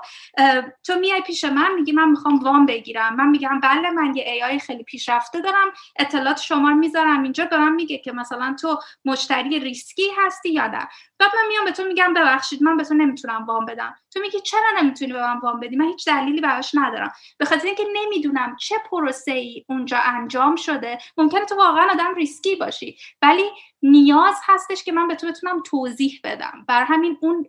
تو 0.87 0.95
میای 1.01 1.20
پیش 1.20 1.45
من 1.45 1.74
میگی 1.74 1.93
من 1.93 2.11
می‌خوام 2.11 2.39
وام 2.39 2.66
بگیرم. 2.66 3.16
من 3.16 3.28
میگم 3.28 3.61
بله 3.61 3.91
من 3.91 4.16
یه 4.16 4.24
AI 4.27 4.59
خیلی 4.59 4.82
پیشرفته 4.82 5.41
دارم. 5.41 5.69
اطلاعات 5.99 6.41
شما 6.41 6.69
رو 6.69 6.74
می‌ذارم 6.74 7.23
اینجا. 7.23 7.45
به 7.45 7.59
من 7.59 7.73
میگه 7.73 7.99
که 7.99 8.12
مثلا 8.12 8.57
تو 8.61 8.78
مشتری 9.05 9.59
ریسکی 9.61 10.07
هستی 10.19 10.51
یا 10.51 10.66
نه. 10.66 10.89
بعد 11.19 11.31
من 11.37 11.49
میام 11.49 11.65
به 11.65 11.73
تو 11.73 11.85
میگم 11.85 12.15
ببخشید 12.15 12.62
من 12.62 12.77
به 12.77 12.85
تو 12.85 12.95
نمی‌تونم 12.95 13.47
وام 13.51 13.66
بدم. 13.66 13.94
تو 14.10 14.20
میگی 14.20 14.40
چرا 14.40 14.81
نمی‌تونی 14.81 15.12
به 15.12 15.20
من 15.20 15.39
وام 15.39 15.60
بدی؟ 15.60 15.77
من 15.77 15.86
هیچ 15.86 16.09
دلیلی 16.09 16.40
براش 16.40 16.70
ندارم. 16.74 17.12
به 17.39 17.44
خاطر 17.44 17.66
اینکه 17.66 17.85
نمی‌دونم 17.93 18.56
چه 18.56 18.74
پروسه 18.90 19.32
ای 19.32 19.64
اونجا 19.68 19.98
انجام 19.98 20.56
شده 20.56 20.98
ممکنه 21.16 21.44
تو 21.44 21.56
واقعا 21.56 21.90
آدم 21.90 22.14
ریسکی 22.14 22.56
باشی. 22.56 22.98
ولی 23.22 23.44
نیاز 23.82 24.35
هستش 24.44 24.85
که 24.85 24.93
من 24.93 25.09
به 25.09 25.14
تو 25.14 25.27
بتونم 25.27 25.62
توضیح 25.62 26.20
بدم. 26.24 26.64
بر 26.68 26.85
همین 26.85 27.18
اون 27.20 27.47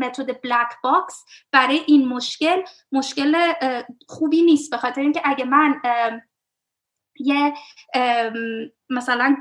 متد 0.00 0.40
black 0.42 0.68
box 0.82 1.24
برای 1.52 1.80
این 1.86 2.08
مشکل 2.08 2.62
مشکل 2.92 3.52
خوبی 4.08 4.42
نیست. 4.42 4.70
به 4.70 4.76
خاطر 4.76 5.00
اینکه 5.00 5.20
اگه 5.24 5.44
من 5.44 5.80
یه 7.20 7.54
مثلا 8.90 9.36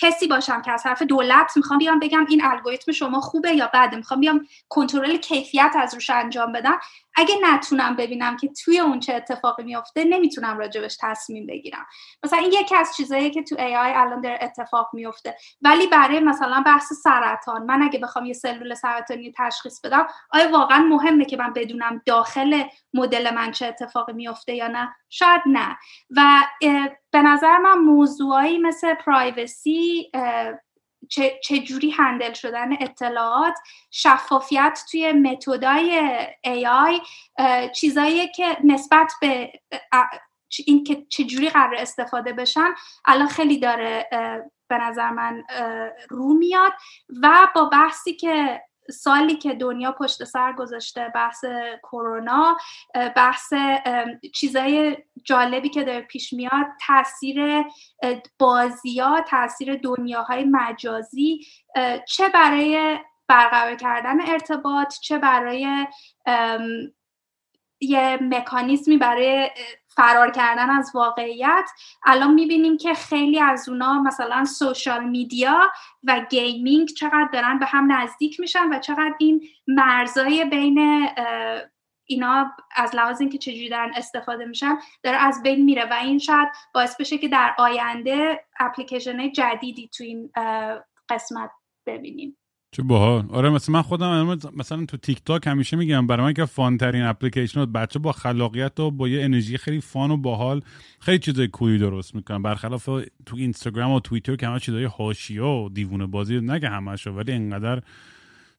کسی 0.00 0.26
باشم 0.26 0.62
که 0.62 0.72
از 0.72 0.82
طرف 0.82 1.02
دولت 1.02 1.52
می‌خوام 1.56 1.78
بیام 1.78 1.98
بگم 1.98 2.26
این 2.28 2.44
الگوریتم 2.44 2.92
شما 2.92 3.20
خوبه 3.20 3.52
یا 3.52 3.70
بده؟ 3.74 3.96
می‌خوام 3.96 4.20
بیام 4.20 4.46
کنترل 4.68 5.16
کیفیت 5.16 5.72
از 5.76 5.94
روش 5.94 6.10
انجام 6.10 6.52
بدم. 6.52 6.78
اگه 7.14 7.34
نتونم 7.42 7.96
ببینم 7.96 8.36
که 8.36 8.48
توی 8.64 8.78
اون 8.78 9.00
چه 9.00 9.14
اتفاقی 9.14 9.62
میفته 9.62 10.04
نمی‌تونم 10.04 10.58
راجبش 10.58 10.96
تصمیم 11.00 11.46
بگیرم. 11.46 11.86
مثلا 12.24 12.38
این 12.38 12.52
یکی 12.52 12.76
از 12.76 12.90
چیزایی 12.96 13.30
که 13.30 13.42
تو 13.42 13.56
AI 13.56 13.96
الان 13.96 14.20
در 14.20 14.38
اتفاق 14.40 14.90
میفته 14.92 15.36
ولی 15.62 15.86
برای 15.86 16.20
مثلا 16.20 16.62
بحث 16.66 16.92
سرطان 16.92 17.62
من 17.62 17.82
اگه 17.82 17.98
بخوام 17.98 18.26
یه 18.26 18.32
سلول 18.32 18.74
سرطانی 18.74 19.32
تشخیص 19.38 19.80
بدم 19.80 20.06
آیا 20.30 20.52
واقعا 20.52 20.78
مهمه 20.78 21.24
که 21.24 21.36
من 21.36 21.52
بدونم 21.52 22.02
داخل 22.06 22.62
مدل 22.94 23.34
من 23.34 23.52
چه 23.52 23.66
اتفاقی 23.66 24.12
میفته 24.12 24.54
یا 24.54 24.68
نه؟ 24.68 24.94
شاید 25.08 25.42
نه. 25.46 25.78
و 26.10 26.22
به 27.10 27.22
نظر 27.22 27.58
من 27.58 27.78
موضوعایی 27.78 28.58
مثل 28.58 28.94
پرایوسی 28.94 30.10
چجوری 31.42 31.90
هندل 31.90 32.32
شدن 32.32 32.72
اطلاعات 32.72 33.54
شفافیت 33.90 34.80
توی 34.90 35.12
متدای 35.12 36.18
AI 36.46 37.06
چیزایی 37.74 38.28
که 38.28 38.56
نسبت 38.64 39.12
به 39.20 39.52
این 40.66 40.84
که 40.84 41.06
چجوری 41.08 41.48
قرار 41.48 41.74
استفاده 41.74 42.32
بشن 42.32 42.74
الان 43.04 43.28
خیلی 43.28 43.58
داره 43.58 44.08
به 44.68 44.78
نظر 44.78 45.10
من 45.10 45.44
رو 46.08 46.34
میاد 46.34 46.72
و 47.22 47.48
با 47.54 47.64
بحثی 47.64 48.14
که 48.14 48.62
سالی 48.90 49.36
که 49.36 49.54
دنیا 49.54 49.92
پشت 49.92 50.24
سر 50.24 50.52
گذاشته 50.52 51.12
بحث 51.14 51.44
کرونا 51.82 52.56
بحث 53.16 53.52
چیزای 54.34 54.96
جالبی 55.24 55.68
که 55.68 55.84
داره 55.84 56.00
پیش 56.00 56.32
میاد 56.32 56.66
تاثیر 56.86 57.64
بازی 58.38 59.00
ها 59.00 59.20
تاثیر 59.20 59.76
دنیاهای 59.76 60.44
مجازی 60.44 61.46
چه 62.08 62.28
برای 62.28 62.98
برقرار 63.28 63.74
کردن 63.74 64.20
ارتباط 64.20 64.94
چه 64.98 65.18
برای 65.18 65.86
یه 67.80 68.18
مکانیزمی 68.22 68.96
برای 68.96 69.50
فرار 69.96 70.30
کردن 70.30 70.70
از 70.70 70.90
واقعیت. 70.94 71.70
الان 72.04 72.34
می‌بینیم 72.34 72.76
که 72.76 72.94
خیلی 72.94 73.40
از 73.40 73.68
اونا 73.68 74.02
مثلا 74.02 74.44
social 74.44 75.04
media 75.04 75.70
و 76.04 76.26
gaming 76.30 76.88
چقدر 76.88 77.28
دارن 77.32 77.58
به 77.58 77.66
هم 77.66 77.92
نزدیک 77.92 78.40
میشن 78.40 78.72
و 78.72 78.78
چقدر 78.78 79.14
این 79.18 79.42
مرزای 79.66 80.44
بین 80.44 81.08
اینا 82.04 82.52
از 82.76 82.94
لحاظ 82.94 83.20
اینکه 83.20 83.38
چجوری 83.38 83.68
دارن 83.68 83.92
استفاده 83.96 84.44
میشن 84.44 84.78
داره 85.02 85.16
از 85.16 85.42
بین 85.42 85.64
میره 85.64 85.84
و 85.90 85.94
این 85.94 86.18
شاید 86.18 86.48
باعث 86.74 86.96
بشه 86.96 87.18
که 87.18 87.28
در 87.28 87.54
آینده 87.58 88.44
اپلیکیشن 88.60 89.32
جدیدی 89.32 89.88
تو 89.88 90.04
این 90.04 90.30
قسمت 91.08 91.50
ببینیم. 91.86 92.36
چه 92.72 92.82
باحال. 92.82 93.26
آره 93.30 93.50
مثلا 93.50 93.72
من 93.72 93.82
خودم 93.82 94.38
مثلا 94.56 94.84
تو 94.84 94.96
تیک 94.96 95.24
تاک 95.24 95.46
همیشه 95.46 95.76
میگم 95.76 96.06
برای 96.06 96.26
من 96.26 96.32
که 96.32 96.44
fun 96.44 96.76
ترین 96.78 97.02
اپلیکیشن 97.02 97.64
بچه 97.64 97.98
با 97.98 98.12
خلاقیت 98.12 98.80
و 98.80 98.90
با 98.90 99.08
یه 99.08 99.24
انرژی 99.24 99.58
خیلی 99.58 99.80
fun 99.80 100.10
و 100.10 100.16
باحال 100.16 100.62
خیلی 101.00 101.18
چیزای 101.18 101.48
cool 101.48 101.72
ی 101.72 101.78
درست 101.78 102.14
می‌کنن. 102.14 102.42
برخلاف 102.42 102.84
تو 103.26 103.36
اینستاگرام 103.36 103.92
و 103.92 104.00
توییتر 104.00 104.36
که 104.36 104.46
همه 104.46 104.60
چیزای 104.60 104.84
حاشیه 104.84 105.42
و 105.42 105.68
دیوونه 105.74 106.06
بازی 106.06 106.40
نگه 106.40 106.68
همشو 106.68 107.10
ولی 107.10 107.32
انقدر 107.32 107.82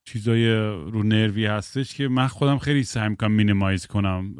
چیزای 0.06 0.54
رو 0.66 1.04
نروی 1.04 1.46
هستش 1.46 1.94
که 1.94 2.08
من 2.08 2.28
خودم 2.28 2.58
خیلی 2.58 2.84
سعی 2.84 3.10
می‌کنم 3.10 3.32
minimize 3.32 3.88
کنم 3.88 4.36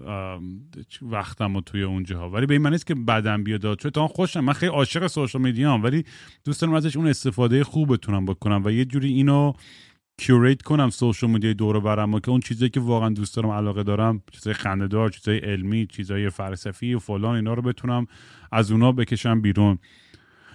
وقتم 1.02 1.56
و 1.56 1.62
توی 1.62 1.84
اونجاها. 1.84 2.30
ولی 2.30 2.46
به 2.46 2.54
این 2.54 2.62
معنی 2.62 2.78
که 2.78 2.96
بدم 2.96 3.44
بیاد 3.44 3.80
چون 3.80 3.92
تا 3.92 4.08
خوشم. 4.08 4.40
من 4.40 4.54
خیلی 4.54 4.72
عاشق 4.72 5.08
social 5.08 5.42
media 5.42 5.80
ولی 5.84 6.04
دوست 6.46 6.62
دارم 6.62 6.74
ازش 6.74 6.98
اون 6.98 7.08
استفاده 7.08 7.64
خوب 7.64 7.94
بتونم 7.94 8.26
بکنم 8.26 8.62
و 8.66 8.72
یه 8.72 8.86
جوری 8.86 9.14
اینو 9.14 9.54
curate 10.18 10.62
کنم 10.62 10.90
social 10.90 11.30
media 11.30 11.50
ی 11.50 11.54
دور 11.54 11.80
برم 11.80 12.14
و 12.14 12.20
که 12.20 12.30
اون 12.30 12.40
چیزایی 12.40 12.70
که 12.70 12.80
واقعا 12.80 13.10
دوست 13.10 13.36
دارم 13.36 13.50
علاقه 13.50 13.84
دارم 13.84 14.22
چیزای 14.32 14.54
خندهدار 14.54 15.10
چیزای 15.10 15.38
علمی 15.38 15.88
چیزای 15.88 16.30
فلسفی 16.30 16.94
و 16.94 17.00
فلان 17.00 17.36
اینا 17.36 17.54
رو 17.54 17.62
بتونم 17.62 18.08
از 18.52 18.72
اونا 18.72 18.92
بکشم 18.92 19.42
بیرون. 19.42 19.78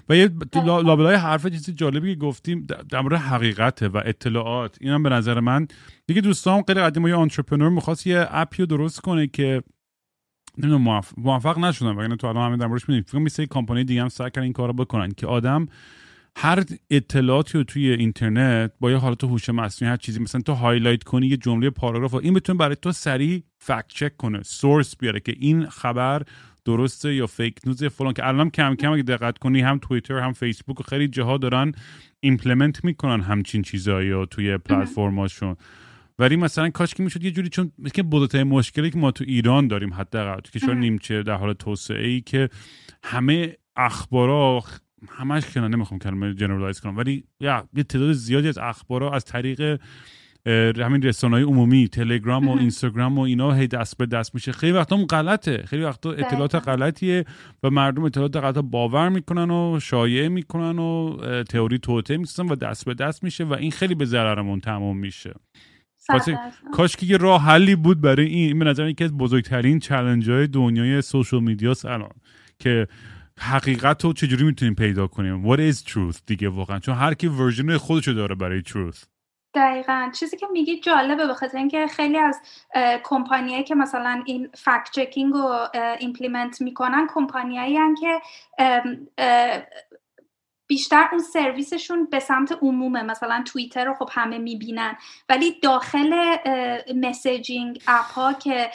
و 0.09 0.17
یه 0.17 0.31
لابلای 0.65 1.15
حرف 1.15 1.47
چیزی 1.47 1.73
جالبی 1.73 2.15
که 2.15 2.21
گفتیم 2.21 2.67
در 2.89 3.01
مورد 3.01 3.21
حقیقته 3.21 3.89
و 3.89 4.03
اطلاعات 4.05 4.77
اینم 4.81 5.03
به 5.03 5.09
نظر 5.09 5.41
من 5.41 5.69
دیگه 6.07 6.21
دوستان 6.21 6.63
خیلی 6.67 6.81
قدیم 6.81 7.07
یه 7.07 7.15
entrepreneur 7.15 7.69
می‌خواست 7.69 8.07
یه 8.07 8.27
app 8.31 8.50
ی 8.50 8.57
رو 8.63 8.67
درست 8.67 9.01
کنه 9.01 9.27
که 9.27 9.63
نمی‌دونم 10.59 10.83
موفق, 10.83 11.15
موفق 11.19 11.59
نشدن. 11.59 11.89
وگرنه 11.89 12.17
تو 12.17 12.27
الان 12.27 12.47
همین 12.47 12.59
در 12.59 12.67
موردش 12.67 12.89
می‌دونید 12.89 13.09
فکر 13.09 13.19
میسه 13.19 13.47
کمپانی 13.47 13.85
دیگه 13.85 14.03
هم 14.03 14.09
سعی 14.09 14.31
کردن 14.31 14.43
این 14.43 14.53
کارو 14.53 14.73
بکنن 14.73 15.11
که 15.11 15.27
آدم 15.27 15.67
هر 16.39 16.65
اطلاعاتی 16.91 17.59
رو 17.59 17.65
توی 17.65 17.91
اینترنت 17.91 18.73
با 18.81 18.91
یه 18.91 18.97
حالت 18.97 19.25
هوش 19.25 19.49
مصنوعی 19.51 19.91
هر 19.91 19.97
چیزی 19.97 20.21
مثلا 20.21 20.41
تو 20.41 20.53
highlight 20.53 21.03
کنی 21.03 21.27
یه 21.27 21.37
جمله 21.37 21.71
پاراگراف 21.71 22.15
این 22.15 22.35
بتونه 22.35 22.59
برای 22.59 22.77
تو 22.83 22.93
سریع 22.93 23.43
fact 23.59 23.87
check 23.89 24.17
کنه 24.17 24.43
source 24.43 24.97
بیاره 24.97 25.21
که 25.21 25.35
این 25.39 25.67
خبر 25.67 26.23
درسته 26.67 27.15
یا 27.15 27.27
fake 27.27 27.59
news 27.65 27.85
فلان 27.85 28.13
که 28.13 28.29
الان 28.29 28.51
کم 28.51 28.75
کم 28.75 28.93
اگه 28.93 29.03
دقت 29.03 29.39
کنی 29.39 29.61
هم 29.61 29.79
توییتر 29.79 30.19
هم 30.19 30.33
فیسبوک 30.33 30.81
و 30.81 30.83
خیلی 30.83 31.09
جاها 31.09 31.37
دارن 31.37 31.73
implement 32.21 32.85
می‌کنن 32.85 33.21
همچین 33.21 33.63
چیزایی 33.63 34.11
رو 34.11 34.27
توی 34.27 34.59
پلتفرماشون 34.59 35.57
ولی 36.19 36.37
مثلا 36.37 36.71
کاش 36.71 36.95
که 36.95 37.03
می‌شد 37.03 37.25
یه 37.25 37.31
جوری 37.31 37.49
چون 37.49 37.73
که 37.95 38.03
بزرگترین 38.03 38.47
مشکلی 38.47 38.91
که 38.91 38.99
ما 38.99 39.11
تو 39.11 39.25
ایران 39.29 39.69
داریم 39.69 39.95
حداقل 39.95 40.41
تو 40.41 40.59
کشور 40.59 40.75
نیمچه 40.75 41.23
در 41.23 41.35
حال 41.35 41.53
توسعه 41.53 42.07
ای 42.07 42.21
که 42.21 42.49
همه 43.03 43.57
اخبارا 43.77 44.65
همش 45.09 45.47
که 45.47 45.61
نمی‌خوام 45.61 46.01
کلمه 46.01 46.35
generalize 46.35 46.81
کنم 46.81 46.97
ولی 46.97 47.25
یا 47.41 47.69
یه 47.75 47.83
تعداد 47.83 48.13
زیادی 48.13 48.49
از 48.49 48.59
اخبارا 48.59 49.13
از 49.13 49.25
طریق 49.25 49.81
همین 50.47 51.03
رسانه 51.03 51.45
عمومی 51.45 51.89
تلگرام 51.89 52.49
و 52.49 52.59
اینستاگرام 52.59 53.19
و 53.19 53.21
اینا 53.21 53.53
هی 53.53 53.67
دست 53.67 53.99
به 53.99 54.07
دست 54.07 54.35
میشه. 54.35 54.53
خیلی 54.53 54.73
وقتا 54.73 54.97
غلطه. 54.97 55.63
خیلی 55.67 55.83
وقتا 55.83 56.13
اطلاعات 56.13 56.55
غلطیه 56.55 57.25
و 57.63 57.71
مردم 57.71 58.03
اطلاعات 58.03 58.37
غلط 58.37 58.59
باور 58.59 59.09
می‌کنن 59.09 59.51
و 59.51 59.81
شایعه 59.81 60.29
می‌کنن 60.29 60.79
و 60.79 61.17
تئوری 61.49 61.79
توطئه 61.79 62.17
می‌سازن 62.17 62.49
و 62.49 62.55
دست 62.55 62.85
به 62.85 62.95
دست 62.95 63.25
میشه 63.25 63.45
و 63.45 63.53
این 63.53 63.71
خیلی 63.71 63.95
به 63.95 64.05
ضررمون 64.05 64.61
تمام 64.61 64.99
میشه. 64.99 65.35
کاش 66.73 66.97
که 66.97 67.07
یه 67.07 67.17
راه 67.17 67.43
حلی 67.43 67.77
بود 67.77 68.01
برای 68.01 68.27
این. 68.27 68.59
به 68.59 68.65
نظر 68.65 68.89
یکی 68.89 69.05
از 69.05 69.13
بزرگترین 69.13 69.79
challenge 69.79 70.31
های 70.31 70.47
دنیای 70.47 71.03
social 71.03 71.43
media 71.43 71.73
ست 71.73 71.85
الان 71.85 72.11
که 72.59 72.89
حقیقت 73.39 74.05
رو 74.05 74.13
چجوری 74.13 74.45
می‌تونیم 74.45 74.75
پیدا 74.75 75.07
کنیم. 75.07 75.57
What 75.57 75.59
is 75.59 75.77
truth? 75.77 76.21
دیگه 76.27 76.49
واقعا. 76.49 76.79
چون 76.79 76.95
هر 76.95 77.15
کی 77.15 77.27
version 77.27 77.77
خودشو 77.77 78.13
داره 78.13 78.35
برای 78.35 78.63
truth. 78.63 79.16
دقیقا. 79.57 80.11
چیزی 80.13 80.37
که 80.37 80.47
میگی 80.53 80.81
جالبه 80.81 81.27
به 81.27 81.35
خاطر 81.35 81.59
اینکه 81.59 81.87
خیلی 81.87 82.19
از 82.19 82.41
کمپانیایی 83.05 83.65
که 83.65 83.75
مثلا 83.75 84.23
این 84.27 84.49
fact 84.55 84.91
checking 84.93 85.33
رو 85.33 85.69
implement 85.99 86.61
می‌کنن 86.61 87.07
کمپانیایی 87.15 87.79
که 88.01 88.21
بیشتر 90.67 91.09
اون 91.13 91.21
سرویسشون 91.21 92.05
به 92.05 92.21
سمت 92.21 92.59
عمومه. 92.63 93.03
مثلا 93.03 93.43
توییتر 93.47 93.85
رو 93.85 93.95
خب 93.95 94.09
همه 94.13 94.39
می‌بینن. 94.39 94.97
ولی 95.29 95.61
داخل 95.63 96.37
messaging 96.97 97.83
app 97.87 98.05
ها 98.05 98.33
که 98.33 98.71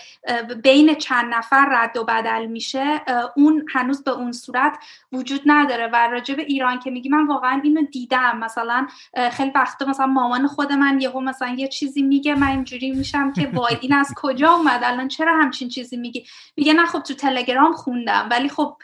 بین 0.63 0.95
چند 0.95 1.33
نفر 1.33 1.67
رد 1.71 1.97
و 1.97 2.03
بدل 2.03 2.45
میشه 2.45 3.01
اون 3.35 3.65
هنوز 3.73 4.03
به 4.03 4.11
اون 4.11 4.31
صورت 4.31 4.77
وجود 5.11 5.41
نداره. 5.45 5.87
و 5.87 5.95
راجع 5.95 6.35
به 6.35 6.41
ایران 6.41 6.79
که 6.79 6.91
میگی 6.91 7.09
من 7.09 7.27
واقعا 7.27 7.61
اینو 7.63 7.81
دیدم. 7.81 8.37
مثلا 8.37 8.87
خیلی 9.31 9.51
وقتا 9.55 9.85
مثلا 9.85 10.05
مامان 10.05 10.47
خود 10.47 10.71
من 10.71 11.01
یهو 11.01 11.19
مثلا 11.19 11.55
یه 11.57 11.67
چیزی 11.67 12.01
میگه 12.01 12.35
من 12.35 12.47
اینجوری 12.47 12.91
میشم 12.91 13.33
که 13.33 13.47
وای 13.53 13.77
این 13.81 13.93
از 13.93 14.13
کجا 14.15 14.51
اومد؟ 14.51 14.81
الان 14.83 15.07
چرا 15.07 15.37
همچین 15.37 15.69
چیزی 15.69 15.97
میگی؟ 15.97 16.25
میگه 16.57 16.73
نه 16.73 16.85
خب 16.85 16.99
تو 16.99 17.13
تلگرام 17.13 17.73
خوندم. 17.73 18.27
ولی 18.31 18.49
خب 18.49 18.77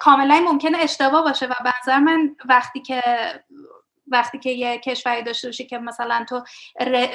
کاملا 0.00 0.40
ممکنه 0.40 0.78
اشتباه 0.78 1.22
باشه 1.22 1.46
و 1.46 1.54
به 1.86 1.98
من 1.98 2.36
وقتی 2.44 2.80
که 2.80 3.02
وقتی 4.06 4.38
که 4.38 4.50
یه 4.50 4.78
کشوری 4.78 5.22
داشته 5.22 5.48
باشی 5.48 5.66
که 5.66 5.78
مثلا 5.78 6.24
تو 6.28 6.44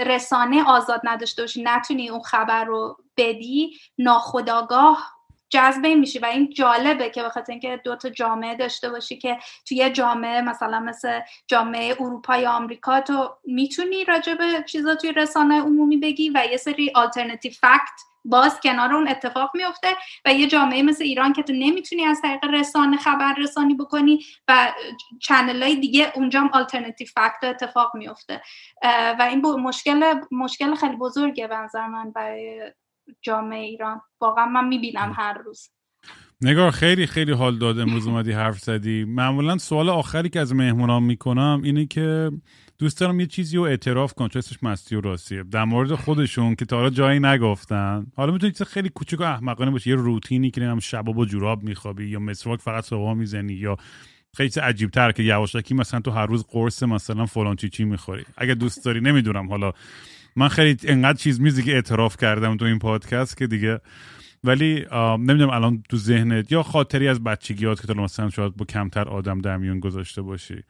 رسانه 0.05 0.63
آزاد 0.63 1.01
نداشته 1.03 1.43
باشی 1.43 1.63
نتونی 1.63 2.09
اون 2.09 2.21
خبر 2.21 2.63
رو 2.63 2.97
بدی 3.17 3.77
ناخداگاه 3.97 5.16
جذب 5.49 5.85
این 5.85 5.99
میشی 5.99 6.19
و 6.19 6.25
این 6.25 6.49
جالبه 6.49 7.09
که 7.09 7.23
بخاطر 7.23 7.51
اینکه 7.51 7.81
دو 7.83 7.95
تا 7.95 8.09
جامعه 8.09 8.55
داشته 8.55 8.89
باشی 8.89 9.17
که 9.17 9.37
توی 9.67 9.89
جامعه 9.89 10.41
مثلا 10.41 10.79
مثل 10.79 11.19
جامعه 11.47 11.95
اروپا 11.99 12.37
یا 12.37 12.51
آمریکا 12.51 13.01
تو 13.01 13.37
می‌تونی 13.45 14.05
راجع 14.05 14.33
به 14.33 14.63
چیزا 14.67 14.95
توی 14.95 15.11
رسانه 15.11 15.61
عمومی 15.61 15.97
بگی 15.97 16.29
و 16.29 16.43
یه 16.51 16.57
سری 16.57 16.91
alternative 16.95 17.51
fact 17.51 18.07
باز 18.25 18.59
کنار 18.59 18.93
اون 18.93 19.07
اتفاق 19.07 19.51
میفته 19.53 19.87
و 20.25 20.33
یه 20.33 20.47
جامعه 20.47 20.83
مثل 20.83 21.03
ایران 21.03 21.33
که 21.33 21.43
تو 21.43 21.53
نمی‌تونی 21.53 22.05
از 22.05 22.21
طریق 22.21 22.45
رسانه 22.45 22.97
خبر 22.97 23.33
رسانی 23.33 23.73
بکنی 23.73 24.25
و 24.47 24.73
channel 25.21 25.63
های 25.63 25.75
دیگه 25.75 26.11
اونجا 26.15 26.39
هم 26.39 26.49
alternative 26.53 27.07
fact 27.07 27.43
اتفاق 27.43 27.95
میفته 27.95 28.41
و 29.19 29.27
این 29.29 29.41
مشکل 29.41 30.13
مشکل 30.31 30.75
خیلی 30.75 30.95
بزرگه 30.95 31.47
به 31.47 31.55
نظر 31.55 31.87
من 31.87 32.11
برای 32.11 32.71
جامعه 33.21 33.59
ایران. 33.59 34.01
واقعا 34.21 34.45
من 34.45 34.67
می‌بینم 34.67 35.13
هر 35.15 35.38
روز. 35.45 35.69
نگار 36.41 36.71
خیلی 36.71 37.05
خیلی 37.05 37.31
حال 37.31 37.57
داد 37.57 37.79
امروز 37.79 38.07
اومدی 38.07 38.31
حرف 38.31 38.59
زدی. 38.59 39.03
معمولا 39.03 39.57
سوال 39.57 39.89
آخری 39.89 40.29
که 40.29 40.39
از 40.39 40.55
مهمونام 40.55 41.03
می‌کنم 41.03 41.61
اینه 41.63 41.85
که 41.85 42.31
دوست 42.79 42.99
دارم 42.99 43.19
یه 43.19 43.25
چیزی 43.25 43.57
رو 43.57 43.63
اعتراف 43.63 44.13
کن 44.13 44.27
چون 44.27 44.39
اسمش 44.39 44.63
مستی 44.63 44.95
و 44.95 45.01
راستیه 45.01 45.43
در 45.43 45.63
مورد 45.63 45.95
خودشون 45.95 46.55
که 46.55 46.65
تا 46.65 46.75
حالا 46.77 46.89
جایی 46.89 47.19
نگفتن. 47.19 48.07
حالا 48.15 48.31
می‌تونی 48.31 48.51
چیز 48.51 48.67
خیلی 48.67 48.89
کوچیک 48.89 49.19
و 49.19 49.23
احمقانه 49.23 49.71
باشه. 49.71 49.89
یه 49.89 49.95
روتینی 49.95 50.51
که 50.51 50.61
هم 50.61 50.79
شبا 50.79 51.11
با 51.11 51.25
جوراب 51.25 51.63
میخوابی 51.63 52.07
یا 52.07 52.19
مسواک 52.19 52.61
فقط 52.61 52.84
صبح 52.84 53.13
می‌زنی 53.13 53.53
یا 53.53 53.77
خیلی 54.38 54.49
عجیب 54.63 54.89
تر 54.89 55.11
که 55.11 55.23
یواشکی 55.23 55.73
مثلا 55.73 55.99
تو 55.99 56.11
هر 56.11 56.25
روز 56.25 56.45
قرص 56.49 56.84
مثلا 56.84 57.25
فلان 57.25 57.55
چی 57.55 57.69
چی 57.69 57.85
می‌خوری. 57.85 58.25
اگه 58.38 58.55
دوست 58.55 58.85
داری 58.85 59.01
نمی‌دونم 59.01 59.49
حالا 59.49 59.71
من 60.38 60.47
خیلی 60.47 60.77
انقدر 60.84 61.18
چیز 61.18 61.41
میزی 61.41 61.64
که 61.64 61.73
اعتراف 61.73 62.18
کردم 62.18 62.57
تو 62.57 62.65
این 62.65 62.80
پادکست 62.80 63.38
که 63.38 63.47
دیگه 63.47 63.80
ولی 64.43 64.85
نمی‌دونم 64.93 65.49
الان 65.49 65.84
تو 65.89 65.97
ذهنت 65.97 66.51
یا 66.51 66.64
خاطری 66.64 67.07
از 67.07 67.23
بچگیات 67.23 67.81
که 67.81 67.88
تو 67.88 67.93
مثلا 67.93 68.30
شاید 68.30 68.55
با 68.55 68.65
کمتر 68.65 69.09
آدم 69.09 69.41
در 69.41 69.57
میون 69.57 69.80
گذاشته 69.80 70.22
باشی. 70.22 70.64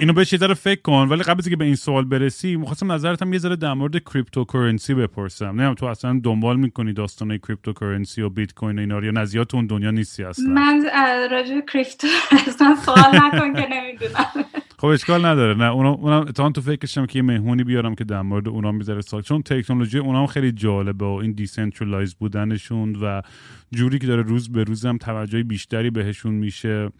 اینو 0.00 0.12
بهش 0.12 0.32
یه 0.32 0.38
ذره 0.38 0.54
فکر 0.54 0.80
کن. 0.80 1.06
ولی 1.10 1.22
قبل 1.22 1.38
از 1.38 1.48
که 1.48 1.56
به 1.56 1.64
این 1.64 1.74
سوال 1.74 2.04
برسی 2.04 2.56
می‌خواستم 2.56 2.92
نظرت 2.92 3.22
هم 3.22 3.32
یه 3.32 3.38
ذره 3.38 3.56
در 3.56 3.74
مورد 3.74 3.98
cryptocurrency 3.98 4.94
بپرسم. 4.94 5.46
نمی‌دونم 5.46 5.74
تو 5.74 5.86
اصلا 5.86 6.20
دنبال 6.24 6.56
می‌کنی 6.56 6.92
داستانه 6.92 7.38
cryptocurrency 7.38 8.22
و 8.22 8.28
بیت 8.28 8.54
کوین 8.54 8.78
و 8.78 8.80
اینا 8.80 9.00
یا 9.00 9.10
نزیات 9.10 9.54
اون 9.54 9.66
دنیا 9.66 9.90
نیستی 9.90 10.24
اصلا. 10.24 10.54
من 10.54 10.84
راجع 11.30 11.60
crypto 11.72 12.06
اصلا 12.48 12.76
سوال 12.84 13.16
نکن 13.16 13.54
که 13.54 13.68
نمی‌دونم. 13.70 14.26
خب 14.80 14.86
اشکال 14.86 15.26
نداره. 15.26 15.54
نه 15.54 15.64
اونا 15.64 15.90
اونم 15.92 16.52
تو 16.52 16.60
فکرشم 16.60 17.06
که 17.06 17.18
یه 17.18 17.22
مهمونی 17.22 17.64
بیارم 17.64 17.94
که 17.94 18.04
در 18.04 18.22
مورد 18.22 18.48
اونا 18.48 18.72
می‌ذاره 18.72 19.00
سال 19.00 19.22
چون 19.22 19.42
تکنولوژی 19.42 19.98
اونا 19.98 20.20
هم 20.20 20.26
خیلی 20.26 20.52
جالبه 20.52 21.04
و 21.04 21.08
این 21.08 21.32
decentralize 21.32 22.14
بودنشون 22.14 22.96
و 23.02 23.22
جوری 23.70 23.98
که 23.98 24.06
داره 24.06 24.22
روز 24.22 24.52
به 24.52 24.64
روزم 24.64 24.96
توجه 24.96 25.42
بیشتری 25.42 25.90
بهشون 25.90 26.34
میشه. 26.34 26.90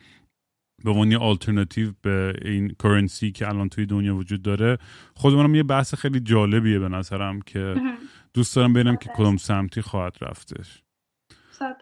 به 0.85 0.91
عنوان 0.91 1.15
آلترناتیو 1.15 1.93
به 2.03 2.35
این 2.45 2.75
کرنسی 2.83 3.33
که 3.33 3.49
الان 3.49 3.69
توی 3.69 3.87
دنیا 3.87 4.17
وجود 4.17 4.43
داره 4.43 4.79
خودمونم 5.15 5.55
یه 5.55 5.63
بحث 5.63 5.95
خیلی 5.95 6.21
جالبیه 6.21 6.79
به 6.79 6.89
نظرم 6.89 7.41
که 7.41 7.75
دوست 8.35 8.57
دارم 8.57 8.73
ببینم 8.73 8.97
که 8.97 9.11
کدوم 9.17 9.37
سمتی 9.37 9.81
خواهد 9.81 10.17
رفتش. 10.21 10.83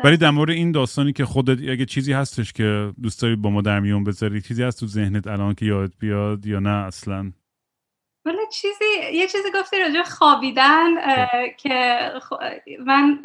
ولی 0.04 0.16
در 0.16 0.30
مورد 0.30 0.50
این 0.50 0.72
داستانی 0.72 1.12
که 1.12 1.24
خودت 1.24 1.70
اگه 1.70 1.84
چیزی 1.84 2.12
هستش 2.12 2.52
که 2.52 2.92
دوست 3.02 3.22
داری 3.22 3.36
با 3.36 3.50
ما 3.50 3.62
در 3.62 3.80
میون 3.80 4.04
بذاری 4.04 4.40
چیزی 4.40 4.62
هست 4.62 4.80
تو 4.80 4.86
ذهنت 4.86 5.26
الان 5.26 5.54
که 5.54 5.66
یاد 5.66 5.92
بیاد 5.98 6.46
یا 6.46 6.60
نه 6.60 6.70
اصلا؟ 6.70 7.32
ولی 8.26 8.36
چیزی 8.52 8.84
یه 9.12 9.26
چیزی 9.28 9.48
گفتی 9.54 9.80
راجع 9.80 10.02
خوابیدن 10.02 10.94
خب. 10.96 11.56
که 11.56 11.98
من 12.86 13.18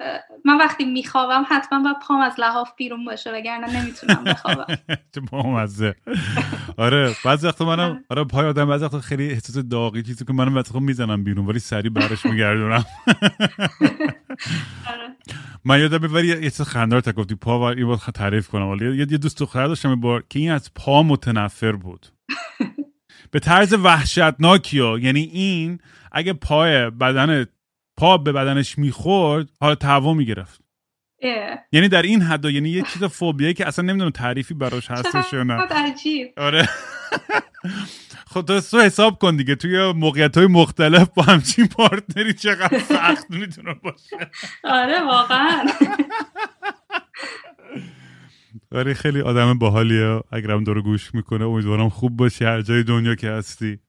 من 0.46 0.58
وقتی 0.58 0.86
میخوابم 0.86 1.46
حتما 1.50 1.84
باید 1.84 1.98
پام 2.08 2.22
از 2.22 2.40
لحاف 2.40 2.72
بیرون 2.78 3.06
باشه 3.06 3.32
وگرنه 3.32 3.82
نمی‌تونم 3.82 4.24
بخوابم. 4.24 4.66
چه 5.16 5.22
بامزه 5.32 5.96
آره 6.78 7.16
بعضی 7.26 7.48
وقتا 7.48 7.66
منم 7.66 7.80
آره, 7.80 8.04
آره، 8.10 8.24
پای 8.24 8.46
آدم 8.46 8.66
بعضی 8.66 8.86
وقتا 8.86 9.00
خیلی 9.00 9.30
احساس 9.30 9.58
داغی 9.58 10.04
چیزی 10.04 10.26
که 10.26 10.34
منم 10.34 10.54
بعضی 10.54 10.80
می‌زنم 10.80 11.24
بیرون 11.24 11.46
ولی 11.46 11.60
سری 11.60 11.90
برش 11.90 12.26
میگردونم. 12.26 12.86
آره. 14.88 15.16
من 15.66 15.80
یادم 15.80 16.14
ولی 16.14 16.28
یه 16.28 16.42
چیز 16.42 16.62
خندار 16.62 17.02
تا 17.02 17.12
گفتی 17.12 17.36
پا 17.36 17.74
و 17.74 17.96
تعریف 17.96 18.48
کنم. 18.48 18.68
ولی 18.68 18.98
یه 18.98 19.06
دوست 19.06 19.40
دختر 19.40 19.68
داشتم 19.68 20.00
بار 20.00 20.24
که 20.30 20.40
این 20.40 20.52
از 20.52 20.74
پا 20.74 21.04
متنفر 21.04 21.72
بود. 21.72 22.08
به 23.32 23.40
طرز 23.40 23.74
وحشتناکی 23.74 24.80
ها 24.80 25.00
یعنی 25.00 25.22
این 25.22 25.80
اگه 26.12 26.34
پای 26.34 26.90
بدن 26.90 27.46
پا 27.98 28.18
به 28.18 28.32
بدنش 28.32 28.78
می‌خورد 28.78 29.50
حالا 29.62 29.76
تهوع 29.76 30.14
می‌گرفت. 30.16 30.62
یعنی 31.72 31.88
در 31.88 32.02
این 32.02 32.22
حد 32.22 32.46
یعنی 32.46 32.70
یه 32.70 32.82
چیز 32.82 33.04
فوبیه 33.04 33.54
که 33.54 33.68
اصلا 33.68 33.86
نمی‌دونم 33.86 34.12
تعریفی 34.12 34.54
براش 34.54 34.92
هستش 34.92 35.34
یا 35.34 35.44
نه. 35.44 35.54
آره. 36.38 36.70
خب 38.34 38.42
تو 38.42 38.80
حساب 38.82 39.20
کن 39.20 39.36
دیگه. 39.36 39.56
توی 39.56 39.92
موقعیت 39.92 40.38
های 40.38 40.48
مختلف 40.48 41.10
با 41.16 41.24
همچین 41.24 41.68
پارتنری 41.68 42.34
چقدر 42.34 42.80
سخت 42.80 43.26
می‌تونه 43.30 43.74
باشه. 43.74 44.32
آره 44.64 45.02
واقعا. 45.02 45.66
ولی 48.72 48.94
خیلی 48.94 49.22
آدم 49.22 49.58
باحالیه. 49.58 50.22
اگرم 50.32 50.64
داره 50.64 50.82
گوش 50.82 51.16
می‌کنه 51.16 51.46
امیدوارم 51.46 51.90
خوب 51.90 52.18
باشی 52.18 52.46
هر 52.46 52.62
جای 52.62 52.84
دنیا 52.84 53.16
که 53.16 53.30
هستی. 53.30 53.80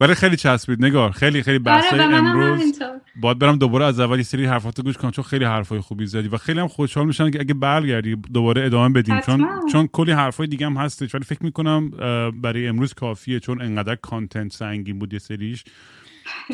ولی 0.00 0.14
خیلی 0.14 0.36
چسبید. 0.36 0.84
نگار 0.84 1.10
خیلی 1.10 1.42
خیلی 1.42 1.70
آره 1.70 2.02
امروز 2.02 2.82
باید 3.20 3.38
برم 3.38 3.56
دوباره 3.56 3.84
از 3.84 4.00
اولی 4.00 4.22
سری 4.22 4.44
حرفاتو 4.44 4.82
گوش 4.82 4.96
کنم 4.96 5.10
چون 5.10 5.24
خیلی 5.24 5.44
حرفای 5.44 5.80
خوبی 5.80 6.06
زدی 6.06 6.28
و 6.28 6.36
خیلی 6.36 6.60
هم 6.60 6.68
خوشحال 6.68 7.06
میشن 7.06 7.30
که 7.30 7.40
اگه 7.40 7.54
برگردی 7.54 8.16
دوباره 8.16 8.64
ادامه 8.64 8.94
بدیم. 8.94 9.20
چون 9.20 9.48
چون 9.72 9.86
کلی 9.86 10.12
حرفای 10.12 10.46
دیگه 10.46 10.66
هم 10.66 10.76
هستش. 10.76 11.14
ولی 11.14 11.24
فکر 11.24 11.42
می‌کنم 11.42 11.90
برای 12.30 12.68
امروز 12.68 12.94
کافیه 12.94 13.40
چون 13.40 13.62
انقدر 13.62 13.94
کانتنت 13.94 14.52
سنگین 14.52 14.98
بود 14.98 15.12
یه 15.12 15.18
سریش. 15.18 15.64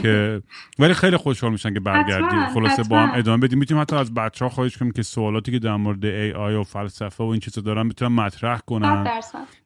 که 0.03 0.43
ولی 0.78 0.94
خیلی 0.94 1.16
خوشحال 1.16 1.53
میشن 1.53 1.74
که 1.74 1.81
برگردیم 1.81 2.47
خلاصه 2.55 2.82
با 2.82 3.01
هم 3.01 3.19
ادامه 3.19 3.47
بدیم. 3.47 3.59
می‌تونیم 3.59 3.82
حتی 3.82 3.97
از 3.97 4.15
بچه 4.15 4.44
ها 4.44 4.49
خواهش 4.49 4.77
کنیم 4.77 4.93
که 4.93 5.03
سوالاتی 5.03 5.53
که 5.53 5.59
در 5.59 5.77
مورد 5.77 6.05
ای 6.05 6.32
آی 6.32 6.55
و 6.55 6.62
فلسفه 6.62 7.24
و 7.24 7.27
این 7.27 7.40
چیزا 7.40 7.61
دارن 7.61 7.89
بتونن 7.89 8.12
مطرح 8.12 8.61
کنن. 8.66 9.07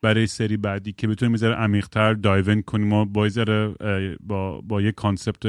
برای 0.02 0.26
سری 0.26 0.56
بعدی 0.56 0.92
که 0.92 1.08
بتونیم 1.08 1.32
یه 1.32 1.40
ذره 1.40 1.54
عمیق‌تر 1.54 2.14
dive 2.14 2.46
in 2.46 2.62
کنیم 2.62 2.92
و 2.92 3.04
با 3.04 3.28
با 4.20 4.60
با 4.60 4.82
یه 4.82 4.92
concept 4.92 5.46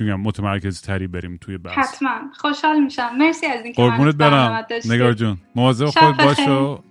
متمرکز 0.00 0.80
تری 0.80 1.06
بریم 1.06 1.38
توی 1.40 1.58
بحث. 1.58 1.78
حتما. 1.78 2.10
خوشحال 2.40 2.80
میشم. 2.80 3.10
مرسی 3.18 3.46
از 3.46 3.64
اینکه 3.64 3.82
قربونت 3.82 4.14
برم. 4.14 4.66
نگار 4.84 5.12
جون. 5.12 5.36
مواظب 5.54 5.86
خود 5.86 6.16
باش 6.16 6.36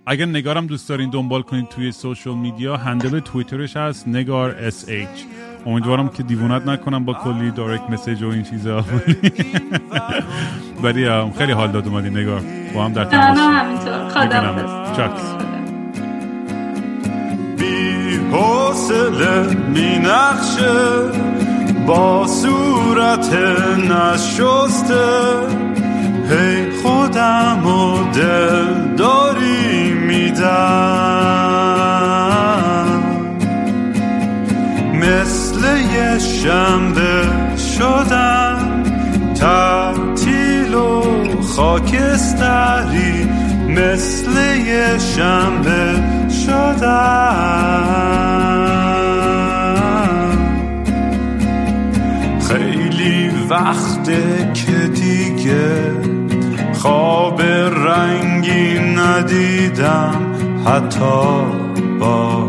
اگر 0.06 0.26
نگارم 0.26 0.66
دوست 0.66 0.88
دارین 0.88 1.10
دنبال 1.10 1.42
کنید 1.42 1.68
توی 1.68 1.92
social 1.92 2.34
media 2.34 2.76
handle 2.76 3.20
توییترش 3.20 3.76
هست 3.76 4.08
نگار 4.08 4.50
SH 4.50 5.22
امیدوارم 5.66 6.08
که 6.08 6.22
دیوونت 6.22 6.66
نکنم 6.66 7.04
با 7.04 7.14
کلی 7.14 7.50
direct 7.50 7.90
message 7.90 8.22
و 8.22 8.28
این 8.28 8.42
چیزا. 8.42 8.84
ولی 10.82 11.08
خیلی 11.38 11.52
حال 11.52 11.72
داد 11.72 11.88
اومدی 11.88 12.10
نگار. 12.10 12.40
با 12.74 12.84
هم 12.84 12.92
در 12.92 13.04
تماس 13.04 13.38
بی 17.58 18.16
حوصله 18.32 19.54
می 19.68 19.98
نخشه 19.98 20.74
با 21.86 22.26
صورت 22.26 23.32
نشسته. 23.90 25.04
هی 26.30 26.70
خودم 26.82 27.66
و 27.66 28.12
دل 28.12 28.96
داری 28.96 29.92
میدم. 29.92 31.24
شنبه 36.18 37.28
شدن 37.56 38.82
تعطیل 39.34 40.74
و 40.74 41.02
خاکستری 41.42 43.28
مثل 43.68 44.56
یه 44.66 44.98
شنبه 44.98 46.02
شدن. 46.46 47.74
خیلی 52.48 53.30
وقته 53.50 54.52
که 54.54 54.72
دیگه 54.72 55.92
خواب 56.72 57.42
رنگی 57.42 58.78
ندیدم 58.78 60.34
حتی 60.66 61.44
با 62.00 62.48